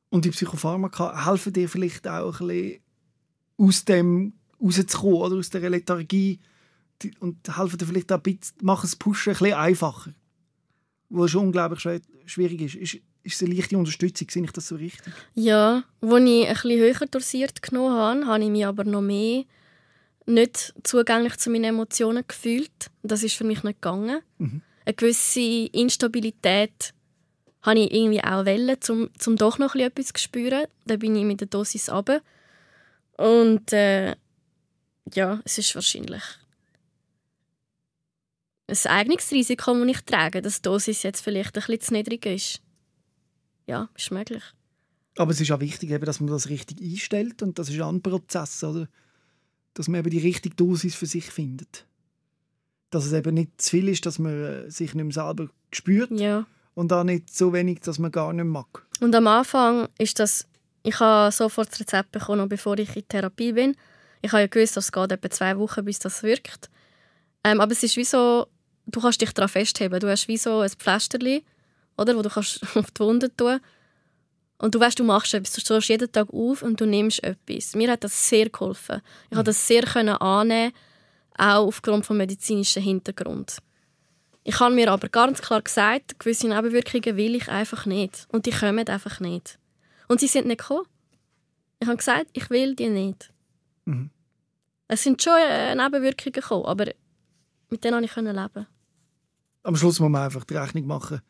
Und 0.09 0.25
die 0.25 0.31
Psychopharmaka 0.31 1.25
helfen 1.25 1.53
dir 1.53 1.69
vielleicht 1.69 2.07
auch 2.07 2.39
ein 2.41 2.47
bisschen 2.47 2.81
aus 3.57 3.85
dem 3.85 4.33
rauszukommen 4.61 5.15
oder 5.15 5.35
aus 5.37 5.49
der 5.49 5.69
Lethargie 5.69 6.39
und 7.19 7.57
helfen 7.57 7.77
dir 7.77 7.85
vielleicht 7.85 8.11
auch 8.11 8.17
ein 8.17 8.23
bisschen, 8.23 8.55
machen 8.61 8.83
das 8.83 8.95
Pushen 8.95 9.33
ein 9.33 9.39
bisschen 9.39 9.57
einfacher. 9.57 10.13
Was 11.09 11.31
schon 11.31 11.47
unglaublich 11.47 12.01
schwierig 12.25 12.61
ist. 12.61 12.75
Ist, 12.75 13.01
ist 13.23 13.35
es 13.35 13.43
eine 13.43 13.55
leichte 13.55 13.77
Unterstützung, 13.77 14.29
sehe 14.29 14.43
ich 14.43 14.51
das 14.51 14.67
so 14.67 14.75
richtig? 14.75 15.13
Ja, 15.33 15.83
als 16.01 16.13
ich 16.23 16.47
ein 16.47 16.53
bisschen 16.53 16.79
höher 16.79 17.07
dosiert 17.09 17.61
genommen 17.61 17.93
habe, 17.93 18.25
habe 18.25 18.43
ich 18.43 18.49
mich 18.49 18.65
aber 18.65 18.83
noch 18.83 19.01
mehr 19.01 19.45
nicht 20.25 20.73
zugänglich 20.83 21.37
zu 21.37 21.49
meinen 21.49 21.65
Emotionen 21.65 22.23
gefühlt. 22.27 22.89
Das 23.01 23.23
ist 23.23 23.35
für 23.35 23.43
mich 23.43 23.63
nicht 23.63 23.81
gegangen. 23.81 24.21
Mhm. 24.37 24.61
Eine 24.85 24.93
gewisse 24.93 25.39
Instabilität 25.71 26.93
habe 27.61 27.79
ich 27.79 27.93
irgendwie 27.93 28.23
auch 28.23 28.45
wollen, 28.45 28.77
um, 28.89 29.09
um 29.25 29.35
doch 29.35 29.57
noch 29.57 29.75
etwas 29.75 30.07
zu 30.07 30.21
spüren. 30.21 30.65
Dann 30.85 30.99
bin 30.99 31.15
ich 31.15 31.23
mit 31.23 31.39
der 31.41 31.47
Dosis 31.47 31.89
runter. 31.89 32.21
Und 33.17 33.71
äh, 33.73 34.15
ja, 35.13 35.41
es 35.45 35.57
ist 35.57 35.75
wahrscheinlich 35.75 36.23
ein 38.67 38.91
Eignungsrisiko, 38.91 39.73
das 39.73 39.87
ich 39.87 40.01
trage, 40.01 40.41
dass 40.41 40.61
die 40.61 40.69
Dosis 40.69 41.03
jetzt 41.03 41.21
vielleicht 41.21 41.57
ein 41.57 41.63
bisschen 41.65 41.81
zu 41.81 41.93
niedrig 41.93 42.25
ist. 42.25 42.61
Ja, 43.67 43.89
ist 43.95 44.11
möglich. 44.11 44.43
Aber 45.17 45.31
es 45.31 45.41
ist 45.41 45.51
auch 45.51 45.59
wichtig, 45.59 45.99
dass 46.01 46.19
man 46.19 46.31
das 46.31 46.49
richtig 46.49 46.81
einstellt 46.81 47.41
und 47.41 47.59
das 47.59 47.69
ist 47.69 47.79
auch 47.81 47.91
ein 47.91 48.01
Prozess, 48.01 48.63
oder? 48.63 48.87
dass 49.73 49.87
man 49.87 49.99
eben 49.99 50.09
die 50.09 50.19
richtige 50.19 50.55
Dosis 50.55 50.95
für 50.95 51.05
sich 51.05 51.25
findet. 51.25 51.85
Dass 52.89 53.05
es 53.05 53.13
eben 53.13 53.33
nicht 53.33 53.59
zu 53.59 53.71
viel 53.71 53.89
ist, 53.89 54.05
dass 54.05 54.19
man 54.19 54.43
äh, 54.43 54.71
sich 54.71 54.93
nicht 54.93 55.03
mehr 55.03 55.13
selber 55.13 55.49
spürt 55.71 56.11
ja. 56.11 56.45
und 56.75 56.93
auch 56.93 57.03
nicht 57.03 57.35
so 57.35 57.53
wenig, 57.53 57.79
dass 57.81 57.99
man 57.99 58.11
gar 58.11 58.31
nicht 58.33 58.45
mag. 58.45 58.85
Und 59.01 59.15
am 59.15 59.27
Anfang 59.27 59.87
ist 59.97 60.19
das 60.19 60.47
Ich 60.83 60.99
habe 60.99 61.31
sofort 61.31 61.71
das 61.71 61.79
Rezept 61.79 62.11
bekommen, 62.11 62.47
bevor 62.49 62.77
ich 62.77 62.95
in 62.95 63.07
Therapie 63.07 63.53
bin. 63.53 63.75
Ich 64.21 64.31
habe 64.31 64.41
ja 64.41 64.47
gewusst, 64.47 64.77
dass 64.77 64.85
es 64.85 64.91
geht 64.91 65.11
etwa 65.11 65.29
zwei 65.29 65.57
Wochen, 65.57 65.83
bis 65.85 65.99
das 65.99 66.23
wirkt. 66.23 66.69
Ähm, 67.43 67.59
aber 67.59 67.71
es 67.71 67.83
ist 67.83 67.97
wie 67.97 68.05
so, 68.05 68.47
du 68.85 69.01
kannst 69.01 69.21
dich 69.21 69.31
daran 69.33 69.49
festheben. 69.49 69.99
Du 69.99 70.09
hast 70.09 70.27
wie 70.27 70.37
so 70.37 70.59
ein 70.59 70.69
Pflasterli, 70.69 71.43
oder, 71.97 72.15
wo 72.15 72.21
du 72.21 72.29
kannst 72.29 72.63
auf 72.75 72.91
die 72.91 72.99
Wunde 72.99 73.35
tun 73.35 73.59
Und 74.57 74.75
du 74.75 74.79
weißt, 74.79 74.99
du 74.99 75.03
machst 75.03 75.33
etwas. 75.33 75.53
Du 75.53 75.61
stehst 75.61 75.89
jeden 75.89 76.11
Tag 76.11 76.29
auf 76.31 76.61
und 76.61 76.79
du 76.79 76.85
nimmst 76.85 77.23
etwas. 77.23 77.75
Mir 77.75 77.91
hat 77.91 78.03
das 78.03 78.29
sehr 78.29 78.49
geholfen. 78.49 79.01
Ich 79.25 79.31
mhm. 79.31 79.35
konnte 79.35 79.49
das 79.51 79.67
sehr 79.67 79.83
annehmen, 80.21 80.73
auch 81.37 81.67
aufgrund 81.67 82.05
vom 82.05 82.17
medizinischen 82.17 82.83
Hintergrund. 82.83 83.57
Ich 84.43 84.59
habe 84.59 84.75
mir 84.75 84.91
aber 84.91 85.07
ganz 85.07 85.41
klar 85.41 85.61
gesagt, 85.61 86.19
gewisse 86.19 86.47
Nebenwirkungen 86.49 87.15
will 87.15 87.35
ich 87.35 87.47
einfach 87.47 87.85
nicht. 87.85 88.27
Und 88.31 88.45
die 88.45 88.51
kommen 88.51 88.87
einfach 88.87 89.19
nicht. 89.19 89.57
Und 90.09 90.19
sie 90.19 90.27
sind 90.27 90.47
nicht 90.47 90.59
gekommen. 90.59 90.85
Ich 91.79 91.87
habe 91.87 91.97
gesagt, 91.97 92.27
ich 92.33 92.49
will 92.49 92.75
die 92.75 92.89
nicht. 92.89 93.31
Mhm. 93.85 94.09
Es 94.87 95.03
sind 95.03 95.21
schon 95.21 95.39
äh, 95.39 95.75
Nebenwirkungen 95.75 96.33
gekommen, 96.33 96.65
aber 96.65 96.87
mit 97.73 97.83
denen 97.83 98.07
konnte 98.07 98.29
ich 98.29 98.35
leben. 98.35 98.67
Am 99.63 99.75
Schluss 99.75 99.99
muss 99.99 100.09
man 100.09 100.21
einfach 100.21 100.43
die 100.43 100.55
Rechnung 100.55 100.85
machen, 100.85 101.21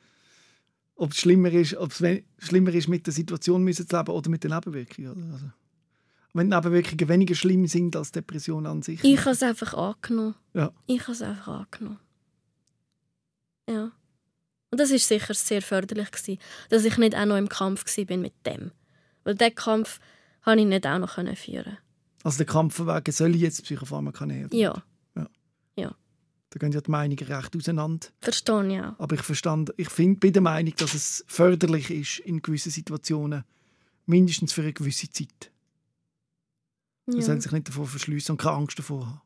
ob 0.95 1.11
es 1.11 1.17
schlimmer 1.17 1.51
ist, 1.53 1.75
ob 1.77 1.91
es 1.91 2.23
schlimmer 2.37 2.73
ist 2.73 2.89
mit 2.89 3.05
der 3.07 3.13
Situation 3.13 3.73
zu 3.73 3.83
leben 3.83 4.11
oder 4.11 4.29
mit 4.29 4.43
den 4.43 4.51
Nebenwirkungen. 4.51 5.31
Also, 5.31 5.45
wenn 6.33 6.49
die 6.49 6.55
Nebenwirkungen 6.55 7.07
weniger 7.07 7.35
schlimm 7.35 7.65
sind 7.67 7.95
als 7.95 8.11
Depression 8.11 8.65
an 8.65 8.81
sich. 8.81 9.01
Ich 9.05 9.19
habe 9.21 9.31
es 9.31 9.41
einfach 9.41 9.73
angenommen. 9.73 10.35
Ja. 10.53 10.73
Ich 10.85 11.01
habe 11.03 11.13
es 11.13 11.21
einfach 11.21 11.47
angenommen. 11.47 11.99
Ja. 13.69 13.91
Und 14.69 14.79
das 14.79 14.91
ist 14.91 15.07
sicher 15.07 15.33
sehr 15.33 15.61
förderlich 15.61 16.11
gewesen, 16.11 16.39
dass 16.69 16.83
ich 16.83 16.97
nicht 16.97 17.15
auch 17.15 17.25
noch 17.25 17.37
im 17.37 17.47
Kampf 17.47 17.85
bin 18.05 18.21
mit 18.21 18.33
dem, 18.45 18.71
weil 19.23 19.35
diesen 19.35 19.55
Kampf 19.55 20.01
konnte 20.43 20.63
ich 20.63 20.67
nicht 20.67 20.85
auch 20.85 20.99
noch 20.99 21.37
führen. 21.37 21.77
Also 22.23 22.37
der 22.37 22.47
Kampf 22.47 22.79
wegen 22.79 23.11
soll 23.13 23.33
ich 23.35 23.41
jetzt 23.41 23.63
Psychopharmaka 23.63 24.25
nehmen? 24.25 24.49
Ja. 24.51 24.83
ja. 25.15 25.27
Ja. 25.77 25.95
Da 26.53 26.59
gehen 26.59 26.71
ja 26.71 26.81
die 26.81 26.91
Meinungen 26.91 27.25
recht 27.25 27.55
auseinander. 27.55 28.07
Verstehe 28.21 28.75
ja. 28.75 28.95
Aber 28.99 29.15
ich 29.15 29.23
verstand, 29.23 29.73
ich 29.75 29.89
finde 29.89 30.19
bei 30.19 30.29
der 30.29 30.43
Meinung, 30.43 30.75
dass 30.77 30.93
es 30.93 31.25
förderlich 31.27 31.89
ist 31.89 32.19
in 32.19 32.43
gewissen 32.43 32.71
Situationen, 32.71 33.43
mindestens 34.05 34.53
für 34.53 34.61
eine 34.61 34.71
gewisse 34.71 35.09
Zeit. 35.09 35.51
Ja. 37.07 37.15
Man 37.15 37.23
soll 37.23 37.41
sich 37.41 37.51
nicht 37.51 37.69
davor 37.69 37.87
verschliessen 37.87 38.33
und 38.33 38.37
keine 38.37 38.57
Angst 38.57 38.77
davor 38.77 39.07
haben. 39.07 39.21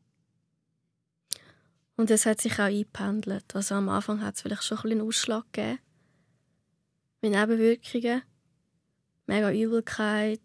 Und 1.96 2.10
es 2.10 2.24
hat 2.24 2.40
sich 2.40 2.54
auch 2.54 2.60
eingependelt. 2.60 3.54
Also 3.54 3.74
am 3.74 3.90
Anfang 3.90 4.22
hat 4.22 4.36
es 4.36 4.40
vielleicht 4.40 4.64
schon 4.64 4.78
ein 4.78 4.92
einen 4.92 5.00
Ausschlag 5.02 5.44
gegeben. 5.52 5.80
Mit 7.20 7.32
Nebenwirkungen. 7.32 8.22
Mega 9.26 9.52
Übelkeit 9.52 10.40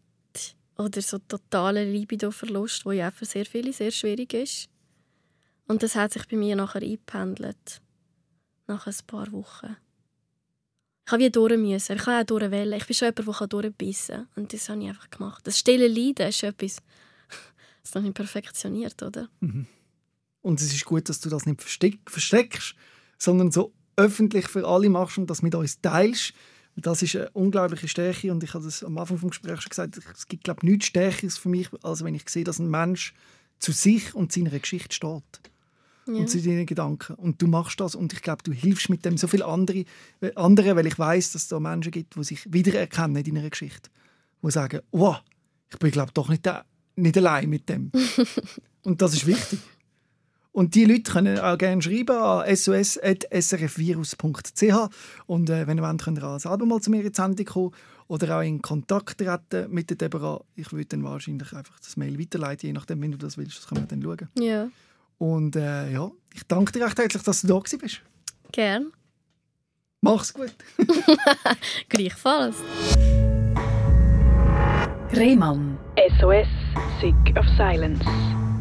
oder 0.77 1.01
so 1.01 1.17
totaler 1.17 1.86
Libido-Verlust, 1.86 2.84
der 2.84 2.93
ja 2.93 3.11
für 3.11 3.23
sehr 3.23 3.45
viele 3.45 3.71
sehr 3.71 3.91
schwierig 3.91 4.34
ist. 4.34 4.72
Und 5.68 5.84
das 5.84 5.95
hat 5.95 6.14
sich 6.14 6.28
bei 6.28 6.38
mir 6.38 6.55
nachher 6.55 6.82
eingependelt. 6.82 7.82
Nach 8.68 8.88
ein 8.88 8.95
paar 9.07 9.32
Wochen. 9.32 9.76
Ich 11.05 11.11
habe 11.11 11.24
wie 11.24 11.30
durch 11.30 11.57
müssen. 11.57 11.97
Ich 11.97 12.03
kann 12.03 12.22
auch 12.22 12.26
durchwählen. 12.26 12.74
Ich 12.74 12.88
bin 12.88 12.95
schon 12.95 13.14
jemand, 13.16 13.39
der 13.41 13.47
durchbissen 13.47 14.16
kann. 14.16 14.28
Und 14.36 14.53
das 14.53 14.70
habe 14.70 14.82
ich 14.82 14.89
einfach 14.89 15.09
gemacht. 15.09 15.45
Das 15.45 15.59
stille 15.59 15.88
Leiden 15.88 16.28
ist 16.28 16.43
etwas, 16.43 16.78
das 17.84 17.93
noch 17.93 18.01
nicht 18.01 18.16
perfektioniert, 18.16 19.01
oder? 19.03 19.28
Mhm. 19.41 19.68
Und 20.41 20.61
es 20.61 20.74
ist 20.74 20.86
gut, 20.86 21.07
dass 21.09 21.20
du 21.20 21.30
das 21.30 21.45
nicht 21.45 21.61
versteckst, 21.61 22.76
sondern 23.18 23.51
so 23.51 23.74
öffentlich 23.95 24.47
für 24.47 24.68
alle 24.68 24.89
machst 24.89 25.18
und 25.18 25.30
das 25.30 25.41
mit 25.41 25.55
uns 25.55 25.80
teilst. 25.82 26.34
Das 26.76 27.01
ist 27.01 27.16
eine 27.16 27.30
unglaubliche 27.32 27.88
Stärke 27.88 28.32
und 28.32 28.43
ich 28.43 28.53
habe 28.53 28.66
das 28.66 28.84
am 28.84 28.97
Anfang 28.97 29.18
des 29.18 29.30
Gesprächs 29.30 29.64
schon 29.64 29.70
gesagt, 29.70 29.97
es 29.97 30.28
gibt 30.28 30.43
glaube 30.43 30.61
ich 30.64 30.70
nichts 30.70 30.88
Stärkeres 30.88 31.38
für 31.38 31.49
mich, 31.49 31.70
als 31.84 32.03
wenn 32.03 32.16
ich 32.16 32.28
sehe, 32.28 32.43
dass 32.43 32.59
ein 32.59 32.70
Mensch 32.70 33.14
zu 33.59 33.72
sich 33.72 34.16
und 34.16 34.32
seiner 34.32 34.57
Geschichte 34.57 34.93
steht. 34.93 35.53
Ja. 36.06 36.14
Und 36.14 36.30
zu 36.30 36.41
deinen 36.41 36.66
Gedanken. 36.66 37.16
Und 37.16 37.41
du 37.41 37.47
machst 37.47 37.80
das 37.80 37.95
und 37.95 38.14
ich 38.14 38.22
glaube, 38.22 38.43
du 38.43 38.51
hilfst 38.51 38.89
mit 38.89 39.06
dem 39.06 39.18
so 39.18 39.28
viel 39.28 39.43
andere, 39.43 39.86
andere 40.36 40.76
weil 40.76 40.88
ich 40.88 40.99
weiß, 40.99 41.32
dass 41.32 41.43
es 41.43 41.47
da 41.47 41.60
Menschen 41.60 41.91
gibt, 41.91 42.16
die 42.16 42.24
sich 42.24 42.51
wiedererkennen 42.51 43.24
in 43.24 43.36
deiner 43.36 43.49
Geschichte. 43.49 43.89
Die 44.41 44.51
sagen, 44.51 44.82
wow, 44.91 45.22
ich 45.72 45.80
bin 45.80 45.91
glaube 45.91 46.12
doch 46.14 46.30
nicht, 46.30 46.47
nicht 46.95 47.18
allein 47.18 47.49
mit 47.49 47.70
dem. 47.70 47.91
und 48.84 49.01
das 49.01 49.14
ist 49.14 49.26
wichtig. 49.26 49.60
Und 50.54 50.76
die 50.76 50.86
Leute 50.86 51.12
können 51.12 51.38
auch 51.39 51.58
gerne 51.58 51.82
schreiben 51.82 52.16
an 52.16 52.56
sos.srfvirus.ch 52.56 54.89
und 55.26 55.49
äh, 55.49 55.66
wenn 55.66 55.80
ihr 55.80 55.84
wollt, 55.84 56.04
könnt 56.04 56.20
ihr 56.20 56.28
auch 56.28 56.39
selber 56.39 56.68
mal 56.68 56.80
zu 56.80 56.91
mir 56.91 57.01
in 57.01 57.12
die 57.12 57.16
Sendung 57.16 57.45
kommen 57.45 57.72
oder 58.08 58.38
auch 58.38 58.43
in 58.43 58.62
Kontakt 58.62 59.18
treten 59.18 59.74
mit 59.74 59.89
der 59.89 59.97
Deborah. 59.97 60.43
Ich 60.56 60.72
würde 60.72 60.86
dann 60.86 61.04
wahrscheinlich 61.04 61.51
einfach 61.54 61.80
das 61.80 61.97
Mail 61.97 62.20
weiterleiten, 62.20 62.68
je 62.68 62.74
nachdem, 62.74 63.01
wenn 63.01 63.12
du 63.12 63.18
das 63.18 63.36
willst. 63.36 63.58
Das 63.58 63.68
können 63.68 63.82
wir 63.82 63.88
dann 63.88 64.04
schauen. 64.04 64.30
Ja. 64.38 64.70
Und 65.24 65.55
äh, 65.55 65.89
ja, 65.89 66.11
ich 66.34 66.43
danke 66.49 66.74
dir 66.74 66.84
recht 66.84 66.99
herzlich, 66.99 67.24
dass 67.24 67.43
du 67.43 67.47
da 67.47 67.78
bist. 67.78 68.01
Gern. 68.51 68.91
Mach's 70.01 70.34
gut. 70.34 70.53
Gleichfalls. 71.88 72.57
Rehmann. 75.13 75.78
SOS, 76.19 76.47
Sick 76.99 77.39
of 77.39 77.45
Silence. 77.55 78.03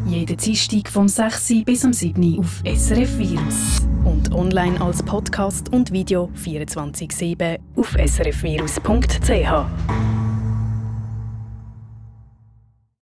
Jeden 0.06 0.36
Dienstag 0.36 0.88
vom 0.88 1.08
6. 1.08 1.64
bis 1.64 1.84
am 1.84 1.92
7. 1.92 2.38
auf 2.38 2.62
SRF 2.64 3.18
Virus. 3.18 3.80
Und 4.04 4.32
online 4.32 4.80
als 4.80 5.02
Podcast 5.02 5.68
und 5.72 5.90
Video 5.90 6.30
24-7 6.36 7.58
auf 7.74 7.96
srfvirus.ch. 8.06 10.21